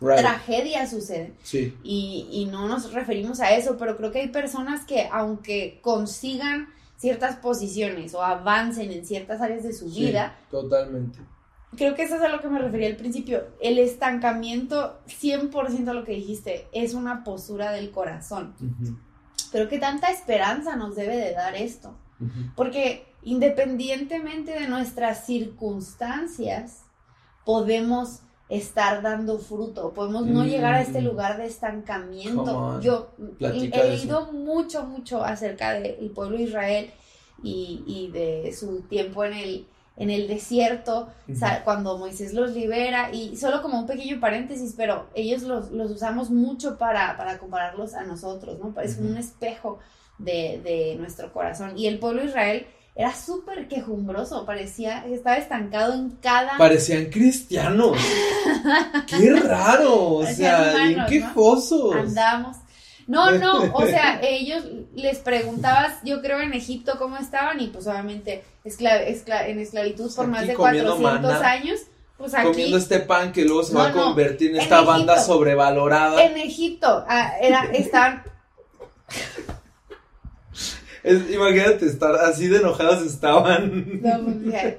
Right. 0.00 0.18
tragedias 0.18 0.90
suceden. 0.90 1.34
Sí, 1.44 1.76
Y, 1.84 2.26
y 2.32 2.46
no 2.46 2.66
nos 2.66 2.92
referimos 2.92 3.38
a 3.38 3.52
eso, 3.54 3.76
pero 3.78 3.96
creo 3.96 4.10
que 4.10 4.18
hay 4.20 4.28
personas 4.30 4.84
que 4.84 5.08
aunque 5.12 5.78
consigan 5.80 6.68
ciertas 7.02 7.34
posiciones 7.34 8.14
o 8.14 8.22
avancen 8.22 8.92
en 8.92 9.04
ciertas 9.04 9.40
áreas 9.40 9.64
de 9.64 9.72
su 9.72 9.90
sí, 9.90 10.06
vida, 10.06 10.36
totalmente. 10.52 11.18
creo 11.76 11.96
que 11.96 12.04
eso 12.04 12.14
es 12.14 12.22
a 12.22 12.28
lo 12.28 12.40
que 12.40 12.48
me 12.48 12.60
refería 12.60 12.86
al 12.86 12.94
principio. 12.94 13.42
El 13.60 13.80
estancamiento, 13.80 15.00
100% 15.08 15.88
a 15.88 15.94
lo 15.94 16.04
que 16.04 16.12
dijiste, 16.12 16.68
es 16.72 16.94
una 16.94 17.24
postura 17.24 17.72
del 17.72 17.90
corazón. 17.90 18.54
Pero 19.50 19.68
qué 19.68 19.80
tanta 19.80 20.12
esperanza 20.12 20.76
nos 20.76 20.94
debe 20.94 21.16
de 21.16 21.32
dar 21.32 21.56
esto. 21.56 21.98
Porque 22.54 23.04
independientemente 23.22 24.52
de 24.52 24.68
nuestras 24.68 25.26
circunstancias, 25.26 26.84
podemos 27.44 28.20
estar 28.58 29.00
dando 29.02 29.38
fruto, 29.38 29.92
podemos 29.94 30.26
no 30.26 30.42
Mm. 30.44 30.46
llegar 30.46 30.74
a 30.74 30.82
este 30.82 31.00
lugar 31.00 31.38
de 31.38 31.46
estancamiento. 31.46 32.80
Yo 32.80 33.08
Platica 33.38 33.80
he 33.80 33.84
de 33.84 33.96
leído 33.96 34.32
mucho, 34.32 34.84
mucho 34.84 35.24
acerca 35.24 35.72
del 35.72 36.10
pueblo 36.10 36.36
de 36.36 36.42
Israel 36.44 36.90
y, 37.42 37.82
y 37.86 38.10
de 38.12 38.52
su 38.52 38.82
tiempo 38.82 39.24
en 39.24 39.32
el, 39.32 39.66
en 39.96 40.10
el 40.10 40.28
desierto, 40.28 41.08
cuando 41.64 41.96
Moisés 41.98 42.34
los 42.34 42.52
libera, 42.52 43.10
y 43.12 43.36
solo 43.36 43.62
como 43.62 43.78
un 43.78 43.86
pequeño 43.86 44.20
paréntesis, 44.20 44.74
pero 44.76 45.06
ellos 45.14 45.42
los, 45.42 45.70
los 45.70 45.90
usamos 45.90 46.30
mucho 46.30 46.76
para, 46.78 47.16
para 47.16 47.38
compararlos 47.38 47.94
a 47.94 48.04
nosotros, 48.04 48.58
¿no? 48.58 48.78
Es 48.80 48.98
un 48.98 49.16
espejo 49.16 49.78
de, 50.18 50.60
de 50.62 50.96
nuestro 50.98 51.32
corazón. 51.32 51.76
Y 51.78 51.86
el 51.86 51.98
pueblo 51.98 52.20
de 52.22 52.28
Israel 52.28 52.66
era 52.94 53.14
súper 53.14 53.68
quejumbroso, 53.68 54.44
parecía 54.44 55.06
estaba 55.06 55.36
estancado 55.36 55.94
en 55.94 56.10
cada... 56.22 56.58
Parecían 56.58 57.06
cristianos. 57.06 57.96
Qué 59.06 59.30
raro, 59.32 60.16
o 60.16 60.26
sea, 60.26 60.72
bien 60.74 60.74
humanos, 60.74 60.96
¿no? 60.98 61.06
quejosos. 61.06 61.94
Andamos. 61.96 62.56
No, 63.06 63.32
no, 63.32 63.72
o 63.74 63.86
sea, 63.86 64.20
ellos 64.22 64.64
les 64.94 65.18
preguntabas, 65.18 65.94
yo 66.04 66.20
creo 66.22 66.40
en 66.40 66.52
Egipto 66.52 66.94
cómo 66.98 67.16
estaban 67.16 67.60
y 67.60 67.68
pues 67.68 67.86
obviamente 67.86 68.44
escla- 68.64 69.04
escla- 69.06 69.46
en 69.48 69.58
esclavitud 69.58 70.14
por 70.14 70.26
Aquí 70.26 70.32
más 70.32 70.46
de 70.46 70.54
comiendo 70.54 70.96
400 70.96 71.32
maná, 71.32 71.50
años, 71.50 71.80
pues 72.16 72.34
aquí 72.34 72.46
Comiendo 72.48 72.76
este 72.76 73.00
pan 73.00 73.32
que 73.32 73.44
luego 73.44 73.64
se 73.64 73.74
va 73.74 73.88
a 73.88 73.92
convertir 73.92 74.50
en 74.50 74.56
en 74.56 74.62
esta 74.62 74.82
banda 74.82 75.14
Egipto. 75.14 75.32
sobrevalorada. 75.32 76.22
en 76.24 76.36
Egipto 76.36 77.04
ah, 77.08 77.32
era, 77.40 77.64
estaban, 77.72 78.22
Es- 81.04 81.30
imagínate 81.30 81.86
estar 81.86 82.14
así 82.16 82.48
de 82.48 82.58
enojados 82.58 83.02
estaban. 83.06 84.00
no, 84.02 84.24
pues, 84.24 84.42
ya. 84.44 84.76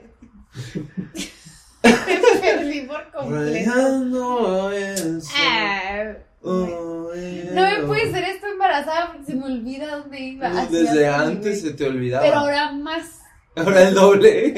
me 1.84 1.92
perdí 2.42 2.82
por 2.82 3.12
completo. 3.12 4.72
Eso. 4.72 5.30
Ah, 5.38 6.14
Oh, 6.46 7.10
no 7.54 7.62
me 7.62 7.84
puede 7.88 8.12
ser 8.12 8.26
esto 8.26 8.48
embarazada 8.48 9.14
porque 9.14 9.32
se 9.32 9.36
me 9.38 9.46
olvida 9.46 9.96
dónde 9.98 10.20
iba. 10.20 10.50
Pues 10.52 10.72
Desde 10.72 11.08
antes 11.08 11.62
se 11.62 11.72
te 11.72 11.88
olvidaba. 11.88 12.22
Pero 12.26 12.36
ahora 12.36 12.72
más. 12.74 13.22
Ahora 13.56 13.88
el 13.88 13.94
doble. 13.94 14.54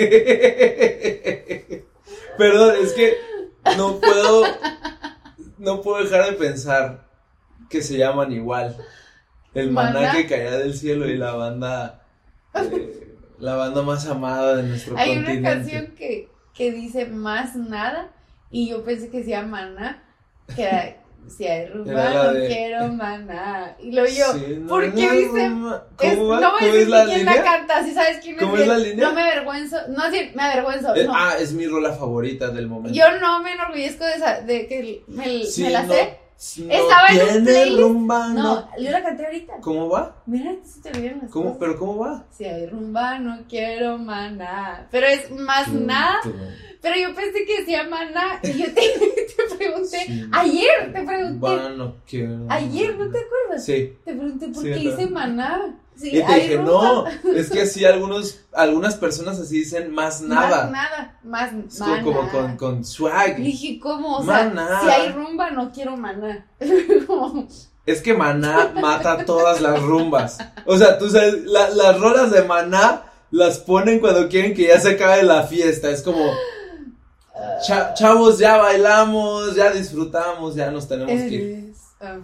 Perdón, 2.40 2.76
es 2.82 2.94
que 2.94 3.14
no 3.78 4.00
puedo. 4.00 4.46
no 5.60 5.82
puedo 5.84 6.04
dejar 6.04 6.26
de 6.26 6.34
pensar 6.34 7.06
que 7.70 7.84
se 7.84 7.98
llaman 7.98 8.32
igual. 8.32 8.76
El 9.56 9.72
maná, 9.72 10.12
que 10.12 10.28
caía 10.28 10.58
del 10.58 10.74
cielo 10.74 11.08
y 11.08 11.18
la 11.18 11.34
banda, 11.34 12.04
eh, 12.54 13.16
la 13.40 13.56
banda 13.56 13.82
más 13.82 14.06
amada 14.08 14.58
de 14.58 14.64
nuestro 14.64 14.98
Hay 14.98 15.12
una 15.12 15.26
continente. 15.28 15.50
canción 15.50 15.88
que, 15.98 16.30
que 16.54 16.72
dice 16.72 17.06
más 17.06 17.56
nada 17.56 18.12
y 18.52 18.70
yo 18.70 18.84
pensé 18.84 19.10
que 19.10 19.24
llama 19.24 19.62
maná, 19.68 20.04
que 20.56 20.64
era, 20.64 20.98
si 21.28 21.48
hay 21.48 21.68
rumba 21.68 22.14
no 22.14 22.34
de- 22.34 22.48
quiero 22.48 22.88
maná. 22.90 23.76
Y 23.82 23.92
luego 23.94 24.08
yo, 24.10 24.34
Sí, 24.34 24.58
no, 24.60 24.68
¿por 24.68 24.94
qué 24.94 25.12
dice? 25.12 25.50
no, 25.50 25.76
es- 26.00 26.18
no 26.18 26.24
voy 26.26 26.36
a 26.38 26.40
¿Cómo 26.52 26.58
decir 26.74 26.88
la 26.90 27.06
quién 27.06 27.18
línea? 27.20 27.36
la 27.36 27.44
canta, 27.44 27.84
si 27.84 27.94
sabes 27.94 28.18
quién 28.22 28.38
¿Cómo 28.38 28.56
es. 28.56 28.62
es 28.62 28.68
la 28.68 28.78
línea? 28.78 29.08
No 29.08 29.14
me 29.16 29.22
avergüenzo, 29.24 29.78
no 29.90 30.12
sí, 30.12 30.32
me 30.36 30.44
avergüenzo. 30.44 30.94
Eh, 30.96 31.06
no. 31.06 31.14
Ah, 31.16 31.34
es 31.40 31.52
mi 31.54 31.66
rola 31.66 31.94
favorita 31.94 32.50
del 32.50 32.68
momento. 32.68 32.96
Yo 32.98 33.06
no 33.20 33.42
me 33.42 33.54
enorgullezco 33.54 34.06
de, 34.06 34.14
esa- 34.14 34.42
de 34.42 34.68
que 34.68 35.04
me, 35.08 35.44
Sí, 35.46 35.64
me 35.64 35.70
la 35.72 35.88
sé. 35.88 36.20
No 36.58 36.74
Estaba 36.74 37.08
en 37.10 37.38
un 37.40 37.46
tiene 37.46 37.82
rumba, 37.82 38.28
No, 38.30 38.44
no. 38.44 38.70
yo 38.78 38.92
la 38.92 39.02
canté 39.04 39.26
ahorita. 39.26 39.54
¿Cómo 39.62 39.90
va? 39.90 40.22
Mira, 40.26 40.54
si 40.64 40.82
te 40.82 40.90
olvidan 40.90 41.20
las 41.22 41.32
¿Cómo? 41.32 41.46
cosas. 41.46 41.58
¿Pero 41.60 41.80
cómo 41.80 41.98
va? 41.98 42.26
Si 42.32 42.44
hay 42.46 42.66
rumba, 42.68 43.20
no 43.20 43.40
quiero 43.48 43.98
maná. 43.98 44.88
Pero 44.92 45.08
es 45.08 45.32
más 45.32 45.72
nada. 45.72 46.20
Pero 46.82 46.96
yo 46.98 47.16
pensé 47.16 47.46
que 47.46 47.60
decía 47.62 47.84
maná. 47.88 48.40
Y 48.44 48.54
yo 48.60 48.66
te, 48.66 48.74
te 48.76 49.56
pregunté. 49.58 49.98
Sí. 50.06 50.26
Ayer 50.34 50.94
te 50.94 51.04
pregunté. 51.04 51.40
Va, 51.46 51.70
no 51.70 51.96
quiero. 52.08 52.46
Ayer, 52.50 52.96
¿no 52.98 53.10
te 53.10 53.18
acuerdas? 53.20 53.66
Sí. 53.66 53.94
Te 54.04 54.14
pregunté 54.14 54.48
por 54.50 54.64
Sí, 54.64 54.70
qué 54.70 54.76
dice 54.80 55.08
maná. 55.08 55.80
Sí, 55.98 56.10
y 56.18 56.22
te 56.24 56.34
dije, 56.36 56.58
no, 56.60 57.06
es 57.08 57.50
que 57.50 57.62
así 57.62 57.86
algunos, 57.86 58.40
algunas 58.52 58.96
personas 58.96 59.40
así 59.40 59.60
dicen 59.60 59.92
más 59.94 60.22
nada. 60.22 60.64
Más 60.64 60.72
nada. 60.72 61.20
Más 61.24 61.52
Es 61.54 61.80
como, 61.80 61.92
maná. 61.92 62.04
como 62.04 62.32
con, 62.32 62.58
con 62.58 62.84
swag. 62.86 63.40
Y 63.40 63.44
dije, 63.44 63.80
¿cómo? 63.80 64.18
O 64.18 64.24
sea, 64.26 64.44
Maná. 64.50 64.82
si 64.84 64.90
hay 64.90 65.10
rumba, 65.14 65.52
no 65.52 65.72
quiero 65.72 65.96
maná. 65.96 66.46
Como, 67.08 67.48
Es 67.86 68.02
que 68.02 68.14
Maná 68.14 68.74
mata 68.76 69.26
todas 69.26 69.62
las 69.62 69.82
rumbas. 69.82 70.38
O 70.66 70.78
sea, 70.78 70.98
tú 70.98 71.10
sabes, 71.10 71.46
la- 71.46 71.70
las 71.70 72.00
rolas 72.00 72.32
de 72.32 72.44
Maná 72.44 73.04
las 73.32 73.60
ponen 73.60 74.00
cuando 74.00 74.28
quieren 74.28 74.54
que 74.54 74.68
ya 74.68 74.80
se 74.80 74.92
acabe 74.92 75.24
la 75.24 75.44
fiesta. 75.44 75.90
Es 75.90 76.02
como, 76.02 76.26
"Cha- 77.66 77.94
chavos, 77.94 78.38
ya 78.40 78.58
bailamos, 78.58 79.56
ya 79.56 79.72
disfrutamos, 79.72 80.56
ya 80.56 80.72
nos 80.72 80.88
tenemos 80.88 81.14
que 81.30 81.36
ir. 81.36 81.74
ah, 82.02 82.18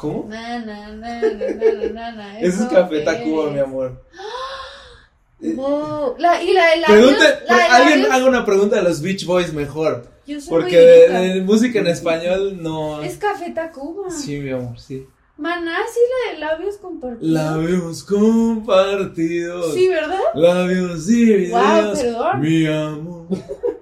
¿Cómo? 0.00 0.26
na, 0.30 0.58
na, 0.60 0.88
na, 0.88 2.40
Eso 2.40 2.62
es 2.64 2.70
Café 2.70 3.00
Tacuba, 3.00 3.50
mi 3.50 3.58
amor. 3.58 4.02
Wow. 5.42 6.16
La, 6.18 6.42
y 6.42 6.52
la 6.52 6.66
de 6.66 6.76
labios, 6.80 7.14
Pregunte, 7.16 7.44
la 7.48 7.56
de 7.56 7.62
alguien 7.62 8.12
haga 8.12 8.26
una 8.26 8.44
pregunta 8.44 8.76
de 8.76 8.82
los 8.82 9.00
Beach 9.00 9.24
Boys 9.24 9.54
mejor. 9.54 10.06
Yo 10.26 10.38
soy 10.38 10.50
Porque 10.50 10.76
de, 10.76 11.08
de 11.08 11.40
música 11.40 11.78
en 11.78 11.86
español 11.86 12.62
no. 12.62 13.00
Es 13.00 13.16
Café 13.16 13.50
Tacuba. 13.50 14.10
Sí, 14.10 14.38
mi 14.38 14.50
amor, 14.50 14.78
sí. 14.78 15.06
Maná, 15.38 15.78
sí, 15.90 16.00
la 16.10 16.32
de 16.34 16.38
labios 16.40 16.76
compartidos. 16.76 17.32
Labios 17.32 18.04
compartidos. 18.04 19.72
Sí, 19.72 19.88
¿verdad? 19.88 20.20
Labios 20.34 21.06
divididos. 21.06 21.98
perdón. 21.98 22.40
Mi 22.42 22.66
amor. 22.66 23.26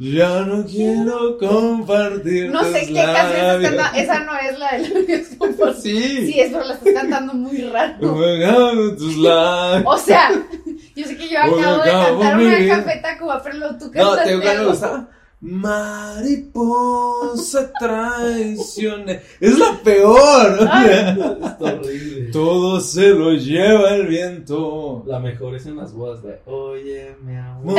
Ya 0.00 0.42
no 0.42 0.64
quiero 0.64 1.36
compartir. 1.38 2.50
No 2.50 2.62
sé 2.62 2.86
qué 2.86 2.94
canción 2.94 3.36
estás 3.36 3.62
cantando. 3.62 3.98
Esa 3.98 4.20
no 4.20 4.32
es 4.38 4.58
la 4.58 4.72
de 4.72 5.26
compartidos. 5.38 5.82
Sí. 5.82 6.26
Sí, 6.32 6.40
es, 6.40 6.52
pero 6.52 6.64
la 6.64 6.74
estás 6.74 6.94
cantando 6.94 7.34
muy 7.34 7.62
raro. 7.64 8.94
Tus 8.96 9.16
labios. 9.16 9.84
O 9.86 9.98
sea, 9.98 10.30
yo 10.94 11.04
sé 11.04 11.16
que 11.16 11.28
yo 11.28 11.40
acabo 11.40 11.82
de 11.82 11.90
cantar 11.90 12.36
una. 12.38 12.68
Café 12.68 13.00
Tacuba, 13.02 13.42
pero 13.42 13.76
tú 13.76 13.86
No, 13.86 13.90
cantaste 13.92 14.38
te 14.38 14.58
digo 14.58 14.74
Mariposa 15.40 16.50
traicione. 17.78 19.20
Es 19.38 19.56
la 19.56 19.78
peor. 19.84 20.58
Está 20.60 21.56
horrible. 21.60 22.32
Todo 22.32 22.80
se 22.80 23.10
lo 23.10 23.32
lleva 23.34 23.94
el 23.94 24.08
viento. 24.08 25.04
La 25.06 25.20
mejor 25.20 25.54
es 25.54 25.66
en 25.66 25.76
las 25.76 25.92
bodas 25.92 26.24
de 26.24 26.40
Oye, 26.46 27.14
mi 27.24 27.36
amor. 27.36 27.78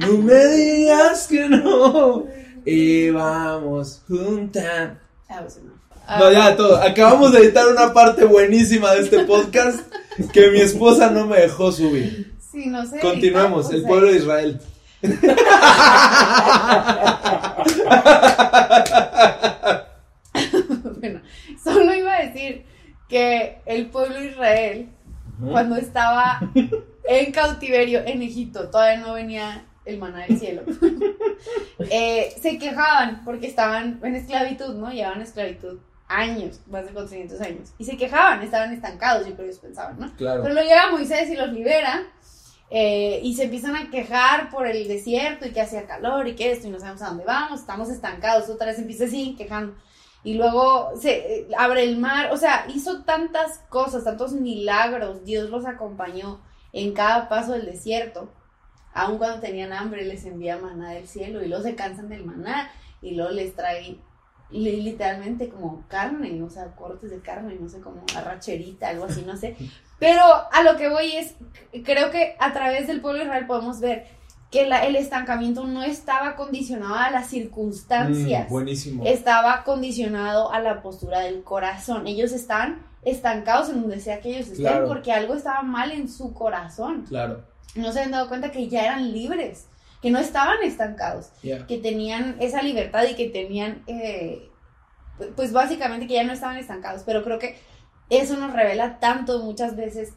No 0.00 0.18
me 0.18 0.46
digas 0.46 1.28
que 1.28 1.46
no. 1.48 2.24
Y 2.64 3.10
vamos 3.10 4.02
juntas. 4.08 4.92
Ah, 5.28 5.40
pues 5.42 5.60
no. 5.62 5.72
Ya 6.32 6.56
todo. 6.56 6.76
Acabamos 6.76 7.32
de 7.32 7.40
editar 7.40 7.68
una 7.68 7.92
parte 7.92 8.24
buenísima 8.24 8.92
de 8.94 9.00
este 9.02 9.24
podcast 9.24 9.80
que 10.32 10.50
mi 10.50 10.60
esposa 10.60 11.10
no 11.10 11.26
me 11.26 11.40
dejó 11.40 11.70
subir. 11.70 12.32
Sí, 12.50 12.66
no 12.66 12.86
sé. 12.86 12.98
Continuemos. 13.00 13.66
ahorita, 13.66 13.76
El 13.76 13.84
pueblo 13.84 14.10
de 14.10 14.16
Israel. 14.16 14.60
bueno, 21.00 21.20
solo 21.62 21.94
iba 21.94 22.14
a 22.14 22.22
decir 22.22 22.64
que 23.08 23.60
el 23.66 23.86
pueblo 23.86 24.20
de 24.20 24.26
Israel, 24.26 24.88
cuando 25.50 25.74
estaba 25.76 26.40
en 27.04 27.32
cautiverio 27.32 28.02
en 28.06 28.22
Egipto, 28.22 28.70
todavía 28.70 29.00
no 29.00 29.14
venía 29.14 29.64
el 29.84 29.98
maná 29.98 30.24
del 30.26 30.38
cielo, 30.38 30.62
eh, 31.90 32.32
se 32.40 32.58
quejaban 32.58 33.24
porque 33.24 33.48
estaban 33.48 33.98
en 34.04 34.14
esclavitud, 34.14 34.76
¿no? 34.76 34.92
Llevaban 34.92 35.20
esclavitud 35.20 35.80
años, 36.06 36.60
más 36.70 36.86
de 36.86 36.92
400 36.92 37.40
años, 37.40 37.72
y 37.78 37.84
se 37.84 37.96
quejaban, 37.96 38.40
estaban 38.42 38.72
estancados, 38.72 39.26
yo 39.26 39.34
creo 39.34 39.46
que 39.46 39.50
ellos 39.50 39.58
pensaban, 39.58 39.98
¿no? 39.98 40.14
Claro. 40.14 40.42
Pero 40.42 40.54
luego 40.54 40.68
llega 40.68 40.92
Moisés 40.92 41.28
y 41.28 41.36
los 41.36 41.52
libera. 41.52 42.06
Eh, 42.74 43.20
y 43.22 43.34
se 43.34 43.44
empiezan 43.44 43.76
a 43.76 43.90
quejar 43.90 44.48
por 44.48 44.66
el 44.66 44.88
desierto 44.88 45.46
y 45.46 45.52
que 45.52 45.60
hacía 45.60 45.86
calor 45.86 46.26
y 46.26 46.34
que 46.34 46.52
esto 46.52 46.68
y 46.68 46.70
no 46.70 46.80
sabemos 46.80 47.02
a 47.02 47.08
dónde 47.08 47.26
vamos, 47.26 47.60
estamos 47.60 47.90
estancados, 47.90 48.48
otra 48.48 48.68
vez 48.68 48.78
empieza 48.78 49.04
así 49.04 49.34
quejando. 49.36 49.74
Y 50.24 50.34
luego 50.34 50.92
se 50.98 51.40
eh, 51.40 51.48
abre 51.58 51.82
el 51.82 51.98
mar, 51.98 52.32
o 52.32 52.38
sea, 52.38 52.64
hizo 52.74 53.02
tantas 53.02 53.58
cosas, 53.68 54.04
tantos 54.04 54.32
milagros, 54.32 55.22
Dios 55.22 55.50
los 55.50 55.66
acompañó 55.66 56.40
en 56.72 56.94
cada 56.94 57.28
paso 57.28 57.52
del 57.52 57.66
desierto. 57.66 58.32
Aun 58.94 59.18
cuando 59.18 59.40
tenían 59.40 59.74
hambre 59.74 60.06
les 60.06 60.24
envía 60.24 60.56
maná 60.56 60.92
del 60.92 61.06
cielo 61.06 61.42
y 61.42 61.48
luego 61.48 61.64
se 61.64 61.74
cansan 61.74 62.08
del 62.08 62.24
maná 62.24 62.70
y 63.02 63.16
luego 63.16 63.32
les 63.32 63.54
trae 63.54 63.98
literalmente 64.52 65.48
como 65.48 65.84
carne, 65.88 66.42
o 66.42 66.50
sea, 66.50 66.66
cortes 66.76 67.10
de 67.10 67.20
carne, 67.20 67.56
no 67.60 67.68
sé, 67.68 67.80
como 67.80 68.02
arracherita, 68.16 68.88
algo 68.88 69.04
así, 69.06 69.22
no 69.26 69.36
sé. 69.36 69.56
Pero 69.98 70.22
a 70.24 70.62
lo 70.64 70.76
que 70.76 70.88
voy 70.88 71.12
es, 71.16 71.34
creo 71.84 72.10
que 72.10 72.34
a 72.38 72.52
través 72.52 72.86
del 72.86 73.00
pueblo 73.00 73.20
de 73.20 73.24
Israel 73.26 73.46
podemos 73.46 73.80
ver 73.80 74.06
que 74.50 74.66
la- 74.66 74.84
el 74.84 74.96
estancamiento 74.96 75.64
no 75.66 75.82
estaba 75.82 76.36
condicionado 76.36 76.94
a 76.96 77.10
las 77.10 77.28
circunstancias, 77.28 78.48
Mm, 78.48 78.52
buenísimo. 78.52 79.04
estaba 79.06 79.64
condicionado 79.64 80.52
a 80.52 80.60
la 80.60 80.82
postura 80.82 81.20
del 81.20 81.42
corazón. 81.42 82.06
Ellos 82.06 82.32
están 82.32 82.82
estancados 83.04 83.70
en 83.70 83.80
donde 83.80 84.00
sea 84.00 84.20
que 84.20 84.30
ellos 84.30 84.48
estén 84.48 84.66
Claro. 84.66 84.88
porque 84.88 85.12
algo 85.12 85.34
estaba 85.34 85.62
mal 85.62 85.90
en 85.92 86.08
su 86.08 86.34
corazón. 86.34 87.04
Claro. 87.08 87.42
No 87.74 87.90
se 87.92 88.00
habían 88.00 88.12
dado 88.12 88.28
cuenta 88.28 88.50
que 88.50 88.68
ya 88.68 88.84
eran 88.84 89.10
libres, 89.12 89.66
que 90.02 90.10
no 90.10 90.18
estaban 90.18 90.60
estancados 90.64 91.28
que 91.68 91.78
tenían 91.78 92.36
esa 92.40 92.60
libertad 92.60 93.04
y 93.08 93.14
que 93.14 93.28
tenían, 93.28 93.84
eh, 93.86 94.50
pues 95.36 95.52
básicamente 95.52 96.06
que 96.08 96.14
ya 96.14 96.24
no 96.24 96.32
estaban 96.32 96.56
estancados. 96.56 97.02
Pero 97.06 97.22
creo 97.22 97.38
que 97.38 97.56
eso 98.10 98.36
nos 98.36 98.52
revela 98.52 98.98
tanto 98.98 99.38
muchas 99.38 99.76
veces 99.76 100.14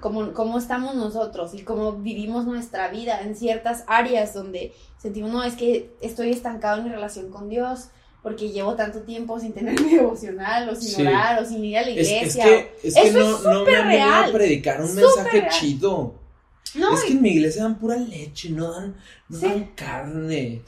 cómo, 0.00 0.32
cómo 0.32 0.58
estamos 0.58 0.94
nosotros 0.96 1.54
y 1.54 1.62
cómo 1.62 1.92
vivimos 1.92 2.44
nuestra 2.44 2.88
vida 2.88 3.20
en 3.22 3.36
ciertas 3.36 3.84
áreas 3.86 4.34
donde 4.34 4.72
sentimos, 4.98 5.30
no, 5.30 5.44
es 5.44 5.54
que 5.54 5.94
estoy 6.00 6.30
estancado 6.30 6.78
en 6.78 6.84
mi 6.84 6.90
relación 6.90 7.30
con 7.30 7.48
Dios 7.48 7.88
porque 8.22 8.48
llevo 8.50 8.74
tanto 8.74 9.02
tiempo 9.02 9.38
sin 9.38 9.52
tener 9.52 9.80
mi 9.80 9.90
devocional 9.96 10.68
o 10.70 10.74
sin 10.74 10.88
Sí. 10.90 11.02
orar 11.06 11.40
o 11.42 11.46
sin 11.46 11.62
ir 11.64 11.78
a 11.78 11.82
la 11.82 11.88
Es, 11.90 11.98
es 11.98 12.10
iglesia. 12.10 12.44
que, 12.44 12.76
es 12.82 12.94
que 12.94 13.00
Eso 13.08 13.18
no, 13.20 13.36
es 13.36 13.42
no 13.44 13.64
me 13.64 13.76
han 13.76 13.88
venido 13.88 14.14
a 14.14 14.32
predicar 14.32 14.80
un 14.80 14.94
mensaje 14.94 15.40
real. 15.42 15.50
chido. 15.50 16.23
No, 16.74 16.94
es 16.94 17.04
que 17.04 17.12
en 17.12 17.22
mi 17.22 17.30
iglesia 17.30 17.62
dan 17.62 17.78
pura 17.78 17.96
leche, 17.96 18.50
no 18.50 18.72
dan, 18.72 18.96
no 19.28 19.38
Sí. 19.38 19.46
dan 19.46 19.64
carne, 19.76 20.62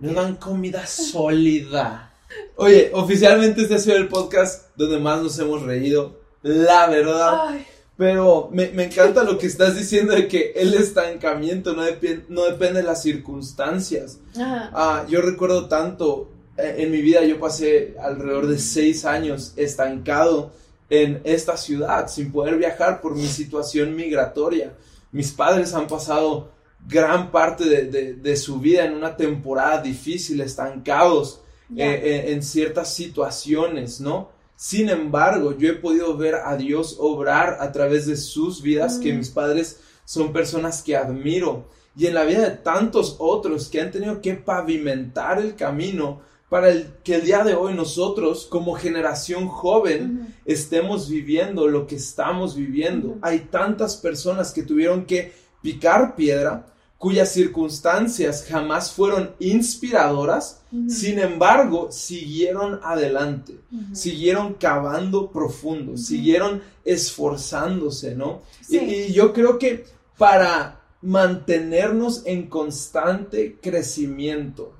no 0.00 0.12
dan 0.12 0.36
comida 0.36 0.86
sólida. 0.86 2.12
Oye, 2.56 2.90
oficialmente 2.92 3.62
este 3.62 3.74
ha 3.76 3.78
sido 3.78 3.96
el 3.96 4.08
podcast 4.08 4.66
donde 4.76 4.98
más 4.98 5.22
nos 5.22 5.38
hemos 5.38 5.62
reído, 5.62 6.20
la 6.42 6.88
verdad. 6.88 7.48
Ay, 7.48 7.66
Pero 7.96 8.50
me, 8.52 8.68
me 8.72 8.84
encanta 8.84 9.24
lo 9.24 9.38
que 9.38 9.46
estás 9.46 9.74
diciendo 9.74 10.12
de 10.14 10.28
que 10.28 10.52
el 10.54 10.74
estancamiento 10.74 11.72
no, 11.72 11.82
no 12.28 12.44
depende 12.44 12.80
de 12.80 12.86
las 12.86 13.00
circunstancias. 13.02 14.18
ajá. 14.38 14.70
Ah, 14.74 15.06
yo 15.08 15.22
recuerdo 15.22 15.66
tanto, 15.68 16.28
eh, 16.58 16.74
en 16.78 16.90
mi 16.90 17.00
vida 17.00 17.24
yo 17.24 17.40
pasé 17.40 17.94
alrededor 18.02 18.48
de 18.48 18.58
seis 18.58 19.06
años 19.06 19.54
estancado 19.56 20.50
en 20.90 21.22
esta 21.24 21.56
ciudad 21.56 22.08
sin 22.08 22.30
poder 22.32 22.56
viajar 22.58 23.00
por 23.00 23.14
mi 23.14 23.26
situación 23.26 23.96
migratoria. 23.96 24.74
Mis 25.16 25.32
padres 25.32 25.72
han 25.74 25.86
pasado 25.86 26.50
gran 26.86 27.30
parte 27.30 27.64
de, 27.64 27.84
de- 27.90 28.14
de 28.14 28.36
su 28.36 28.60
vida 28.60 28.84
en 28.84 28.92
una 28.94 29.16
temporada 29.16 29.80
difícil, 29.80 30.40
estancados 30.42 31.40
eh, 31.74 32.00
eh, 32.04 32.32
en 32.32 32.42
ciertas 32.42 32.92
situaciones, 32.94 34.00
¿no? 34.00 34.28
Sin 34.54 34.88
embargo, 34.88 35.56
yo 35.58 35.68
he 35.70 35.74
podido 35.74 36.16
ver 36.16 36.34
a 36.36 36.56
Dios 36.56 36.96
obrar 36.98 37.58
a 37.60 37.72
través 37.72 38.06
de 38.06 38.16
sus 38.16 38.62
vidas, 38.62 38.98
que 38.98 39.12
Mm. 39.12 39.16
mis 39.18 39.30
padres 39.30 39.80
son 40.04 40.32
personas 40.32 40.82
que 40.82 40.96
admiro. 40.96 41.74
y 41.98 42.06
en 42.06 42.12
la 42.14 42.24
vida 42.24 42.42
de 42.42 42.50
tantos 42.58 43.16
otros 43.18 43.68
que 43.70 43.80
han 43.80 43.90
tenido 43.90 44.20
que 44.20 44.34
pavimentar 44.34 45.38
el 45.38 45.54
camino 45.56 46.20
para 46.48 46.70
el, 46.70 46.94
que 47.02 47.16
el 47.16 47.24
día 47.24 47.42
de 47.42 47.54
hoy 47.54 47.74
nosotros 47.74 48.46
como 48.46 48.74
generación 48.74 49.48
joven 49.48 50.34
estemos 50.44 51.08
viviendo 51.08 51.66
lo 51.66 51.86
que 51.86 51.96
estamos 51.96 52.54
viviendo. 52.54 53.16
Hay 53.22 53.40
tantas 53.50 53.96
personas 53.96 54.52
que 54.52 54.62
tuvieron 54.62 55.06
que 55.06 55.32
picar 55.62 56.14
piedra 56.14 56.66
cuyas 56.98 57.30
circunstancias 57.32 58.46
jamás 58.48 58.90
fueron 58.90 59.34
inspiradoras, 59.38 60.62
sin 60.88 61.18
embargo, 61.18 61.92
siguieron 61.92 62.80
adelante, 62.82 63.60
siguieron 63.92 64.54
cavando 64.54 65.30
profundo, 65.30 65.96
siguieron 65.96 66.62
esforzándose, 66.84 68.14
¿no? 68.14 68.42
Y, 68.68 68.78
y 68.78 69.12
yo 69.12 69.32
creo 69.32 69.58
que 69.58 69.84
para 70.16 70.80
mantenernos 71.02 72.22
en 72.24 72.48
constante 72.48 73.58
crecimiento, 73.60 74.74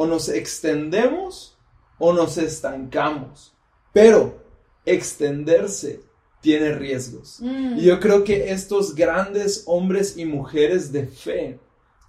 o 0.00 0.06
nos 0.06 0.30
extendemos 0.30 1.58
o 1.98 2.14
nos 2.14 2.38
estancamos, 2.38 3.52
pero 3.92 4.42
extenderse 4.86 6.00
tiene 6.40 6.72
riesgos. 6.72 7.36
Mm. 7.40 7.78
Y 7.78 7.82
yo 7.82 8.00
creo 8.00 8.24
que 8.24 8.50
estos 8.50 8.94
grandes 8.94 9.64
hombres 9.66 10.16
y 10.16 10.24
mujeres 10.24 10.90
de 10.90 11.06
fe 11.06 11.60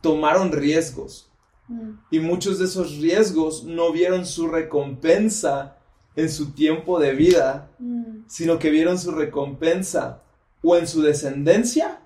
tomaron 0.02 0.54
riesgos. 0.54 1.30
Mm. 1.68 1.92
Y 2.12 2.20
muchos 2.22 2.60
de 2.60 2.66
esos 2.66 2.96
riesgos 2.96 3.66
no 3.66 3.92
vieron 3.92 4.26
su 4.26 4.48
recompensa 4.48 5.76
en 6.16 6.30
su 6.30 6.52
tiempo 6.54 6.98
de 6.98 7.14
vida, 7.14 7.72
Mm. 7.78 8.24
sino 8.28 8.58
que 8.58 8.70
vieron 8.70 8.98
su 8.98 9.12
recompensa 9.12 10.22
o 10.64 10.78
en 10.78 10.88
su 10.88 11.02
descendencia 11.02 12.00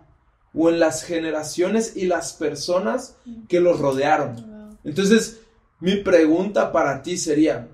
o 0.52 0.70
en 0.70 0.80
las 0.80 1.04
generaciones 1.04 1.96
y 1.96 2.08
las 2.08 2.34
personas 2.34 3.18
que 3.48 3.60
los 3.60 3.80
rodearon. 3.80 4.56
Entonces, 4.84 5.45
mi 5.86 5.98
pregunta 5.98 6.72
para 6.72 7.02
ti 7.04 7.16
sería, 7.16 7.68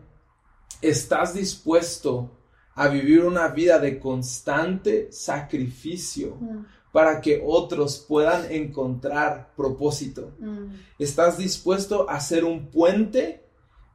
¿estás 0.81 1.33
dispuesto 1.33 2.29
a 2.75 2.87
vivir 2.89 3.23
una 3.23 3.47
vida 3.47 3.79
de 3.79 3.99
constante 3.99 5.07
sacrificio 5.11 6.35
Mm. 6.39 6.65
para 6.91 7.21
que 7.21 7.41
otros 7.45 7.99
puedan 7.99 8.51
encontrar 8.51 9.53
propósito? 9.55 10.31
Mm. 10.39 10.73
¿Estás 10.99 11.37
dispuesto 11.37 12.09
a 12.09 12.19
ser 12.19 12.43
un 12.43 12.67
puente 12.67 13.45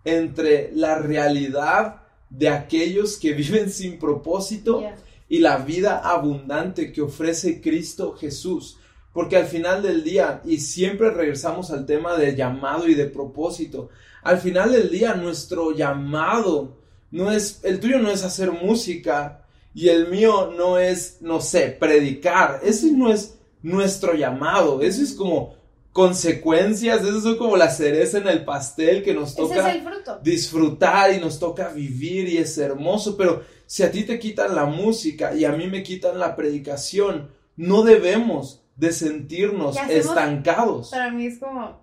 entre 0.04 0.70
la 0.74 0.96
realidad 0.98 2.02
de 2.30 2.48
aquellos 2.48 3.18
que 3.18 3.32
viven 3.34 3.70
sin 3.70 3.98
propósito 3.98 4.80
Yeah. 4.80 4.96
y 5.28 5.38
la 5.40 5.58
vida 5.58 5.98
abundante 5.98 6.90
que 6.92 7.02
ofrece 7.02 7.60
Cristo 7.60 8.14
Jesús? 8.14 8.78
Porque 9.16 9.38
al 9.38 9.46
final 9.46 9.82
del 9.82 10.04
día, 10.04 10.42
y 10.44 10.58
siempre 10.58 11.08
regresamos 11.08 11.70
al 11.70 11.86
tema 11.86 12.18
de 12.18 12.36
llamado 12.36 12.86
y 12.86 12.92
de 12.92 13.06
propósito, 13.06 13.88
al 14.22 14.36
final 14.36 14.72
del 14.72 14.90
día 14.90 15.14
nuestro 15.14 15.72
llamado 15.72 16.76
no 17.10 17.32
es, 17.32 17.60
el 17.62 17.80
tuyo 17.80 17.98
no 17.98 18.10
es 18.10 18.24
hacer 18.24 18.52
música 18.52 19.46
y 19.72 19.88
el 19.88 20.08
mío 20.08 20.52
no 20.54 20.78
es, 20.78 21.16
no 21.22 21.40
sé, 21.40 21.68
predicar. 21.68 22.60
Ese 22.62 22.92
no 22.92 23.10
es 23.10 23.38
nuestro 23.62 24.12
llamado, 24.12 24.82
eso 24.82 25.02
es 25.02 25.14
como 25.14 25.54
consecuencias, 25.92 27.00
eso 27.02 27.22
son 27.22 27.38
como 27.38 27.56
la 27.56 27.70
cereza 27.70 28.18
en 28.18 28.28
el 28.28 28.44
pastel 28.44 29.02
que 29.02 29.14
nos 29.14 29.34
toca 29.34 29.72
es 29.72 29.82
disfrutar 30.22 31.14
y 31.14 31.20
nos 31.20 31.38
toca 31.38 31.70
vivir 31.70 32.28
y 32.28 32.36
es 32.36 32.58
hermoso, 32.58 33.16
pero 33.16 33.44
si 33.64 33.82
a 33.82 33.90
ti 33.90 34.02
te 34.02 34.18
quitan 34.18 34.54
la 34.54 34.66
música 34.66 35.34
y 35.34 35.46
a 35.46 35.52
mí 35.52 35.68
me 35.68 35.82
quitan 35.82 36.18
la 36.18 36.36
predicación, 36.36 37.30
no 37.56 37.82
debemos 37.82 38.60
de 38.76 38.92
sentirnos 38.92 39.76
estancados. 39.88 40.90
Para 40.90 41.10
mí 41.10 41.26
es 41.26 41.38
como, 41.38 41.80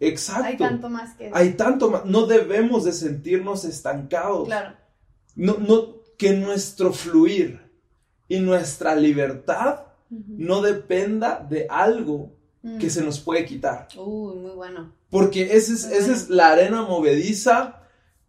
Exacto. 0.00 0.44
hay 0.44 0.56
tanto 0.56 0.88
más 0.90 1.14
que 1.16 1.26
eso. 1.28 1.36
Hay 1.36 1.52
tanto 1.54 1.90
más. 1.90 2.04
No 2.04 2.26
debemos 2.26 2.84
de 2.84 2.92
sentirnos 2.92 3.64
estancados. 3.64 4.46
Claro. 4.46 4.74
No, 5.34 5.56
no, 5.58 5.94
que 6.16 6.32
nuestro 6.34 6.92
fluir 6.92 7.60
y 8.28 8.38
nuestra 8.40 8.94
libertad 8.94 9.80
no 10.10 10.62
dependa 10.62 11.44
de 11.48 11.66
algo 11.68 12.34
Mm. 12.64 12.78
que 12.78 12.88
se 12.88 13.02
nos 13.04 13.20
puede 13.20 13.44
quitar. 13.44 13.88
Uy, 13.94 14.36
muy 14.36 14.52
bueno. 14.52 14.90
Porque 15.10 15.54
esa 15.54 15.74
es, 15.74 15.84
esa 15.84 16.12
es 16.12 16.30
la 16.30 16.48
arena 16.48 16.80
movediza 16.80 17.82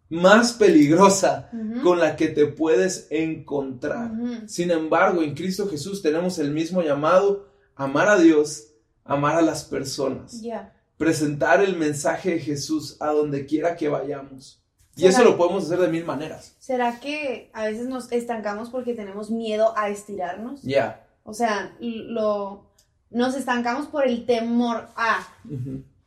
más 0.10 0.52
peligrosa 0.52 1.50
con 1.84 2.00
la 2.00 2.18
que 2.18 2.28
te 2.28 2.46
puedes 2.46 3.08
encontrar. 3.12 4.12
Sin 4.46 4.72
embargo, 4.72 5.24
en 5.24 5.34
Cristo 5.36 5.70
Jesús 5.70 6.02
tenemos 6.02 6.38
el 6.38 6.52
mismo 6.52 6.82
llamado, 6.84 7.48
amar 7.76 8.08
a 8.10 8.18
Dios, 8.18 8.68
amar 9.04 9.36
a 9.36 9.42
las 9.42 9.64
personas, 9.64 10.42
Ya. 10.42 10.74
presentar 10.98 11.62
el 11.62 11.76
mensaje 11.78 12.32
de 12.32 12.40
Jesús 12.40 12.98
a 13.00 13.08
donde 13.08 13.46
quiera 13.46 13.76
que 13.76 13.88
vayamos. 13.90 14.62
Y 14.96 15.02
¿Será 15.02 15.12
eso 15.12 15.24
lo 15.26 15.38
podemos 15.38 15.66
hacer 15.66 15.80
de 15.80 15.90
mil 15.90 16.06
maneras. 16.06 16.56
¿Será 16.58 17.00
que 17.02 17.50
a 17.54 17.66
veces 17.66 17.88
nos 17.88 18.10
estancamos 18.14 18.70
porque 18.70 18.94
tenemos 18.94 19.30
miedo 19.30 19.74
a 19.78 19.90
estirarnos? 19.90 20.62
Ya. 20.62 21.06
O 21.24 21.34
sea, 21.34 21.76
lo, 21.82 22.64
nos 23.10 23.36
estancamos 23.36 23.88
por 23.88 24.08
el 24.08 24.26
temor 24.26 24.88
a 24.96 25.28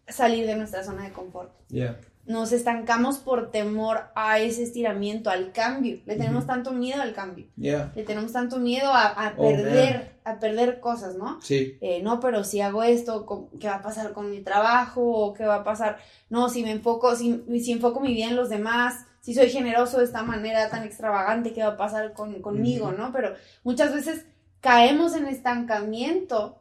salir 0.08 0.46
de 0.46 0.56
nuestra 0.56 0.82
zona 0.84 1.04
de 1.04 1.12
confort. 1.12 1.52
Ya. 1.68 2.00
Nos 2.28 2.52
estancamos 2.52 3.18
por 3.18 3.50
temor 3.50 4.02
a 4.14 4.38
ese 4.38 4.62
estiramiento, 4.62 5.30
al 5.30 5.50
cambio. 5.52 5.98
Le 6.06 6.14
tenemos 6.16 6.46
tanto 6.46 6.70
miedo 6.72 7.00
al 7.02 7.14
cambio. 7.14 7.46
Le 7.56 8.02
tenemos 8.04 8.32
tanto 8.32 8.58
miedo 8.58 8.92
a, 8.92 9.06
a 9.06 9.34
Oh, 9.36 9.48
perder, 9.48 10.12
a 10.24 10.38
perder 10.38 10.78
cosas, 10.78 11.16
¿no? 11.16 11.40
Sí. 11.42 11.78
Eh, 11.80 12.02
no, 12.02 12.20
pero 12.20 12.44
si 12.44 12.60
hago 12.60 12.82
esto, 12.82 13.24
¿cómo- 13.26 13.48
¿qué 13.58 13.66
va 13.68 13.76
a 13.76 13.82
pasar 13.82 14.12
con 14.12 14.30
mi 14.30 14.40
trabajo? 14.42 15.00
¿O 15.02 15.32
qué 15.34 15.44
va 15.46 15.56
a 15.56 15.64
pasar? 15.64 15.96
No, 16.28 16.48
si 16.50 16.62
me 16.62 16.70
enfoco, 16.70 17.16
si, 17.16 17.42
si 17.64 17.72
enfoco 17.72 17.98
mi 18.00 18.12
vida 18.12 18.26
en 18.28 18.36
los 18.36 18.50
demás, 18.50 19.06
si 19.20 19.32
soy 19.34 19.48
generoso 19.50 19.98
de 19.98 20.04
esta 20.04 20.22
manera 20.22 20.68
tan 20.68 20.84
extravagante, 20.84 21.52
¿qué 21.54 21.62
va 21.62 21.70
a 21.70 21.76
pasar 21.78 22.12
con, 22.12 22.40
conmigo? 22.42 22.92
¿no? 22.92 23.10
Pero 23.12 23.34
muchas 23.64 23.94
veces 23.94 24.26
caemos 24.60 25.14
en 25.16 25.26
estancamiento 25.26 26.58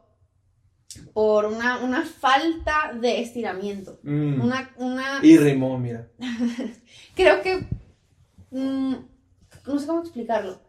por 1.12 1.46
una, 1.46 1.78
una 1.78 2.02
falta 2.04 2.92
de 2.98 3.20
estiramiento. 3.20 3.98
Mm. 4.02 4.40
Una, 4.40 4.70
una, 4.76 5.20
Y 5.22 5.36
rimó, 5.36 5.78
mira. 5.78 6.08
creo 7.14 7.42
que, 7.42 7.66
mm, 8.50 8.94
no 9.66 9.78
sé 9.78 9.86
cómo 9.86 10.00
explicarlo. 10.00 10.60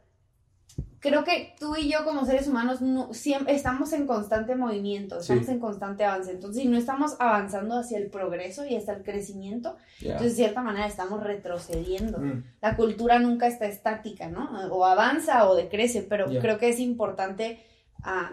Creo 1.02 1.24
que 1.24 1.56
tú 1.58 1.78
y 1.78 1.90
yo 1.90 2.04
como 2.04 2.26
seres 2.26 2.50
humanos 2.50 2.82
no, 2.82 3.14
siempre 3.14 3.56
estamos 3.56 3.94
en 3.94 4.06
constante 4.06 4.58
movimiento, 4.58 5.20
estamos 5.20 5.46
Sí. 5.46 5.52
en 5.54 5.60
constante 5.60 6.04
avance. 6.04 6.32
Entonces, 6.32 6.62
si 6.62 6.68
no 6.68 6.78
estamos 6.78 7.16
avanzando 7.20 7.78
hacia 7.80 7.98
el 7.98 8.08
progreso 8.08 8.66
y 8.66 8.76
hacia 8.76 8.96
el 8.96 9.04
crecimiento, 9.04 9.78
entonces 10.02 10.32
de 10.32 10.44
cierta 10.44 10.62
manera 10.62 10.88
estamos 10.88 11.24
retrocediendo. 11.24 12.18
Mm. 12.20 12.44
La 12.62 12.76
cultura 12.76 13.18
nunca 13.20 13.48
está 13.48 13.66
estática, 13.66 14.28
¿no? 14.28 14.50
O 14.74 14.84
avanza 14.84 15.48
o 15.50 15.56
decrece, 15.56 16.02
pero 16.02 16.26
creo 16.42 16.58
que 16.58 16.68
es 16.68 16.82
importante 16.82 17.64
ah, 18.04 18.32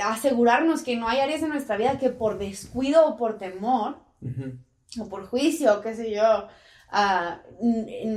asegurarnos 0.00 0.82
que 0.82 0.96
no 0.96 1.08
hay 1.08 1.20
áreas 1.20 1.40
de 1.40 1.48
nuestra 1.48 1.76
vida 1.76 1.98
que 1.98 2.10
por 2.10 2.38
descuido 2.38 3.06
o 3.06 3.16
por 3.16 3.38
temor 3.38 3.98
o 5.00 5.08
por 5.08 5.26
juicio, 5.26 5.80
qué 5.80 5.94
sé 5.94 6.14
yo, 6.14 6.48
ah, 6.90 7.40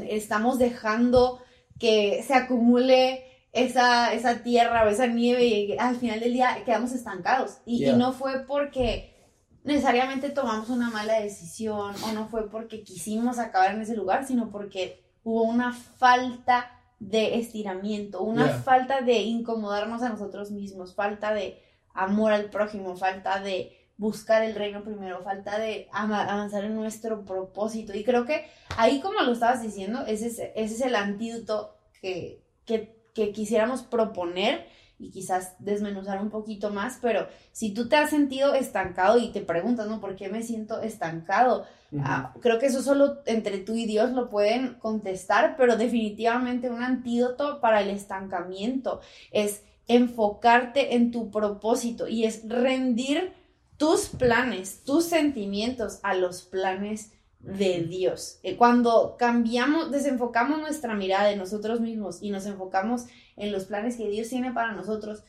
estamos 0.09 0.59
dejando 0.59 1.41
que 1.79 2.23
se 2.23 2.33
acumule 2.33 3.23
esa, 3.51 4.13
esa 4.13 4.43
tierra 4.43 4.83
o 4.83 4.89
esa 4.89 5.07
nieve 5.07 5.45
y 5.45 5.77
al 5.77 5.95
final 5.95 6.19
del 6.19 6.33
día 6.33 6.63
quedamos 6.65 6.91
estancados. 6.91 7.57
Y, 7.65 7.91
no 7.93 8.13
fue 8.13 8.45
porque 8.45 9.15
necesariamente 9.63 10.29
tomamos 10.29 10.69
una 10.69 10.89
mala 10.89 11.19
decisión 11.19 11.95
o 12.03 12.11
no 12.13 12.27
fue 12.27 12.49
porque 12.49 12.83
quisimos 12.83 13.39
acabar 13.39 13.73
en 13.73 13.81
ese 13.81 13.95
lugar, 13.95 14.25
sino 14.25 14.49
porque 14.49 15.03
hubo 15.23 15.43
una 15.43 15.73
falta 15.73 16.71
de 16.99 17.37
estiramiento, 17.37 18.23
una 18.23 18.45
Yeah. 18.45 18.59
falta 18.59 19.01
de 19.01 19.19
incomodarnos 19.19 20.01
a 20.01 20.09
nosotros 20.09 20.51
mismos, 20.51 20.95
falta 20.95 21.33
de 21.33 21.61
amor 21.97 22.31
al 22.31 22.49
prójimo, 22.49 22.95
falta 22.95 23.41
de 23.41 23.73
buscar 23.97 24.43
el 24.43 24.55
reino 24.55 24.83
primero, 24.83 25.23
falta 25.23 25.57
de 25.57 25.89
avanzar 25.91 26.63
en 26.63 26.75
nuestro 26.75 27.25
propósito. 27.25 27.93
Y 27.93 28.03
creo 28.03 28.25
que 28.25 28.45
ahí, 28.77 29.01
como 29.01 29.21
lo 29.21 29.33
estabas 29.33 29.61
diciendo, 29.61 30.05
ese 30.05 30.27
es, 30.27 30.39
ese 30.39 30.75
es 30.75 30.81
el 30.81 30.95
antídoto 30.95 31.75
que, 31.99 32.43
que, 32.65 32.95
que 33.13 33.31
quisiéramos 33.31 33.81
proponer 33.81 34.67
y 34.99 35.11
quizás 35.11 35.55
desmenuzar 35.59 36.21
un 36.21 36.29
poquito 36.29 36.71
más, 36.71 36.97
pero 37.01 37.27
si 37.51 37.73
tú 37.73 37.87
te 37.87 37.95
has 37.95 38.09
sentido 38.09 38.55
estancado 38.55 39.17
y 39.17 39.31
te 39.31 39.41
preguntas, 39.41 39.87
¿no? 39.87 39.99
¿Por 39.99 40.15
qué 40.15 40.27
me 40.27 40.41
siento 40.41 40.81
estancado? 40.81 41.65
Ah, 41.99 42.33
creo 42.41 42.59
que 42.59 42.65
eso 42.65 42.81
solo 42.81 43.21
entre 43.25 43.59
tú 43.59 43.75
y 43.75 43.85
Dios 43.85 44.11
lo 44.11 44.29
pueden 44.29 44.73
contestar, 44.75 45.55
pero 45.55 45.77
definitivamente 45.77 46.69
un 46.69 46.83
antídoto 46.83 47.61
para 47.61 47.81
el 47.81 47.89
estancamiento 47.89 48.99
es 49.31 49.63
enfocarte 49.87 50.95
en 50.95 51.11
tu 51.11 51.31
propósito 51.31 52.07
y 52.07 52.25
es 52.25 52.47
rendir 52.47 53.33
tus 53.77 54.07
planes, 54.07 54.83
tus 54.83 55.05
sentimientos 55.05 55.99
a 56.03 56.15
los 56.15 56.41
planes 56.43 57.11
de 57.39 57.83
Dios. 57.83 58.39
Eh, 58.43 58.57
Cuando 58.57 59.15
cambiamos, 59.17 59.91
desenfocamos 59.91 60.59
nuestra 60.59 60.95
mirada 60.95 61.29
de 61.29 61.35
nosotros 61.35 61.79
mismos 61.79 62.17
y 62.21 62.31
nos 62.31 62.45
enfocamos 62.45 63.05
en 63.35 63.51
los 63.51 63.65
planes 63.65 63.95
que 63.95 64.09
Dios 64.09 64.29
tiene 64.29 64.51
para 64.51 64.73
nosotros, 64.73 65.23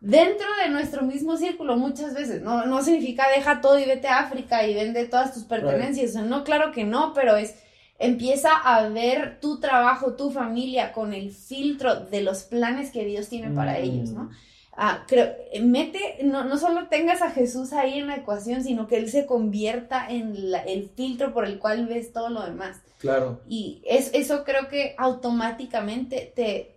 dentro 0.00 0.46
de 0.62 0.70
nuestro 0.70 1.02
mismo 1.02 1.36
círculo 1.36 1.76
muchas 1.76 2.14
veces. 2.14 2.42
No, 2.42 2.66
no 2.66 2.82
significa 2.82 3.26
deja 3.34 3.60
todo 3.60 3.78
y 3.78 3.84
vete 3.84 4.08
a 4.08 4.20
África 4.20 4.66
y 4.66 4.74
vende 4.74 5.06
todas 5.06 5.32
tus 5.32 5.44
pertenencias. 5.44 6.14
No, 6.14 6.44
claro 6.44 6.72
que 6.72 6.84
no, 6.84 7.12
pero 7.14 7.36
es 7.36 7.54
empieza 7.98 8.50
a 8.50 8.88
ver 8.88 9.38
tu 9.40 9.60
trabajo, 9.60 10.14
tu 10.14 10.30
familia 10.30 10.92
con 10.92 11.14
el 11.14 11.30
filtro 11.30 11.94
de 12.00 12.22
los 12.22 12.42
planes 12.44 12.90
que 12.90 13.04
Dios 13.04 13.28
tiene 13.28 13.50
para 13.50 13.78
ellos, 13.78 14.10
¿no? 14.10 14.30
Ah, 14.76 15.04
creo, 15.06 15.32
mete, 15.62 16.18
no, 16.24 16.42
no 16.42 16.58
solo 16.58 16.88
tengas 16.88 17.22
a 17.22 17.30
Jesús 17.30 17.72
ahí 17.72 17.98
en 18.00 18.08
la 18.08 18.16
ecuación, 18.16 18.64
sino 18.64 18.88
que 18.88 18.96
Él 18.96 19.08
se 19.08 19.24
convierta 19.24 20.04
en 20.08 20.50
la- 20.50 20.64
el 20.64 20.90
filtro 20.96 21.32
por 21.32 21.44
el 21.44 21.60
cual 21.60 21.86
ves 21.86 22.12
todo 22.12 22.28
lo 22.28 22.42
demás. 22.44 22.78
Claro. 22.98 23.40
Y 23.48 23.82
es, 23.86 24.10
eso 24.14 24.42
creo 24.42 24.66
que 24.68 24.96
automáticamente 24.98 26.32
te, 26.34 26.74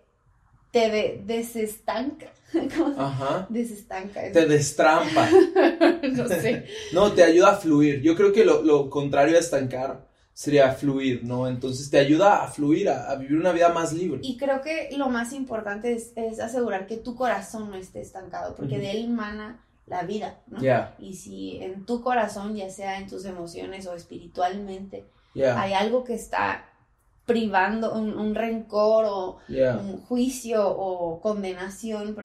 te 0.71 0.89
de- 0.91 1.21
desestanca. 1.25 2.27
¿Cómo 2.77 2.93
se- 2.93 3.01
Ajá. 3.01 3.47
Desestanca. 3.49 4.31
Te 4.31 4.45
destrampa. 4.45 5.27
no 6.13 6.27
sé. 6.27 6.65
No, 6.93 7.11
te 7.13 7.23
ayuda 7.23 7.53
a 7.53 7.55
fluir. 7.57 8.01
Yo 8.03 8.15
creo 8.15 8.31
que 8.31 8.45
lo, 8.45 8.61
lo 8.61 8.89
contrario 8.91 9.37
a 9.37 9.39
estancar 9.39 10.06
sería 10.37 10.71
fluir, 10.71 11.23
¿no? 11.23 11.47
Entonces 11.47 11.89
te 11.89 11.97
ayuda 11.97 12.43
a 12.43 12.47
fluir, 12.47 12.89
a, 12.89 13.09
a 13.09 13.15
vivir 13.15 13.39
una 13.39 13.51
vida 13.53 13.69
más 13.69 13.91
libre. 13.91 14.19
Y 14.21 14.37
creo 14.37 14.61
que 14.61 14.87
lo 14.95 15.09
más 15.09 15.33
importante 15.33 15.93
es, 15.93 16.11
es 16.15 16.39
asegurar 16.39 16.85
que 16.85 16.97
tu 16.97 17.15
corazón 17.15 17.71
no 17.71 17.75
esté 17.75 18.01
estancado, 18.01 18.53
porque 18.55 18.75
Ujú. 18.75 18.83
de 18.83 18.91
él 18.91 19.09
mana 19.09 19.63
la 19.87 20.03
vida, 20.03 20.37
¿no? 20.45 20.61
Ya. 20.61 20.93
Y 20.99 21.15
si 21.15 21.57
en 21.57 21.87
tu 21.87 22.03
corazón, 22.03 22.55
ya 22.55 22.69
sea 22.69 22.99
en 22.99 23.09
tus 23.09 23.25
emociones 23.25 23.87
o 23.87 23.95
espiritualmente, 23.95 25.07
Ya. 25.33 25.59
hay 25.59 25.73
algo 25.73 26.03
que 26.03 26.13
está 26.13 26.65
privando, 27.25 27.93
un, 27.95 28.15
un 28.15 28.35
rencor 28.35 29.05
o 29.07 29.37
Ya. 29.49 29.75
un 29.75 29.97
juicio 30.05 30.69
o 30.69 31.19
condenación. 31.19 32.17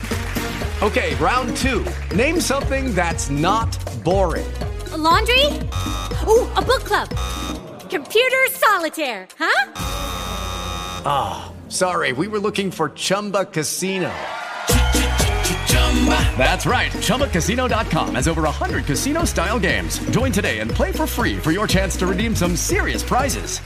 Okay, 0.83 1.15
round 1.15 1.57
two. 1.57 1.83
Name 2.15 2.43
something 2.43 2.95
that's 2.95 3.31
not 3.31 3.69
boring. 4.05 4.45
A 4.93 4.99
laundry? 4.99 5.47
Ooh, 6.29 6.47
a 6.57 6.61
book 6.61 6.85
club. 6.85 7.09
Computer 7.93 8.39
solitaire, 8.53 9.29
huh? 9.39 9.73
Ah, 11.05 11.53
sorry, 11.69 12.13
we 12.15 12.27
were 12.27 12.39
looking 12.39 12.71
for 12.71 12.89
Chumba 12.89 13.45
Casino. 13.45 14.11
That's 16.39 16.65
right. 16.65 16.91
ChumbaCasino.com 16.91 18.15
has 18.15 18.29
over 18.29 18.43
100 18.43 18.87
casino 18.87 19.25
style 19.25 19.61
games. 19.61 19.99
Join 20.11 20.33
today 20.33 20.61
and 20.61 20.71
play 20.71 20.91
for 20.91 21.07
free 21.07 21.37
for 21.37 21.53
your 21.53 21.67
chance 21.67 21.95
to 21.99 22.07
redeem 22.07 22.35
some 22.35 22.57
serious 22.57 23.03
prizes. 23.03 23.61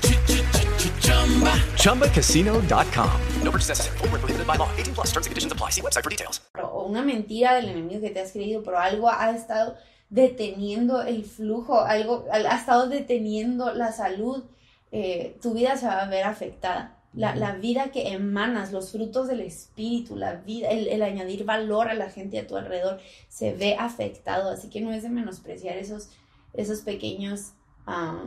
ChumbaCasino.com. 1.84 3.20
No 3.44 3.50
purchase 3.52 3.68
necessary. 3.68 3.98
Void 3.98 4.10
where 4.10 4.18
prohibited 4.18 4.46
by 4.48 4.56
law. 4.56 4.68
18 4.76 4.94
plus 4.94 5.06
terms 5.12 5.26
and 5.26 5.30
conditions 5.30 5.52
apply. 5.52 5.70
See 5.70 5.82
website 5.82 6.02
for 6.02 6.10
details. 6.10 6.40
o 6.60 6.88
una 6.88 7.02
mentira 7.02 7.54
del 7.54 7.68
enemigo 7.68 8.00
que 8.00 8.10
te 8.10 8.20
has 8.20 8.32
creído, 8.32 8.64
pero 8.64 8.76
algo 8.78 9.08
ha 9.08 9.30
estado 9.30 9.76
deteniendo 10.08 11.02
el 11.02 11.24
flujo, 11.24 11.80
algo 11.80 12.26
ha 12.30 12.56
estado 12.56 12.88
deteniendo 12.88 13.72
la 13.74 13.92
salud, 13.92 14.44
eh, 14.92 15.36
tu 15.42 15.54
vida 15.54 15.76
se 15.76 15.86
va 15.86 16.02
a 16.02 16.08
ver 16.08 16.24
afectada. 16.24 16.92
La, 17.12 17.34
la 17.34 17.52
vida 17.52 17.90
que 17.92 18.12
emanas, 18.12 18.72
los 18.72 18.92
frutos 18.92 19.26
del 19.26 19.40
espíritu, 19.40 20.16
la 20.16 20.34
vida, 20.34 20.68
el, 20.68 20.88
el 20.88 21.02
añadir 21.02 21.44
valor 21.44 21.88
a 21.88 21.94
la 21.94 22.10
gente 22.10 22.38
a 22.38 22.46
tu 22.46 22.56
alrededor, 22.56 23.00
se 23.28 23.54
ve 23.54 23.74
afectado. 23.78 24.50
Así 24.50 24.68
que 24.68 24.82
no 24.82 24.92
es 24.92 25.02
de 25.02 25.08
menospreciar 25.08 25.78
esos, 25.78 26.10
esos 26.52 26.82
pequeños 26.82 27.52
ah, 27.86 28.24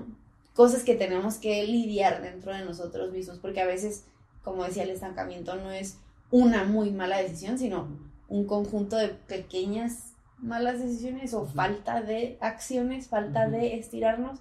cosas 0.56 0.84
que 0.84 0.96
tenemos 0.96 1.38
que 1.38 1.66
lidiar 1.66 2.22
dentro 2.22 2.52
de 2.54 2.66
nosotros 2.66 3.12
mismos, 3.12 3.38
porque 3.38 3.62
a 3.62 3.66
veces, 3.66 4.06
como 4.44 4.64
decía, 4.64 4.84
el 4.84 4.90
estancamiento 4.90 5.56
no 5.56 5.72
es 5.72 6.00
una 6.32 6.64
muy 6.64 6.92
mala 6.92 7.18
decisión, 7.20 7.58
sino 7.58 7.88
un 8.28 8.46
conjunto 8.46 8.98
de 8.98 9.10
pequeñas 9.10 10.09
malas 10.42 10.80
decisiones 10.80 11.34
o 11.34 11.46
falta 11.46 12.02
de 12.02 12.38
acciones, 12.42 13.08
falta 13.08 13.48
de 13.50 13.76
estirarnos 13.78 14.40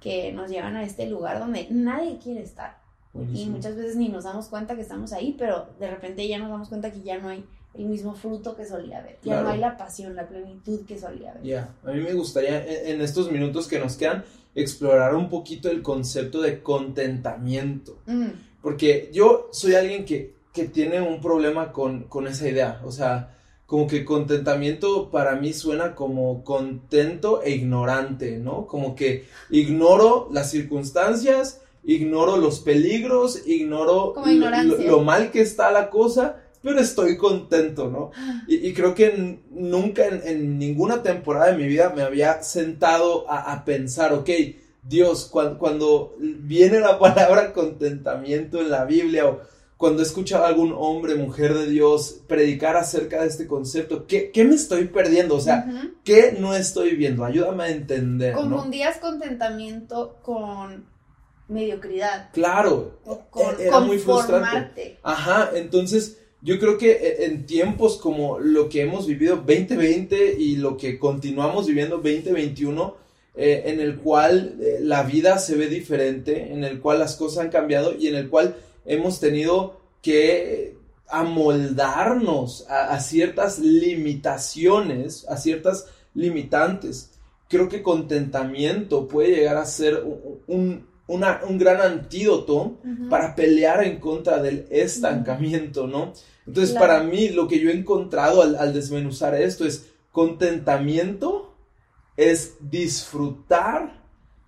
que 0.00 0.32
nos 0.32 0.50
llevan 0.50 0.76
a 0.76 0.84
este 0.84 1.08
lugar 1.08 1.38
donde 1.38 1.66
nadie 1.70 2.18
quiere 2.18 2.42
estar. 2.42 2.78
Y 3.34 3.46
muchas 3.46 3.74
veces 3.74 3.96
ni 3.96 4.08
nos 4.08 4.24
damos 4.24 4.46
cuenta 4.48 4.76
que 4.76 4.82
estamos 4.82 5.12
ahí, 5.12 5.34
pero 5.36 5.66
de 5.80 5.90
repente 5.90 6.28
ya 6.28 6.38
nos 6.38 6.50
damos 6.50 6.68
cuenta 6.68 6.92
que 6.92 7.00
ya 7.02 7.18
no 7.18 7.28
hay 7.30 7.44
el 7.74 7.86
mismo 7.86 8.14
fruto 8.14 8.54
que 8.54 8.64
solía 8.64 8.98
haber. 8.98 9.14
Ya 9.16 9.32
Claro. 9.32 9.42
no 9.44 9.50
hay 9.50 9.58
la 9.58 9.76
pasión, 9.76 10.14
la 10.14 10.28
plenitud 10.28 10.86
que 10.86 10.98
solía 10.98 11.32
haber. 11.32 11.42
Ya, 11.42 11.74
a 11.84 11.90
mí 11.90 12.00
me 12.00 12.12
gustaría 12.14 12.64
en, 12.64 12.94
en 12.94 13.00
estos 13.00 13.32
minutos 13.32 13.66
que 13.66 13.78
nos 13.80 13.96
quedan 13.96 14.24
explorar 14.54 15.14
un 15.16 15.28
poquito 15.28 15.68
el 15.70 15.82
concepto 15.82 16.40
de 16.40 16.62
contentamiento. 16.62 17.98
Mm, 18.06 18.26
Porque 18.62 19.10
yo 19.12 19.48
soy 19.52 19.74
alguien 19.74 20.04
que, 20.04 20.34
que 20.52 20.66
tiene 20.68 21.00
un 21.00 21.20
problema 21.20 21.72
con, 21.72 22.04
con 22.04 22.26
esa 22.28 22.48
idea. 22.48 22.80
O 22.84 22.90
sea, 22.92 23.36
como 23.68 23.86
que 23.86 24.04
contentamiento 24.04 25.10
para 25.10 25.36
mí 25.36 25.52
suena 25.52 25.94
como 25.94 26.42
contento 26.42 27.42
e 27.42 27.50
ignorante, 27.52 28.38
¿no? 28.38 28.66
Como 28.66 28.96
que 28.96 29.26
ignoro 29.50 30.28
las 30.32 30.50
circunstancias, 30.50 31.60
ignoro 31.84 32.38
los 32.38 32.60
peligros, 32.60 33.46
ignoro 33.46 34.14
lo- 34.68 35.00
mal 35.02 35.30
que 35.30 35.42
está 35.42 35.70
la 35.70 35.90
cosa, 35.90 36.36
pero 36.62 36.80
estoy 36.80 37.18
contento, 37.18 37.90
¿no? 37.90 38.10
Y, 38.48 38.66
y 38.68 38.72
creo 38.72 38.94
que 38.94 39.38
nunca 39.50 40.06
en, 40.06 40.22
en 40.26 40.58
ninguna 40.58 41.02
temporada 41.02 41.52
de 41.52 41.58
mi 41.58 41.66
vida 41.68 41.92
me 41.94 42.02
había 42.02 42.42
sentado 42.42 43.30
a, 43.30 43.52
a 43.52 43.64
pensar, 43.66 44.14
ok, 44.14 44.30
Dios, 44.82 45.26
cuan- 45.30 45.58
cuando 45.58 46.14
viene 46.18 46.80
la 46.80 46.98
palabra 46.98 47.52
contentamiento 47.52 48.60
en 48.62 48.70
la 48.70 48.86
Biblia 48.86 49.26
o 49.28 49.40
cuando 49.78 50.02
he 50.02 50.04
escuchado 50.04 50.44
a 50.44 50.48
algún 50.48 50.74
hombre, 50.76 51.14
mujer 51.14 51.54
de 51.54 51.68
Dios 51.68 52.20
predicar 52.26 52.76
acerca 52.76 53.22
de 53.22 53.28
este 53.28 53.46
concepto, 53.46 54.06
¿qué, 54.08 54.32
qué 54.32 54.44
me 54.44 54.56
estoy 54.56 54.86
perdiendo? 54.86 55.36
O 55.36 55.40
sea. 55.40 55.64
¿qué 56.04 56.36
no 56.38 56.54
estoy 56.54 56.96
viendo? 56.96 57.24
Ayúdame 57.24 57.64
a 57.64 57.70
entender, 57.70 58.34
¿no? 58.34 58.42
Confundías 58.42 58.98
contentamiento 58.98 60.16
con 60.22 60.86
mediocridad. 61.46 62.30
Claro, 62.32 62.98
o 63.04 63.20
con 63.30 63.60
era 63.60 63.78
muy 63.78 63.98
frustrante. 63.98 64.98
Ajá, 65.02 65.50
entonces 65.54 66.18
yo 66.42 66.58
creo 66.58 66.76
que 66.76 66.92
e- 66.92 67.24
en 67.26 67.46
tiempos 67.46 67.98
como 67.98 68.40
lo 68.40 68.68
que 68.68 68.82
hemos 68.82 69.06
vivido 69.06 69.36
2020 69.36 70.34
y 70.38 70.56
lo 70.56 70.76
que 70.76 70.98
continuamos 70.98 71.66
viviendo 71.66 71.96
2021, 71.98 72.96
eh, 73.36 73.62
en 73.66 73.80
el 73.80 73.98
cual 73.98 74.56
eh, 74.60 74.78
la 74.80 75.04
vida 75.04 75.38
se 75.38 75.54
ve 75.54 75.68
diferente, 75.68 76.52
en 76.52 76.64
el 76.64 76.80
cual 76.80 76.98
las 76.98 77.14
cosas 77.14 77.44
han 77.44 77.50
cambiado 77.50 77.94
y 77.94 78.08
en 78.08 78.16
el 78.16 78.28
cual 78.28 78.56
hemos 78.88 79.20
tenido 79.20 79.80
que 80.02 80.76
amoldarnos 81.08 82.66
a, 82.68 82.90
a 82.94 83.00
ciertas 83.00 83.58
limitaciones, 83.58 85.26
a 85.28 85.36
ciertas 85.36 85.86
limitantes. 86.14 87.12
Creo 87.48 87.68
que 87.68 87.82
contentamiento 87.82 89.08
puede 89.08 89.36
llegar 89.36 89.56
a 89.56 89.64
ser 89.66 90.02
un, 90.04 90.40
un- 90.46 90.88
una- 91.06 91.40
un 91.48 91.56
gran 91.56 91.80
antídoto 91.80 92.76
para 93.08 93.34
pelear 93.34 93.82
en 93.84 93.98
contra 93.98 94.42
del 94.42 94.66
estancamiento, 94.70 95.86
¿no? 95.86 96.12
Entonces, 96.46 96.72
Claro. 96.76 96.86
para 96.86 97.02
mí, 97.02 97.30
lo 97.30 97.48
que 97.48 97.60
yo 97.60 97.70
he 97.70 97.74
encontrado 97.74 98.42
al, 98.42 98.56
al 98.56 98.74
desmenuzar 98.74 99.34
esto 99.34 99.64
es 99.64 99.86
contentamiento, 100.12 101.54
es 102.18 102.56
disfrutar 102.60 104.02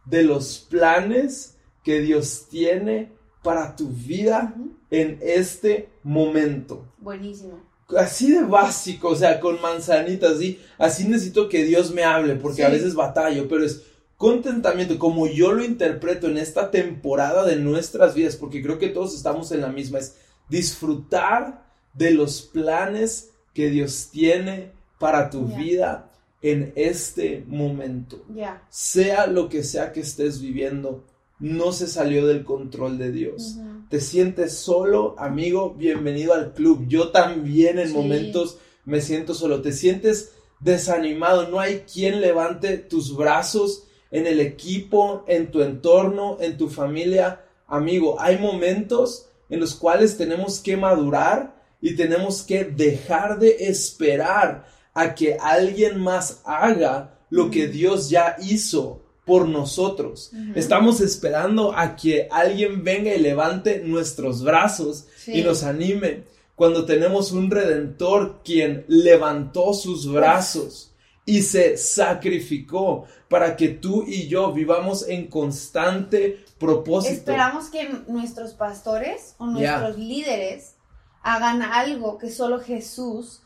de 0.05 0.23
los 0.23 0.59
planes 0.69 1.57
que 1.85 2.01
Dios 2.01 2.47
tiene 2.51 3.13
para 3.43 3.75
tu 3.77 3.89
vida 3.89 4.55
en 4.91 5.19
este 5.23 5.89
momento. 6.03 6.85
Buenísimo. 6.99 7.61
Así 7.97 8.31
de 8.31 8.43
básico, 8.45 9.09
o 9.09 9.17
sea, 9.17 9.41
con 9.41 9.61
manzanitas, 9.61 10.33
así, 10.37 10.61
así 10.79 11.09
necesito 11.09 11.49
que 11.49 11.65
Dios 11.65 11.93
me 11.93 12.05
hable, 12.05 12.37
porque 12.37 12.65
a 12.65 12.69
Sí. 12.69 12.73
veces 12.77 12.95
batallo, 12.95 13.49
pero 13.49 13.65
es 13.65 13.83
contentamiento, 14.17 14.99
como 14.99 15.27
yo 15.27 15.53
lo 15.53 15.65
interpreto 15.65 16.29
en 16.29 16.37
esta 16.39 16.71
temporada 16.71 17.45
de 17.45 17.57
nuestras 17.57 18.15
vidas, 18.15 18.37
porque 18.37 18.63
creo 18.63 18.79
que 18.79 18.89
todos 18.91 19.15
estamos 19.17 19.51
en 19.51 19.63
la 19.63 19.69
misma, 19.73 19.99
es 19.99 20.17
disfrutar 20.49 21.65
de 21.95 22.13
los 22.13 22.43
planes 22.43 23.31
que 23.55 23.71
Dios 23.71 24.11
tiene 24.13 24.71
para 25.01 25.31
tu 25.31 25.49
Ya. 25.49 25.57
vida 25.59 26.11
en 26.43 26.73
este 26.77 27.45
momento. 27.49 28.25
Ya. 28.35 28.63
Sea 28.71 29.27
lo 29.27 29.49
que 29.49 29.65
sea 29.65 29.93
que 29.93 30.01
estés 30.01 30.41
viviendo, 30.41 31.05
no 31.41 31.73
se 31.73 31.87
salió 31.87 32.27
del 32.27 32.45
control 32.45 32.99
de 32.99 33.11
Dios. 33.11 33.57
Te 33.89 34.01
sientes 34.01 34.55
solo, 34.55 35.17
amigo, 35.19 35.75
bienvenido 35.75 36.35
al 36.35 36.53
club. 36.53 36.87
Yo 36.87 37.09
también 37.09 37.79
en 37.79 37.89
Sí. 37.89 37.95
momentos 37.95 38.59
me 38.85 39.01
siento 39.01 39.35
solo. 39.35 39.63
Te 39.63 39.73
sientes 39.73 40.33
desanimado, 40.61 41.49
no 41.49 41.59
hay 41.59 41.85
quien 41.93 42.21
levante 42.21 42.77
tus 42.77 43.17
brazos 43.17 43.85
en 44.11 44.27
el 44.27 44.41
equipo, 44.41 45.25
en 45.27 45.51
tu 45.51 45.63
entorno, 45.63 46.37
en 46.41 46.57
tu 46.57 46.69
familia. 46.69 47.41
Amigo, 47.67 48.21
hay 48.21 48.39
momentos 48.39 49.27
en 49.49 49.61
los 49.61 49.75
cuales 49.75 50.17
tenemos 50.17 50.61
que 50.61 50.77
madurar 50.77 51.57
y 51.81 51.97
tenemos 51.97 52.43
que 52.43 52.65
dejar 52.65 53.39
de 53.39 53.57
esperar 53.61 54.67
a 54.93 55.15
que 55.15 55.37
alguien 55.41 56.01
más 56.01 56.43
haga 56.45 57.19
lo 57.31 57.51
que 57.51 57.69
Dios 57.69 58.11
ya 58.11 58.37
hizo 58.41 59.03
por 59.31 59.47
nosotros. 59.47 60.33
Estamos 60.57 61.01
esperando 61.01 61.73
a 61.73 61.95
que 61.95 62.27
alguien 62.33 62.83
venga 62.83 63.15
y 63.15 63.21
levante 63.21 63.79
nuestros 63.79 64.43
brazos 64.43 65.07
Sí. 65.19 65.35
y 65.39 65.45
nos 65.45 65.63
anime. 65.63 66.25
cuando 66.57 66.85
tenemos 66.85 67.31
un 67.31 67.49
redentor 67.49 68.41
quien 68.45 68.85
levantó 68.89 69.73
sus 69.73 70.11
brazos 70.13 70.93
y 71.25 71.43
se 71.43 71.77
sacrificó 71.79 73.07
para 73.29 73.55
que 73.57 73.69
tú 73.69 74.05
y 74.07 74.27
yo 74.27 74.53
vivamos 74.53 75.09
en 75.09 75.29
constante 75.29 76.45
propósito. 76.59 77.15
Esperamos 77.15 77.69
que 77.71 77.89
nuestros 78.09 78.53
pastores 78.55 79.37
o 79.39 79.47
nuestros 79.47 79.97
líderes 79.97 80.75
hagan 81.23 81.63
algo 81.63 82.19
que 82.19 82.31
solo 82.31 82.59
Jesús 82.61 83.41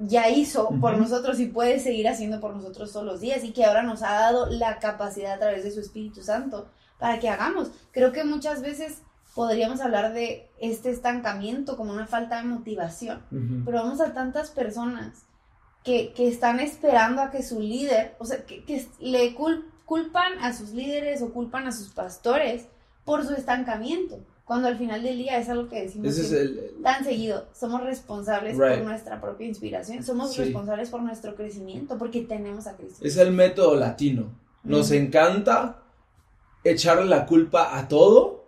ya 0.00 0.28
hizo 0.30 0.70
por 0.80 0.96
nosotros 0.96 1.38
y 1.40 1.46
puede 1.46 1.78
seguir 1.78 2.08
haciendo 2.08 2.40
por 2.40 2.54
nosotros 2.56 2.92
todos 2.92 3.06
los 3.06 3.20
días 3.20 3.44
y 3.44 3.52
que 3.52 3.64
ahora 3.64 3.82
nos 3.82 4.02
ha 4.02 4.12
dado 4.12 4.46
la 4.46 4.78
capacidad 4.78 5.34
a 5.34 5.38
través 5.38 5.62
de 5.62 5.70
su 5.70 5.80
Espíritu 5.80 6.22
Santo 6.22 6.68
para 6.98 7.20
que 7.20 7.28
hagamos. 7.28 7.70
Creo 7.92 8.10
que 8.10 8.24
muchas 8.24 8.62
veces 8.62 9.02
podríamos 9.34 9.80
hablar 9.80 10.12
de 10.12 10.50
este 10.58 10.90
estancamiento 10.90 11.76
como 11.76 11.92
una 11.92 12.06
falta 12.06 12.38
de 12.38 12.44
motivación, 12.48 13.22
pero 13.64 13.78
vamos 13.78 14.00
a 14.00 14.12
tantas 14.12 14.50
personas 14.50 15.24
que, 15.84 16.12
que 16.14 16.28
están 16.28 16.60
esperando 16.60 17.22
a 17.22 17.30
que 17.30 17.42
su 17.42 17.60
líder, 17.60 18.16
o 18.18 18.24
sea, 18.24 18.44
que, 18.44 18.64
que 18.64 18.86
le 19.00 19.34
cul- 19.36 19.64
culpan 19.84 20.38
a 20.40 20.52
sus 20.52 20.70
líderes 20.70 21.22
o 21.22 21.32
culpan 21.32 21.66
a 21.66 21.72
sus 21.72 21.88
pastores 21.88 22.66
por 23.04 23.26
su 23.26 23.34
estancamiento, 23.34 24.18
cuando 24.50 24.66
al 24.66 24.76
final 24.78 25.00
del 25.04 25.16
día 25.16 25.38
es 25.38 25.48
algo 25.48 25.68
que 25.68 25.82
decimos 25.82 26.18
es 26.18 26.32
el- 26.32 26.72
tan 26.82 27.04
seguido, 27.04 27.46
somos 27.54 27.84
responsables 27.84 28.58
Right. 28.58 28.78
por 28.78 28.88
nuestra 28.88 29.20
propia 29.20 29.46
inspiración, 29.46 30.02
somos 30.02 30.32
Sí. 30.34 30.42
responsables 30.42 30.88
por 30.88 31.00
nuestro 31.02 31.36
crecimiento, 31.36 31.96
porque 31.96 32.22
tenemos 32.22 32.66
a 32.66 32.76
Cristo. 32.76 32.98
Es 33.00 33.16
el 33.16 33.30
método 33.30 33.76
latino. 33.76 34.24
Nos 34.64 34.90
encanta 34.90 35.84
echarle 36.64 37.04
la 37.06 37.26
culpa 37.26 37.78
a 37.78 37.86
todo 37.86 38.46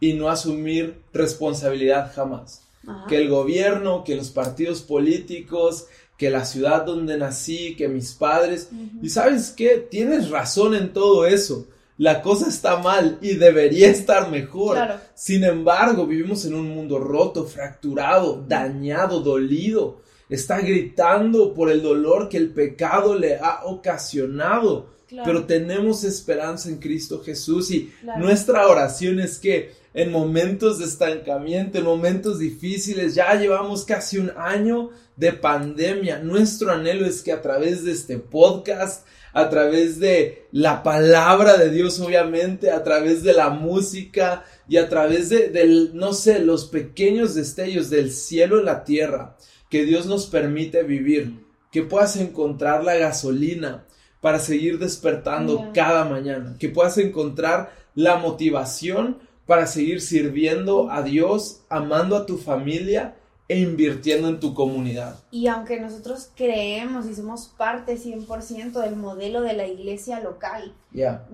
y 0.00 0.14
no 0.14 0.30
asumir 0.30 1.02
responsabilidad 1.12 2.10
jamás. 2.14 2.62
Ajá. 2.86 3.04
Que 3.06 3.18
el 3.18 3.28
gobierno, 3.28 4.02
que 4.02 4.16
los 4.16 4.30
partidos 4.30 4.80
políticos, 4.80 5.88
que 6.16 6.30
la 6.30 6.46
ciudad 6.46 6.86
donde 6.86 7.18
nací, 7.18 7.76
que 7.76 7.88
mis 7.88 8.14
padres. 8.14 8.70
Y 9.02 9.10
sabes 9.10 9.50
qué, 9.50 9.76
tienes 9.90 10.30
razón 10.30 10.74
en 10.74 10.94
todo 10.94 11.26
eso. 11.26 11.66
La 11.96 12.22
cosa 12.22 12.48
está 12.48 12.78
mal 12.78 13.18
y 13.20 13.34
debería 13.34 13.88
estar 13.88 14.30
mejor. 14.30 14.76
Claro. 14.76 14.96
Sin 15.14 15.44
embargo, 15.44 16.06
vivimos 16.06 16.44
en 16.44 16.54
un 16.54 16.68
mundo 16.68 16.98
roto, 16.98 17.44
fracturado, 17.44 18.44
dañado, 18.48 19.20
dolido. 19.20 20.02
Está 20.28 20.60
gritando 20.60 21.54
por 21.54 21.70
el 21.70 21.82
dolor 21.82 22.28
que 22.28 22.36
el 22.38 22.50
pecado 22.50 23.16
le 23.16 23.36
ha 23.36 23.60
ocasionado. 23.64 24.86
Claro. 25.06 25.24
Pero 25.26 25.44
tenemos 25.44 26.02
esperanza 26.02 26.68
en 26.68 26.78
Cristo 26.78 27.22
Jesús 27.24 27.70
y 27.70 27.92
Claro. 28.00 28.20
nuestra 28.24 28.66
oración 28.66 29.20
es 29.20 29.38
que 29.38 29.72
en 29.94 30.10
momentos 30.10 30.80
de 30.80 30.86
estancamiento, 30.86 31.78
en 31.78 31.84
momentos 31.84 32.40
difíciles, 32.40 33.14
ya 33.14 33.34
llevamos 33.36 33.84
casi 33.84 34.18
un 34.18 34.32
año 34.36 34.90
de 35.16 35.32
pandemia. 35.32 36.18
Nuestro 36.18 36.72
anhelo 36.72 37.06
es 37.06 37.22
que 37.22 37.30
a 37.30 37.40
través 37.40 37.84
de 37.84 37.92
este 37.92 38.18
podcast, 38.18 39.06
a 39.32 39.48
través 39.48 40.00
de 40.00 40.48
la 40.50 40.82
palabra 40.82 41.56
de 41.56 41.70
Dios, 41.70 42.00
obviamente, 42.00 42.72
a 42.72 42.82
través 42.82 43.22
de 43.22 43.34
la 43.34 43.50
música 43.50 44.44
y 44.68 44.78
a 44.78 44.88
través 44.88 45.28
de, 45.28 45.48
del, 45.48 45.92
no 45.94 46.12
sé, 46.12 46.40
los 46.40 46.66
pequeños 46.66 47.36
destellos 47.36 47.88
del 47.88 48.10
cielo 48.10 48.58
en 48.58 48.64
la 48.64 48.82
tierra 48.82 49.36
que 49.70 49.84
Dios 49.84 50.06
nos 50.06 50.26
permite 50.26 50.82
vivir, 50.82 51.44
que 51.70 51.82
puedas 51.82 52.16
encontrar 52.16 52.82
la 52.82 52.96
gasolina 52.96 53.86
para 54.20 54.40
seguir 54.40 54.78
despertando 54.78 55.70
cada 55.72 56.04
mañana, 56.04 56.56
que 56.58 56.68
puedas 56.68 56.98
encontrar 56.98 57.72
la 57.94 58.16
motivación 58.16 59.18
para 59.46 59.66
seguir 59.66 60.00
sirviendo 60.00 60.90
a 60.90 61.02
Dios, 61.02 61.60
amando 61.68 62.16
a 62.16 62.26
tu 62.26 62.38
familia 62.38 63.16
e 63.46 63.58
invirtiendo 63.60 64.28
en 64.28 64.40
tu 64.40 64.54
comunidad. 64.54 65.18
Y 65.30 65.48
aunque 65.48 65.78
nosotros 65.78 66.30
creemos 66.34 67.06
y 67.06 67.14
somos 67.14 67.48
parte 67.48 67.98
100% 67.98 68.72
del 68.80 68.96
modelo 68.96 69.42
de 69.42 69.52
la 69.52 69.66
iglesia 69.66 70.20
local, 70.20 70.74
Ya. 70.92 71.26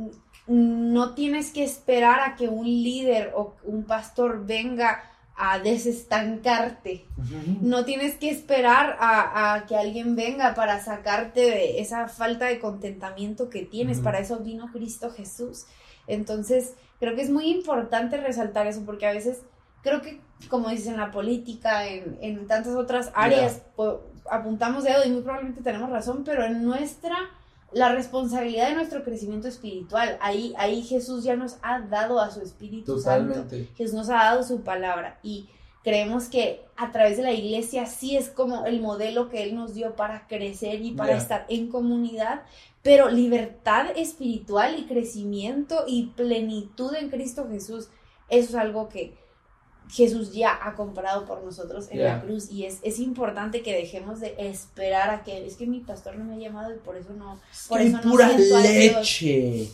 no 0.49 1.15
tienes 1.15 1.53
que 1.53 1.63
esperar 1.63 2.21
a 2.21 2.35
que 2.35 2.49
un 2.49 2.65
líder 2.67 3.33
o 3.37 3.55
un 3.63 3.85
pastor 3.85 4.45
venga 4.45 5.03
a 5.37 5.59
desestancarte. 5.61 7.07
No 7.63 7.85
tienes 7.85 8.17
que 8.17 8.29
esperar 8.31 8.97
a, 9.01 9.55
a 9.55 9.67
que 9.67 9.77
alguien 9.77 10.15
venga 10.17 10.55
para 10.55 10.83
sacarte 10.85 11.41
de 11.41 11.81
esa 11.81 12.09
falta 12.09 12.47
de 12.47 12.59
contentamiento 12.59 13.49
que 13.49 13.63
tienes. 13.63 14.01
Para 14.01 14.19
eso 14.19 14.39
vino 14.41 14.71
Cristo 14.73 15.11
Jesús. 15.11 15.65
Entonces, 16.13 16.75
creo 16.99 17.15
que 17.15 17.23
es 17.23 17.31
muy 17.31 17.47
importante 17.51 18.17
resaltar 18.19 18.67
eso 18.67 18.83
porque 18.85 19.07
a 19.07 19.13
veces 19.13 19.43
creo 19.83 20.03
que, 20.03 20.21
como 20.49 20.69
dices, 20.69 20.89
en 20.89 20.97
la 20.99 21.11
política, 21.11 21.87
en, 21.87 22.19
en 22.21 22.47
tantas 22.47 22.75
otras 22.77 23.11
áreas, 23.15 23.63
po- 23.77 24.03
apuntamos 24.31 24.85
dedo 24.85 25.05
y 25.05 25.11
muy 25.11 25.23
probablemente 25.23 25.63
tenemos 25.63 25.89
razón, 25.91 26.23
pero 26.25 26.45
en 26.45 26.63
nuestra, 26.65 27.17
la 27.73 27.93
responsabilidad 27.95 28.69
de 28.69 28.75
nuestro 28.75 29.03
crecimiento 29.05 29.49
espiritual, 29.49 30.19
ahí, 30.21 30.53
ahí 30.59 30.83
Jesús 30.83 31.25
ya 31.25 31.37
nos 31.37 31.57
ha 31.63 31.81
dado 31.81 32.21
a 32.21 32.31
su 32.31 32.41
Espíritu 32.43 32.99
Santo. 32.99 33.33
Totalmente. 33.35 33.69
Jesús 33.77 33.95
nos 33.95 34.11
ha 34.11 34.15
dado 34.17 34.43
su 34.43 34.61
palabra 34.63 35.19
y 35.23 35.49
creemos 35.83 36.25
que 36.29 36.63
a 36.77 36.93
través 36.93 37.17
de 37.17 37.23
la 37.23 37.33
iglesia 37.33 37.87
sí 37.87 38.17
es 38.17 38.29
como 38.29 38.67
el 38.67 38.81
modelo 38.81 39.29
que 39.29 39.43
Él 39.43 39.55
nos 39.55 39.75
dio 39.75 39.97
para 39.97 40.27
crecer 40.27 40.81
y 40.83 40.93
para 40.93 41.17
estar 41.17 41.47
en 41.49 41.69
comunidad, 41.69 42.43
pero 42.83 43.11
libertad 43.11 43.87
espiritual 43.97 44.79
y 44.79 44.85
crecimiento 44.87 45.85
y 45.87 46.07
plenitud 46.17 46.95
en 46.95 47.09
Cristo 47.11 47.47
Jesús, 47.51 47.89
eso 48.29 48.49
es 48.51 48.55
algo 48.55 48.89
que 48.89 49.15
Jesús 49.91 50.33
ya 50.33 50.57
ha 50.63 50.75
comprado 50.75 51.27
por 51.27 51.43
nosotros 51.43 51.89
en 51.91 52.05
la 52.05 52.21
cruz 52.23 52.49
y 52.51 52.65
es, 52.65 52.79
es 52.83 53.01
importante 53.01 53.63
que 53.63 53.75
dejemos 53.75 54.21
de 54.21 54.35
esperar 54.39 55.11
a 55.11 55.25
que 55.25 55.45
es 55.47 55.57
que 55.57 55.67
mi 55.67 55.81
pastor 55.81 56.17
no 56.17 56.25
me 56.25 56.35
ha 56.35 56.39
llamado 56.39 56.73
y 56.73 56.79
por 56.79 56.97
eso 56.97 57.13
no, 57.13 57.41
por 57.69 57.79
¡Qué 57.79 57.87
eso 57.89 57.97
no 57.97 58.03
pura 58.11 58.29
siento 58.29 58.61
Dios". 58.61 58.63
leche! 58.63 59.69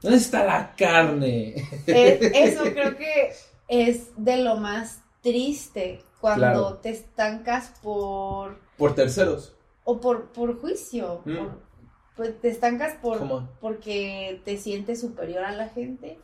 ¿Dónde 0.00 0.16
está 0.16 0.44
la 0.46 0.74
carne? 0.76 1.54
Es- 1.86 2.20
eso 2.34 2.62
creo 2.72 2.96
que 2.96 3.32
es 3.68 4.08
de 4.16 4.38
lo 4.38 4.56
más 4.56 5.00
triste 5.22 6.02
cuando 6.20 6.40
Claro. 6.40 6.74
te 6.78 6.90
estancas 6.90 7.72
por 7.82 8.58
Por 8.76 8.94
terceros. 8.94 9.54
o 9.84 10.00
por, 10.00 10.32
por 10.32 10.60
juicio, 10.60 11.22
Mm. 11.24 11.36
por- 11.36 11.70
pues 12.16 12.38
te 12.40 12.48
estancas 12.50 12.96
por 13.00 13.18
porque 13.60 14.42
te 14.44 14.58
sientes 14.58 15.00
superior 15.00 15.42
a 15.42 15.52
la 15.52 15.68
gente. 15.70 16.18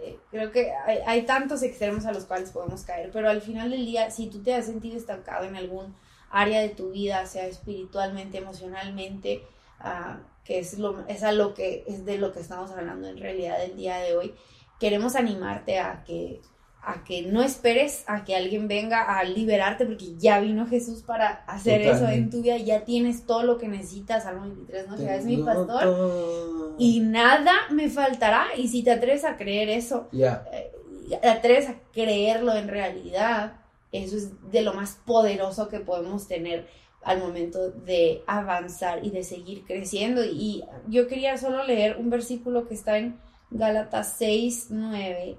Eh, 0.00 0.18
creo 0.30 0.50
que 0.52 0.72
hay, 0.72 0.98
hay 1.06 1.22
tantos 1.26 1.62
extremos 1.62 2.06
a 2.06 2.12
los 2.12 2.24
cuales 2.24 2.50
podemos 2.50 2.82
caer, 2.82 3.10
pero 3.12 3.28
al 3.28 3.42
final 3.42 3.70
del 3.70 3.84
día, 3.84 4.10
si 4.10 4.28
tú 4.28 4.42
te 4.42 4.54
has 4.54 4.64
sentido 4.66 4.96
estancado 4.96 5.44
en 5.44 5.54
algún 5.56 5.94
área 6.30 6.60
de 6.60 6.70
tu 6.70 6.92
vida, 6.92 7.26
sea 7.26 7.46
espiritualmente, 7.46 8.38
emocionalmente, 8.38 9.42
ah, 9.80 10.20
que 10.44 10.60
es, 10.60 10.78
lo, 10.78 11.06
es 11.08 11.22
a 11.22 11.32
lo 11.32 11.52
que 11.52 11.84
es 11.86 12.06
de 12.06 12.16
lo 12.16 12.32
que 12.32 12.40
estamos 12.40 12.70
hablando 12.70 13.06
en 13.08 13.18
realidad 13.18 13.62
el 13.62 13.76
día 13.76 13.98
de 13.98 14.16
hoy, 14.16 14.34
queremos 14.80 15.14
animarte 15.14 15.78
a 15.78 16.04
que 16.04 16.40
a 16.86 17.04
que 17.04 17.22
no 17.22 17.42
esperes 17.42 18.04
a 18.06 18.24
que 18.24 18.36
alguien 18.36 18.68
venga 18.68 19.18
a 19.18 19.24
liberarte 19.24 19.86
porque 19.86 20.16
ya 20.16 20.40
vino 20.40 20.66
Jesús 20.66 21.02
para 21.02 21.44
hacer 21.46 21.82
eso 21.82 22.08
en 22.08 22.30
tu 22.30 22.42
vida, 22.42 22.56
ya 22.58 22.84
tienes 22.84 23.26
todo 23.26 23.42
lo 23.42 23.58
que 23.58 23.68
necesitas, 23.68 24.24
Salmo 24.24 24.42
23, 24.42 24.88
¿no? 24.88 24.96
Ya 24.98 25.16
es 25.16 25.24
mi 25.24 25.38
pastor 25.38 25.82
todo. 25.82 26.74
y 26.78 27.00
nada 27.00 27.52
me 27.70 27.88
faltará. 27.88 28.46
Y 28.56 28.68
si 28.68 28.82
te 28.82 28.92
atreves 28.92 29.24
a 29.24 29.36
creer 29.36 29.68
eso, 29.68 30.08
eh, 30.12 30.72
te 31.20 31.28
atreves 31.28 31.68
a 31.68 31.76
creerlo 31.92 32.54
en 32.54 32.68
realidad, 32.68 33.54
eso 33.92 34.16
es 34.16 34.50
de 34.50 34.62
lo 34.62 34.74
más 34.74 34.98
poderoso 35.04 35.68
que 35.68 35.80
podemos 35.80 36.26
tener 36.26 36.66
al 37.02 37.18
momento 37.18 37.70
de 37.70 38.22
avanzar 38.26 39.04
y 39.04 39.10
de 39.10 39.24
seguir 39.24 39.64
creciendo. 39.64 40.24
Y 40.24 40.64
yo 40.88 41.06
quería 41.06 41.36
solo 41.36 41.64
leer 41.64 41.96
un 41.98 42.10
versículo 42.10 42.66
que 42.66 42.74
está 42.74 42.98
en 42.98 43.18
Gálatas 43.50 44.14
6, 44.18 44.66
9 44.70 45.38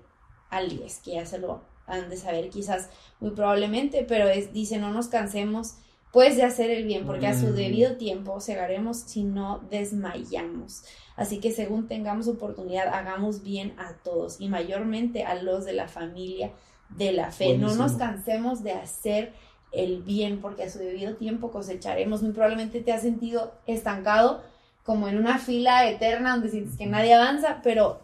al 0.50 0.70
10, 0.70 1.00
que 1.00 1.14
ya 1.14 1.26
se 1.26 1.40
lo 1.40 1.62
han 1.88 2.10
de 2.10 2.18
saber 2.18 2.50
quizás 2.50 2.90
muy 3.20 3.32
probablemente, 3.32 4.06
pero 4.08 4.28
es, 4.28 4.54
dice, 4.54 4.78
no 4.78 4.92
nos 4.92 5.08
cansemos 5.08 5.76
pues 6.12 6.38
de 6.38 6.44
hacer 6.44 6.70
el 6.70 6.86
bien, 6.86 7.06
porque 7.06 7.28
a 7.28 7.38
su 7.38 7.48
Mm. 7.48 7.56
debido 7.56 7.98
tiempo 7.98 8.40
segaremos 8.40 9.00
si 9.00 9.24
no 9.24 9.60
desmayamos. 9.70 10.84
Así 11.18 11.42
que 11.42 11.52
según 11.52 11.90
tengamos 11.90 12.30
oportunidad, 12.30 12.88
hagamos 12.88 13.44
bien 13.44 13.74
a 13.78 13.96
todos 14.02 14.40
y 14.40 14.48
mayormente 14.48 15.24
a 15.26 15.36
los 15.36 15.66
de 15.66 15.74
la 15.74 15.90
familia 15.90 16.52
de 16.90 17.12
la 17.12 17.32
fe. 17.32 17.58
No 17.58 17.76
nos 17.76 17.94
cansemos 17.94 18.64
de 18.64 18.72
hacer 18.72 19.34
el 19.74 20.04
bien, 20.04 20.40
porque 20.40 20.64
a 20.64 20.70
su 20.70 20.80
debido 20.80 21.16
tiempo 21.16 21.52
cosecharemos. 21.52 22.22
Muy 22.22 22.32
probablemente 22.32 22.80
te 22.80 22.94
has 22.94 23.02
sentido 23.02 23.54
estancado 23.66 24.42
como 24.84 25.10
en 25.10 25.18
una 25.18 25.38
fila 25.38 25.90
eterna 25.90 26.32
donde 26.32 26.50
sientes 26.50 26.78
que 26.78 26.86
nadie 26.86 27.14
avanza, 27.14 27.60
pero 27.62 28.00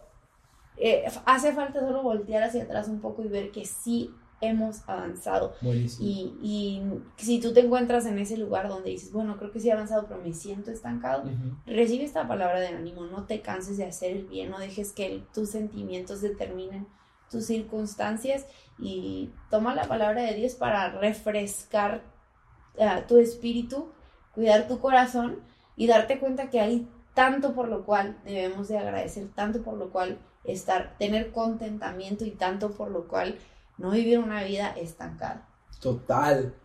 eh, 0.82 1.06
hace 1.26 1.54
falta 1.54 1.80
solo 1.80 2.04
voltear 2.04 2.44
hacia 2.44 2.64
atrás 2.64 2.88
un 2.88 3.00
poco 3.00 3.24
y 3.24 3.28
ver 3.28 3.52
que 3.52 3.66
sí 3.66 4.12
hemos 4.42 4.82
avanzado. 4.90 5.54
Buenísimo. 5.62 6.10
Y, 6.10 6.36
y 6.42 6.82
si 7.18 7.40
tú 7.40 7.54
te 7.54 7.60
encuentras 7.60 8.08
en 8.08 8.18
ese 8.18 8.38
lugar 8.38 8.68
donde 8.70 8.90
dices, 8.90 9.12
bueno, 9.14 9.38
creo 9.38 9.52
que 9.52 9.60
sí 9.60 9.70
he 9.70 9.72
avanzado, 9.72 10.08
pero 10.08 10.20
me 10.20 10.34
siento 10.34 10.72
estancado, 10.72 11.24
recibe 11.68 12.04
esta 12.06 12.28
palabra 12.28 12.60
de 12.60 12.70
ánimo, 12.70 13.06
no 13.06 13.26
te 13.26 13.42
canses 13.42 13.78
de 13.78 13.86
hacer 13.86 14.12
el 14.18 14.26
bien, 14.26 14.50
no 14.50 14.58
dejes 14.58 14.94
que 14.94 15.06
el- 15.06 15.28
tus 15.28 15.52
sentimientos 15.52 16.22
determinen 16.22 16.88
tus 17.30 17.46
circunstancias 17.46 18.46
y 18.80 19.30
toma 19.52 19.76
la 19.76 19.84
palabra 19.84 20.24
de 20.24 20.34
Dios 20.34 20.56
para 20.56 20.90
refrescar 20.90 22.02
uh, 22.78 23.08
tu 23.08 23.18
espíritu, 23.20 23.92
cuidar 24.34 24.68
tu 24.68 24.80
corazón 24.80 25.40
y 25.78 25.86
darte 25.88 26.20
cuenta 26.20 26.50
que 26.50 26.60
hay 26.60 26.88
tanto 27.14 27.54
por 27.54 27.68
lo 27.70 27.86
cual 27.86 28.18
debemos 28.26 28.68
de 28.70 28.78
agradecer, 28.80 29.28
tanto 29.36 29.62
por 29.62 29.76
lo 29.76 29.92
cual 29.92 30.18
estar, 30.44 30.98
tener 30.98 31.32
contentamiento 31.32 32.26
y 32.26 32.32
tanto 32.32 32.72
por 32.72 32.90
lo 32.92 33.08
cual 33.08 33.38
no 33.78 33.92
vivir 33.92 34.20
una 34.20 34.44
vida 34.44 34.70
estancada. 34.78 35.48
Totalmente. 35.80 36.56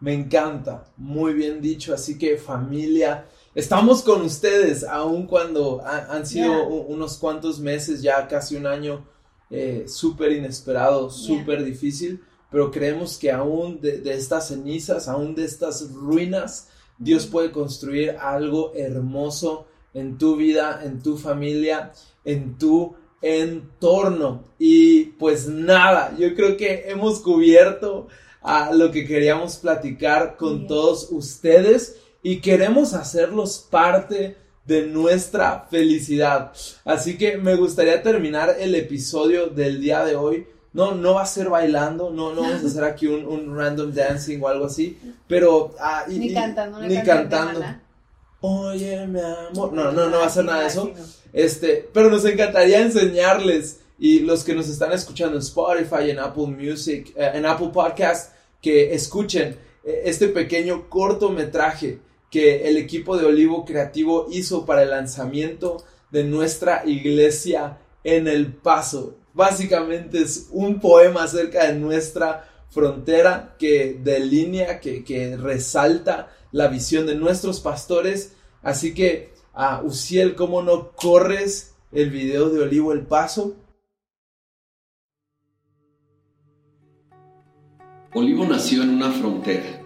Me 0.00 0.14
encanta. 0.14 0.84
Muy 0.96 1.32
bien 1.32 1.60
dicho. 1.60 1.92
Así 1.94 2.18
que 2.18 2.36
familia, 2.36 3.26
estamos 3.54 4.02
con 4.02 4.22
ustedes, 4.22 4.84
aun 4.84 5.26
cuando 5.26 5.82
han, 5.84 6.24
sido 6.26 6.52
yeah. 6.52 6.62
unos 6.86 7.18
cuantos 7.18 7.58
meses, 7.58 8.02
ya 8.02 8.28
casi 8.28 8.56
un 8.56 8.66
año, 8.66 9.06
eh, 9.50 9.86
súper 9.88 10.32
inesperado, 10.32 11.10
súper 11.10 11.58
yeah. 11.58 11.66
difícil. 11.66 12.22
Pero 12.50 12.70
creemos 12.70 13.18
que 13.18 13.30
aún 13.30 13.80
de, 13.80 13.98
de 14.00 14.14
estas 14.14 14.48
cenizas, 14.48 15.08
aún 15.08 15.34
de 15.34 15.44
estas 15.44 15.92
ruinas, 15.92 16.68
Dios 16.96 17.26
puede 17.26 17.52
construir 17.52 18.16
algo 18.18 18.72
hermoso 18.74 19.67
en 19.94 20.18
tu 20.18 20.36
vida, 20.36 20.80
en 20.84 21.02
tu 21.02 21.16
familia, 21.16 21.92
en 22.24 22.58
tu 22.58 22.94
entorno. 23.22 24.44
Y 24.58 25.04
pues 25.18 25.48
nada, 25.48 26.14
yo 26.18 26.34
creo 26.34 26.56
que 26.56 26.84
hemos 26.88 27.20
cubierto 27.20 28.08
a 28.42 28.72
lo 28.72 28.90
que 28.90 29.06
queríamos 29.06 29.56
platicar 29.56 30.36
con 30.36 30.66
todos 30.66 31.08
ustedes 31.10 31.96
y 32.22 32.40
queremos 32.40 32.94
hacerlos 32.94 33.66
parte 33.70 34.36
de 34.64 34.86
nuestra 34.86 35.66
felicidad. 35.70 36.52
Así 36.84 37.16
que 37.16 37.38
me 37.38 37.56
gustaría 37.56 38.02
terminar 38.02 38.56
el 38.58 38.74
episodio 38.74 39.46
del 39.46 39.80
día 39.80 40.04
de 40.04 40.14
hoy. 40.14 40.46
No, 40.74 40.94
no 40.94 41.14
va 41.14 41.22
a 41.22 41.26
ser 41.26 41.48
bailando, 41.48 42.10
no, 42.10 42.34
no 42.34 42.42
vamos 42.42 42.62
a 42.62 42.66
hacer 42.66 42.84
aquí 42.84 43.06
un, 43.06 43.24
un 43.24 43.56
random 43.56 43.92
dancing 43.92 44.38
o 44.42 44.48
algo 44.48 44.66
así, 44.66 44.98
pero... 45.26 45.74
Ah, 45.80 46.04
y, 46.08 46.18
ni 46.18 46.34
cantando, 46.34 46.80
ni 46.80 47.02
cantando. 47.02 47.64
Oye, 48.40 49.06
mi 49.06 49.20
amor. 49.20 49.72
No, 49.72 49.90
no, 49.90 50.08
no 50.08 50.18
va 50.18 50.26
a 50.26 50.30
ser 50.30 50.44
nada 50.44 50.60
de 50.60 50.68
eso. 50.68 50.92
Este, 51.32 51.88
pero 51.92 52.08
nos 52.10 52.24
encantaría 52.24 52.80
enseñarles 52.80 53.80
y 53.98 54.20
los 54.20 54.44
que 54.44 54.54
nos 54.54 54.68
están 54.68 54.92
escuchando 54.92 55.34
en 55.34 55.42
Spotify, 55.42 56.10
en 56.10 56.20
Apple 56.20 56.46
Music, 56.46 57.12
eh, 57.16 57.32
en 57.34 57.44
Apple 57.44 57.70
Podcast, 57.72 58.32
que 58.62 58.94
escuchen 58.94 59.56
eh, 59.84 60.02
este 60.04 60.28
pequeño 60.28 60.88
cortometraje 60.88 61.98
que 62.30 62.68
el 62.68 62.76
equipo 62.76 63.16
de 63.16 63.26
Olivo 63.26 63.64
Creativo 63.64 64.28
hizo 64.30 64.64
para 64.64 64.82
el 64.82 64.90
lanzamiento 64.90 65.82
de 66.10 66.24
nuestra 66.24 66.82
iglesia 66.86 67.78
en 68.04 68.28
El 68.28 68.52
Paso. 68.52 69.16
Básicamente 69.34 70.22
es 70.22 70.48
un 70.50 70.78
poema 70.78 71.24
acerca 71.24 71.66
de 71.66 71.74
nuestra 71.74 72.48
frontera 72.70 73.56
que 73.58 73.98
delinea, 74.02 74.78
que, 74.78 75.02
que 75.02 75.36
resalta 75.36 76.28
la 76.52 76.68
visión 76.68 77.06
de 77.06 77.14
nuestros 77.14 77.60
pastores. 77.60 78.36
Así 78.62 78.94
que, 78.94 79.32
a 79.54 79.82
Uciel, 79.82 80.34
¿cómo 80.34 80.62
no 80.62 80.92
corres 80.92 81.74
el 81.92 82.10
video 82.10 82.50
de 82.50 82.62
Olivo 82.62 82.92
El 82.92 83.06
Paso? 83.06 83.56
Olivo 88.14 88.46
nació 88.46 88.82
en 88.82 88.90
una 88.90 89.12
frontera. 89.12 89.82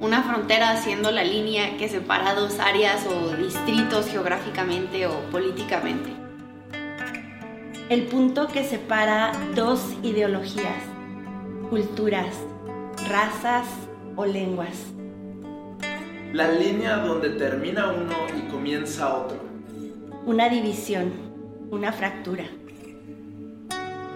Una 0.00 0.22
frontera 0.22 0.80
siendo 0.80 1.10
la 1.10 1.24
línea 1.24 1.76
que 1.76 1.88
separa 1.88 2.34
dos 2.34 2.60
áreas 2.60 3.04
o 3.06 3.34
distritos 3.36 4.06
geográficamente 4.06 5.06
o 5.06 5.18
políticamente. 5.30 6.10
El 7.88 8.04
punto 8.04 8.46
que 8.48 8.64
separa 8.64 9.32
dos 9.56 9.80
ideologías, 10.02 10.82
culturas, 11.70 12.36
razas 13.08 13.66
o 14.14 14.26
lenguas. 14.26 14.97
La 16.32 16.52
línea 16.52 16.98
donde 16.98 17.30
termina 17.30 17.90
uno 17.90 18.14
y 18.36 18.50
comienza 18.50 19.14
otro. 19.14 19.38
Una 20.26 20.50
división, 20.50 21.10
una 21.70 21.90
fractura. 21.90 22.44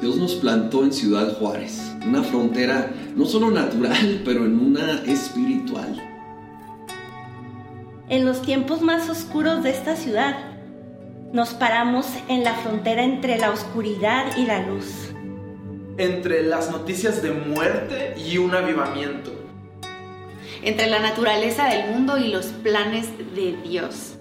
Dios 0.02 0.16
nos 0.16 0.34
plantó 0.34 0.84
en 0.84 0.92
Ciudad 0.92 1.38
Juárez, 1.38 1.80
una 2.06 2.22
frontera 2.22 2.90
no 3.16 3.24
solo 3.24 3.50
natural, 3.50 4.20
pero 4.26 4.44
en 4.44 4.58
una 4.58 5.02
espiritual. 5.06 5.96
En 8.10 8.26
los 8.26 8.42
tiempos 8.42 8.82
más 8.82 9.08
oscuros 9.08 9.62
de 9.62 9.70
esta 9.70 9.96
ciudad, 9.96 10.36
nos 11.32 11.54
paramos 11.54 12.06
en 12.28 12.44
la 12.44 12.52
frontera 12.56 13.04
entre 13.04 13.38
la 13.38 13.50
oscuridad 13.50 14.36
y 14.36 14.44
la 14.44 14.66
luz. 14.66 15.14
Entre 15.96 16.42
las 16.42 16.70
noticias 16.70 17.22
de 17.22 17.30
muerte 17.30 18.14
y 18.18 18.36
un 18.36 18.54
avivamiento. 18.54 19.41
Entre 20.62 20.88
la 20.88 21.00
naturaleza 21.00 21.66
del 21.68 21.90
mundo 21.92 22.18
y 22.18 22.28
los 22.28 22.46
planes 22.46 23.08
de 23.34 23.56
Dios. 23.68 24.14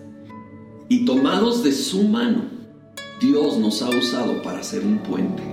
Y 0.89 1.06
tomados 1.06 1.64
de 1.64 1.72
su 1.72 2.04
mano, 2.04 2.44
Dios 3.22 3.58
nos 3.58 3.82
ha 3.82 3.89
usado 3.89 4.42
para 4.42 4.60
hacer 4.60 4.84
un 4.84 4.98
puente 5.00 5.52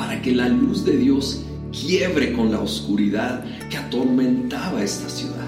para 0.00 0.22
que 0.22 0.32
la 0.32 0.48
luz 0.48 0.86
de 0.86 0.96
Dios 0.96 1.44
quiebre 1.72 2.32
con 2.32 2.50
la 2.50 2.58
oscuridad 2.58 3.44
que 3.68 3.76
atormentaba 3.76 4.82
esta 4.82 5.10
ciudad. 5.10 5.46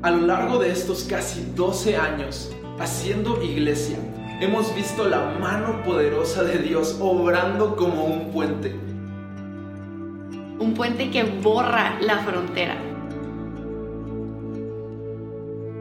A 0.00 0.10
lo 0.10 0.26
largo 0.26 0.58
de 0.58 0.70
estos 0.70 1.04
casi 1.04 1.46
12 1.54 1.96
años 1.98 2.50
haciendo 2.78 3.42
iglesia, 3.42 3.98
hemos 4.40 4.74
visto 4.74 5.06
la 5.06 5.36
mano 5.38 5.82
poderosa 5.84 6.44
de 6.44 6.58
Dios 6.58 6.96
obrando 6.98 7.76
como 7.76 8.06
un 8.06 8.32
puente. 8.32 8.74
Un 10.58 10.74
puente 10.74 11.10
que 11.10 11.22
borra 11.22 11.98
la 12.00 12.18
frontera. 12.18 12.76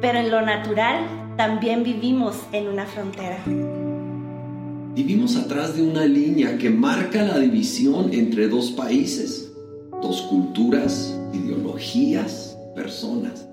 Pero 0.01 0.19
en 0.19 0.31
lo 0.31 0.41
natural 0.41 1.33
también 1.37 1.83
vivimos 1.83 2.37
en 2.51 2.67
una 2.67 2.85
frontera. 2.85 3.39
Vivimos 4.95 5.35
atrás 5.35 5.75
de 5.75 5.83
una 5.83 6.05
línea 6.05 6.57
que 6.57 6.69
marca 6.69 7.23
la 7.23 7.37
división 7.39 8.13
entre 8.13 8.47
dos 8.47 8.71
países, 8.71 9.51
dos 10.01 10.21
culturas, 10.23 11.17
ideologías, 11.33 12.57
personas. 12.75 13.47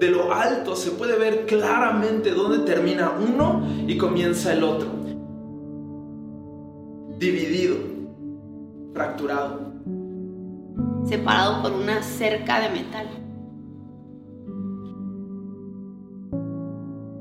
De 0.00 0.10
lo 0.10 0.32
alto 0.32 0.74
se 0.74 0.90
puede 0.90 1.18
ver 1.18 1.46
claramente 1.46 2.32
dónde 2.32 2.58
termina 2.70 3.12
uno 3.12 3.66
y 3.86 3.96
comienza 3.96 4.52
el 4.52 4.64
otro. 4.64 4.88
Dividido, 7.18 7.76
fracturado. 8.92 9.71
Separado 11.04 11.62
por 11.62 11.72
una 11.72 12.02
cerca 12.02 12.60
de 12.60 12.70
metal. 12.70 13.06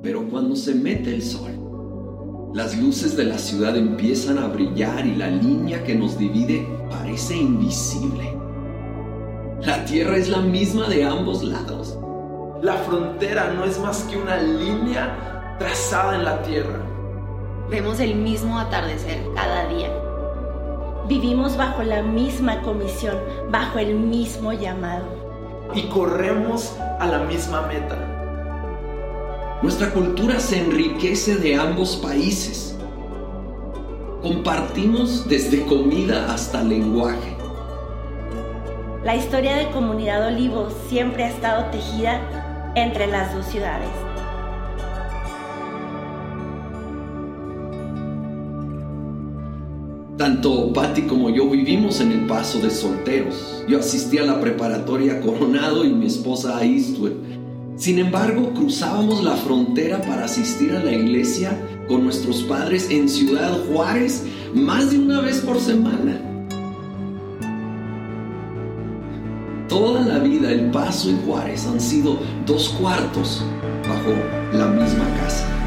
Pero 0.03 0.27
cuando 0.29 0.55
se 0.55 0.75
mete 0.75 1.13
el 1.13 1.21
sol, 1.21 2.51
las 2.53 2.77
luces 2.77 3.15
de 3.15 3.23
la 3.23 3.37
ciudad 3.37 3.77
empiezan 3.77 4.37
a 4.37 4.47
brillar 4.47 5.05
y 5.05 5.15
la 5.15 5.27
línea 5.27 5.83
que 5.83 5.95
nos 5.95 6.17
divide 6.17 6.67
parece 6.89 7.37
invisible. 7.37 8.37
La 9.61 9.85
tierra 9.85 10.17
es 10.17 10.27
la 10.27 10.41
misma 10.41 10.87
de 10.87 11.05
ambos 11.05 11.43
lados. 11.43 11.97
La 12.61 12.73
frontera 12.73 13.53
no 13.53 13.63
es 13.63 13.79
más 13.79 14.03
que 14.03 14.17
una 14.17 14.37
línea 14.37 15.55
trazada 15.59 16.15
en 16.15 16.25
la 16.25 16.41
tierra. 16.41 16.79
Vemos 17.69 17.99
el 17.99 18.15
mismo 18.15 18.59
atardecer 18.59 19.23
cada 19.33 19.67
día. 19.69 20.00
Vivimos 21.11 21.57
bajo 21.57 21.83
la 21.83 22.01
misma 22.01 22.61
comisión, 22.61 23.17
bajo 23.49 23.79
el 23.79 23.95
mismo 23.95 24.53
llamado. 24.53 25.03
Y 25.75 25.81
corremos 25.89 26.73
a 27.01 27.05
la 27.05 27.19
misma 27.25 27.63
meta. 27.63 27.97
Nuestra 29.61 29.91
cultura 29.91 30.39
se 30.39 30.59
enriquece 30.59 31.35
de 31.35 31.57
ambos 31.57 31.97
países. 31.97 32.77
Compartimos 34.21 35.27
desde 35.27 35.65
comida 35.65 36.33
hasta 36.33 36.63
lenguaje. 36.63 37.35
La 39.03 39.13
historia 39.13 39.57
de 39.57 39.69
Comunidad 39.71 40.25
Olivo 40.27 40.69
siempre 40.87 41.25
ha 41.25 41.29
estado 41.29 41.65
tejida 41.71 42.21
entre 42.75 43.07
las 43.07 43.35
dos 43.35 43.45
ciudades. 43.47 43.89
Tanto 50.21 50.71
Patty 50.71 51.01
como 51.07 51.31
yo 51.31 51.49
vivimos 51.49 51.99
en 51.99 52.11
el 52.11 52.27
paso 52.27 52.59
de 52.59 52.69
solteros. 52.69 53.63
Yo 53.67 53.79
asistí 53.79 54.19
a 54.19 54.23
la 54.23 54.39
preparatoria 54.39 55.19
Coronado 55.19 55.83
y 55.83 55.89
mi 55.89 56.05
esposa 56.05 56.59
a 56.59 56.63
Eastwood. 56.63 57.13
Sin 57.75 57.97
embargo, 57.97 58.53
cruzábamos 58.53 59.23
la 59.23 59.35
frontera 59.35 59.99
para 59.99 60.25
asistir 60.25 60.73
a 60.73 60.83
la 60.83 60.91
iglesia 60.91 61.59
con 61.87 62.03
nuestros 62.03 62.43
padres 62.43 62.91
en 62.91 63.09
Ciudad 63.09 63.65
Juárez 63.65 64.23
más 64.53 64.91
de 64.91 64.99
una 64.99 65.21
vez 65.21 65.39
por 65.39 65.59
semana. 65.59 66.21
Toda 69.67 70.01
la 70.01 70.19
vida 70.19 70.51
El 70.51 70.69
Paso 70.69 71.09
y 71.09 71.17
Juárez 71.25 71.65
han 71.65 71.81
sido 71.81 72.19
dos 72.45 72.69
cuartos 72.79 73.43
bajo 73.89 74.13
la 74.55 74.67
misma 74.67 75.05
casa. 75.19 75.60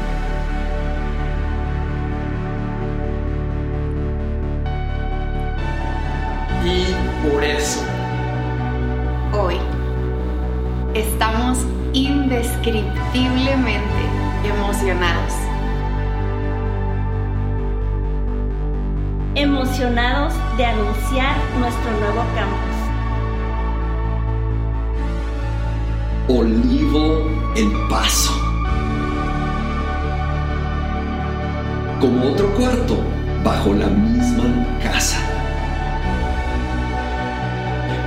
Y 6.65 6.85
por 7.23 7.43
eso, 7.43 7.83
Hoy 9.31 9.57
estamos 10.95 11.59
indescriptiblemente 11.93 13.81
emocionados. 14.43 15.33
Emocionados 19.35 20.33
de 20.57 20.65
anunciar 20.65 21.35
nuestro 21.59 21.91
nuevo 21.99 22.23
campus. 22.33 22.75
Olivo 26.29 27.29
El 27.55 27.71
Paso. 27.89 28.33
Como 31.99 32.31
otro 32.31 32.47
cuarto, 32.55 32.97
bajo 33.43 33.73
la 33.73 33.87
misma 33.87 34.65
casa. 34.81 35.24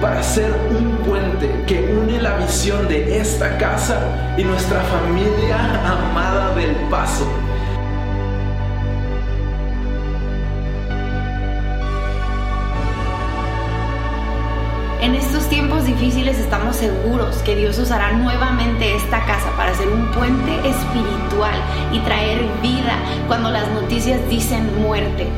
Para 0.01 0.23
ser 0.23 0.53
un 0.71 0.97
puente 0.99 1.65
que 1.67 1.81
une 1.93 2.21
la 2.21 2.37
visión 2.37 2.87
de 2.89 3.19
esta 3.19 3.59
casa 3.59 4.35
y 4.37 4.45
nuestra 4.45 4.81
familia 4.83 5.57
amada 5.85 6.55
del 6.55 6.75
paso. 6.91 7.27
En 15.01 15.15
estos 15.15 15.49
tiempos 15.49 15.85
difíciles 15.87 16.39
estamos 16.39 16.77
seguros 16.77 17.37
que 17.39 17.57
Dios 17.57 17.79
usará 17.79 18.13
nuevamente 18.13 18.95
esta 18.95 19.25
casa 19.27 19.51
para 19.57 19.75
ser 19.75 19.89
un 19.89 20.11
puente 20.13 20.53
espiritual 20.69 21.59
y 21.93 22.01
traer 22.01 22.41
vida 22.63 22.99
cuando 23.27 23.51
las 23.51 23.69
noticias 23.71 24.21
dicen 24.29 24.83
muerte. 24.83 25.29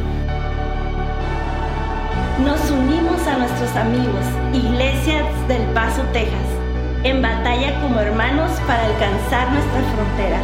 Nos 2.45 2.71
unimos 2.71 3.27
a 3.27 3.37
nuestros 3.37 3.77
amigos, 3.77 4.25
Iglesias 4.55 5.25
del 5.47 5.63
Paso, 5.75 6.03
Texas, 6.13 6.39
en 7.05 7.21
batalla 7.21 7.79
como 7.83 8.01
hermanos 8.01 8.51
para 8.67 8.87
alcanzar 8.87 9.53
nuestra 9.53 9.83
frontera. 9.95 10.41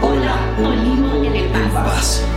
Hola, 0.00 0.36
Olivo 0.66 1.22
en 1.22 1.36
El 1.36 1.48
paso. 1.50 2.29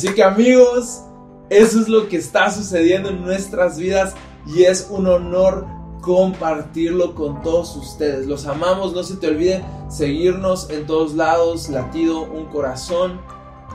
Así 0.00 0.14
que 0.14 0.24
amigos, 0.24 1.02
eso 1.50 1.78
es 1.78 1.86
lo 1.86 2.08
que 2.08 2.16
está 2.16 2.50
sucediendo 2.50 3.10
en 3.10 3.20
nuestras 3.20 3.78
vidas 3.78 4.14
y 4.46 4.62
es 4.62 4.88
un 4.88 5.06
honor 5.06 5.66
compartirlo 6.00 7.14
con 7.14 7.42
todos 7.42 7.76
ustedes. 7.76 8.26
Los 8.26 8.46
amamos, 8.46 8.94
no 8.94 9.02
se 9.02 9.16
te 9.16 9.28
olviden 9.28 9.62
seguirnos 9.90 10.70
en 10.70 10.86
todos 10.86 11.12
lados, 11.12 11.68
latido 11.68 12.22
un 12.22 12.46
corazón. 12.46 13.20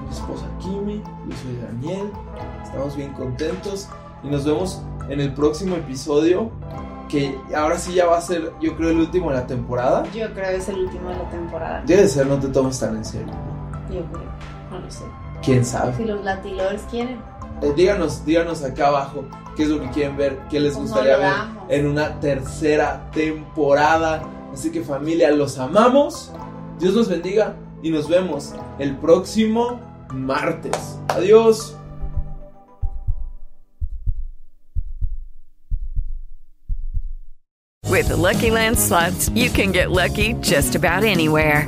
Mi 0.01 0.09
esposa 0.09 0.47
Kimi, 0.59 0.95
yo 0.95 1.37
soy 1.43 1.57
Daniel, 1.61 2.11
estamos 2.63 2.95
bien 2.95 3.13
contentos 3.13 3.87
y 4.23 4.27
nos 4.27 4.45
vemos 4.45 4.81
en 5.07 5.21
el 5.21 5.31
próximo 5.31 5.75
episodio 5.75 6.49
que 7.07 7.37
ahora 7.55 7.77
sí 7.77 7.93
ya 7.93 8.07
va 8.07 8.17
a 8.17 8.21
ser 8.21 8.51
yo 8.59 8.75
creo 8.75 8.89
el 8.89 8.97
último 8.97 9.29
de 9.29 9.35
la 9.35 9.45
temporada. 9.45 10.05
Yo 10.05 10.33
creo 10.33 10.49
que 10.49 10.55
es 10.55 10.69
el 10.69 10.85
último 10.85 11.07
de 11.07 11.17
la 11.17 11.29
temporada. 11.29 11.83
Debe 11.85 12.07
ser, 12.07 12.25
no 12.25 12.39
te 12.39 12.47
tomes 12.47 12.79
tan 12.79 12.97
en 12.97 13.05
serio. 13.05 13.27
¿no? 13.27 13.93
Yo 13.93 14.01
creo, 14.11 14.31
no 14.71 14.79
lo 14.79 14.89
sé. 14.89 15.03
¿Quién 15.45 15.63
sabe? 15.63 15.95
Si 15.95 16.05
los 16.05 16.23
latilovers 16.23 16.81
quieren. 16.89 17.21
Eh, 17.61 17.71
díganos, 17.75 18.25
díganos 18.25 18.63
acá 18.63 18.87
abajo 18.87 19.25
qué 19.55 19.63
es 19.63 19.69
lo 19.69 19.79
que 19.79 19.89
quieren 19.91 20.17
ver, 20.17 20.39
qué 20.49 20.59
les 20.59 20.75
gustaría 20.75 21.17
ver 21.17 21.33
en 21.69 21.85
una 21.85 22.19
tercera 22.19 23.09
temporada. 23.11 24.23
Así 24.51 24.71
que 24.71 24.81
familia, 24.81 25.31
los 25.31 25.59
amamos. 25.59 26.31
Dios 26.79 26.93
los 26.93 27.07
bendiga 27.07 27.55
y 27.83 27.91
nos 27.91 28.09
vemos 28.09 28.53
el 28.79 28.97
próximo 28.97 29.79
martes. 30.11 30.99
Adiós. 31.09 31.75
With 37.87 38.09
the 38.09 38.17
Lucky 38.17 38.51
Land 38.51 38.77
slots, 38.77 39.29
you 39.29 39.49
can 39.49 39.71
get 39.71 39.91
lucky 39.91 40.33
just 40.41 40.75
about 40.75 41.03
anywhere. 41.03 41.67